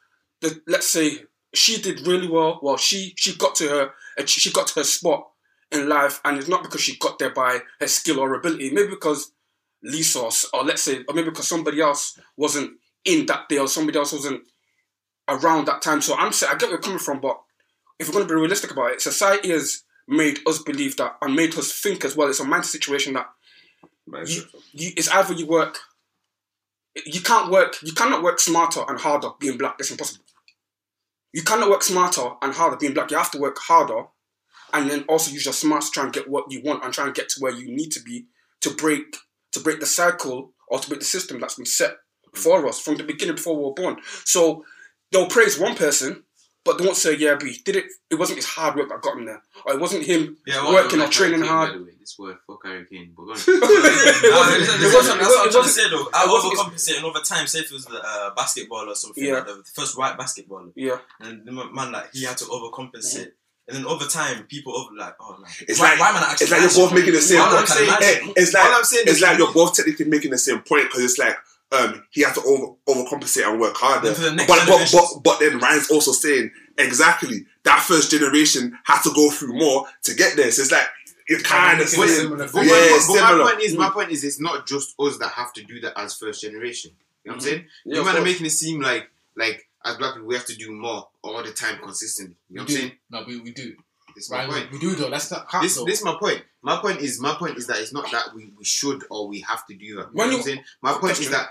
[0.41, 1.19] the let's say
[1.53, 2.59] she did really well.
[2.61, 3.91] Well, she she got to her
[4.25, 5.27] she got to her spot
[5.71, 8.89] in life, and it's not because she got there by her skill or ability, maybe
[8.89, 9.31] because
[9.83, 12.71] Lisa or, or let's say, or maybe because somebody else wasn't
[13.05, 14.41] in that day or somebody else wasn't
[15.27, 16.01] around that time.
[16.01, 17.39] So I'm saying I get where you're coming from, but
[17.99, 21.35] if we're going to be realistic about it, society has made us believe that and
[21.35, 22.29] made us think as well.
[22.29, 23.27] It's a mindset situation that
[24.25, 25.79] you, you, it's either you work,
[27.05, 29.75] you can't work, you cannot work smarter and harder being black.
[29.79, 30.23] It's impossible.
[31.33, 33.11] You cannot work smarter and harder being black.
[33.11, 34.05] You have to work harder,
[34.73, 37.05] and then also use your smarts to try and get what you want and try
[37.05, 38.25] and get to where you need to be
[38.61, 39.17] to break
[39.57, 41.97] to break the cycle or to break the system that's been set
[42.33, 43.97] for us from the beginning before we were born.
[44.25, 44.63] So
[45.11, 46.23] they'll praise one person,
[46.65, 47.85] but they won't say, "Yeah, but he did it.
[48.09, 50.73] It wasn't his hard work that got him there, or it wasn't him Yeah, well,
[50.73, 53.13] working or training Harry Kane, hard." By the way, this word, fuck Harry Kane.
[53.15, 53.37] But go on.
[53.47, 56.09] It wasn't- listen, it wasn't- That's it what I'm trying to wasn't- say though.
[56.13, 57.47] I it overcompensate and over time.
[57.47, 59.35] Say if it was the uh, basketball or something, Yeah.
[59.35, 63.31] like the first white basketball, Yeah, and the man like he had to overcompensate.
[63.67, 66.45] And then over time, people over like, oh, like, It's why, like- why man actually?
[66.45, 67.67] It's like you're both making the same All I'm point.
[67.69, 70.59] saying- Eh, It's All like I'm saying it's like you're both technically making the same
[70.61, 71.35] point because it's like
[71.73, 74.09] um, he had to over overcompensate and work harder.
[74.13, 79.11] The But, but but but then Ryan's also saying exactly that first generation had to
[79.13, 80.49] go through more to get there.
[80.51, 80.87] So it's like
[81.27, 82.65] you're kind of saying similar But.
[82.65, 83.37] Yeah, my, but similar.
[83.43, 85.99] my point is, my point is, it's not just us that have to do that
[85.99, 86.91] as first generation.
[87.25, 87.65] You know what I'm saying?
[87.83, 90.45] Yeah, you of man are making it seem like, like as black people, we have
[90.45, 92.35] to do more all the time consistently.
[92.49, 92.91] You know what we I'm saying?
[93.11, 93.75] No, we, we do.
[94.15, 94.71] This is my Right, point.
[94.71, 95.09] we, we do though.
[95.09, 95.85] That's not count This, though.
[95.85, 96.41] this is my point.
[96.61, 99.41] My point is, my point is that it's not that we, we should or we
[99.41, 100.01] have to do that.
[100.01, 100.63] You know When what I'm saying?
[100.81, 101.25] My point Question.
[101.25, 101.49] is that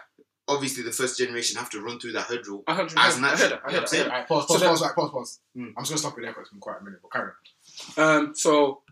[0.48, 2.62] obviously the first generation have to run through that hurdle.
[2.66, 2.96] I heard you.
[2.98, 3.60] As I natural, heard it.
[3.64, 4.00] I you know heard what it.
[4.00, 4.28] I I'm heard it.
[4.28, 5.38] Pause, So pause, then- pause, pause, pause.
[5.54, 5.64] Hmm.
[5.76, 7.30] I'm just gonna stop you there because it's been quite a minute, but carry
[7.98, 8.16] on.
[8.26, 8.82] Um, so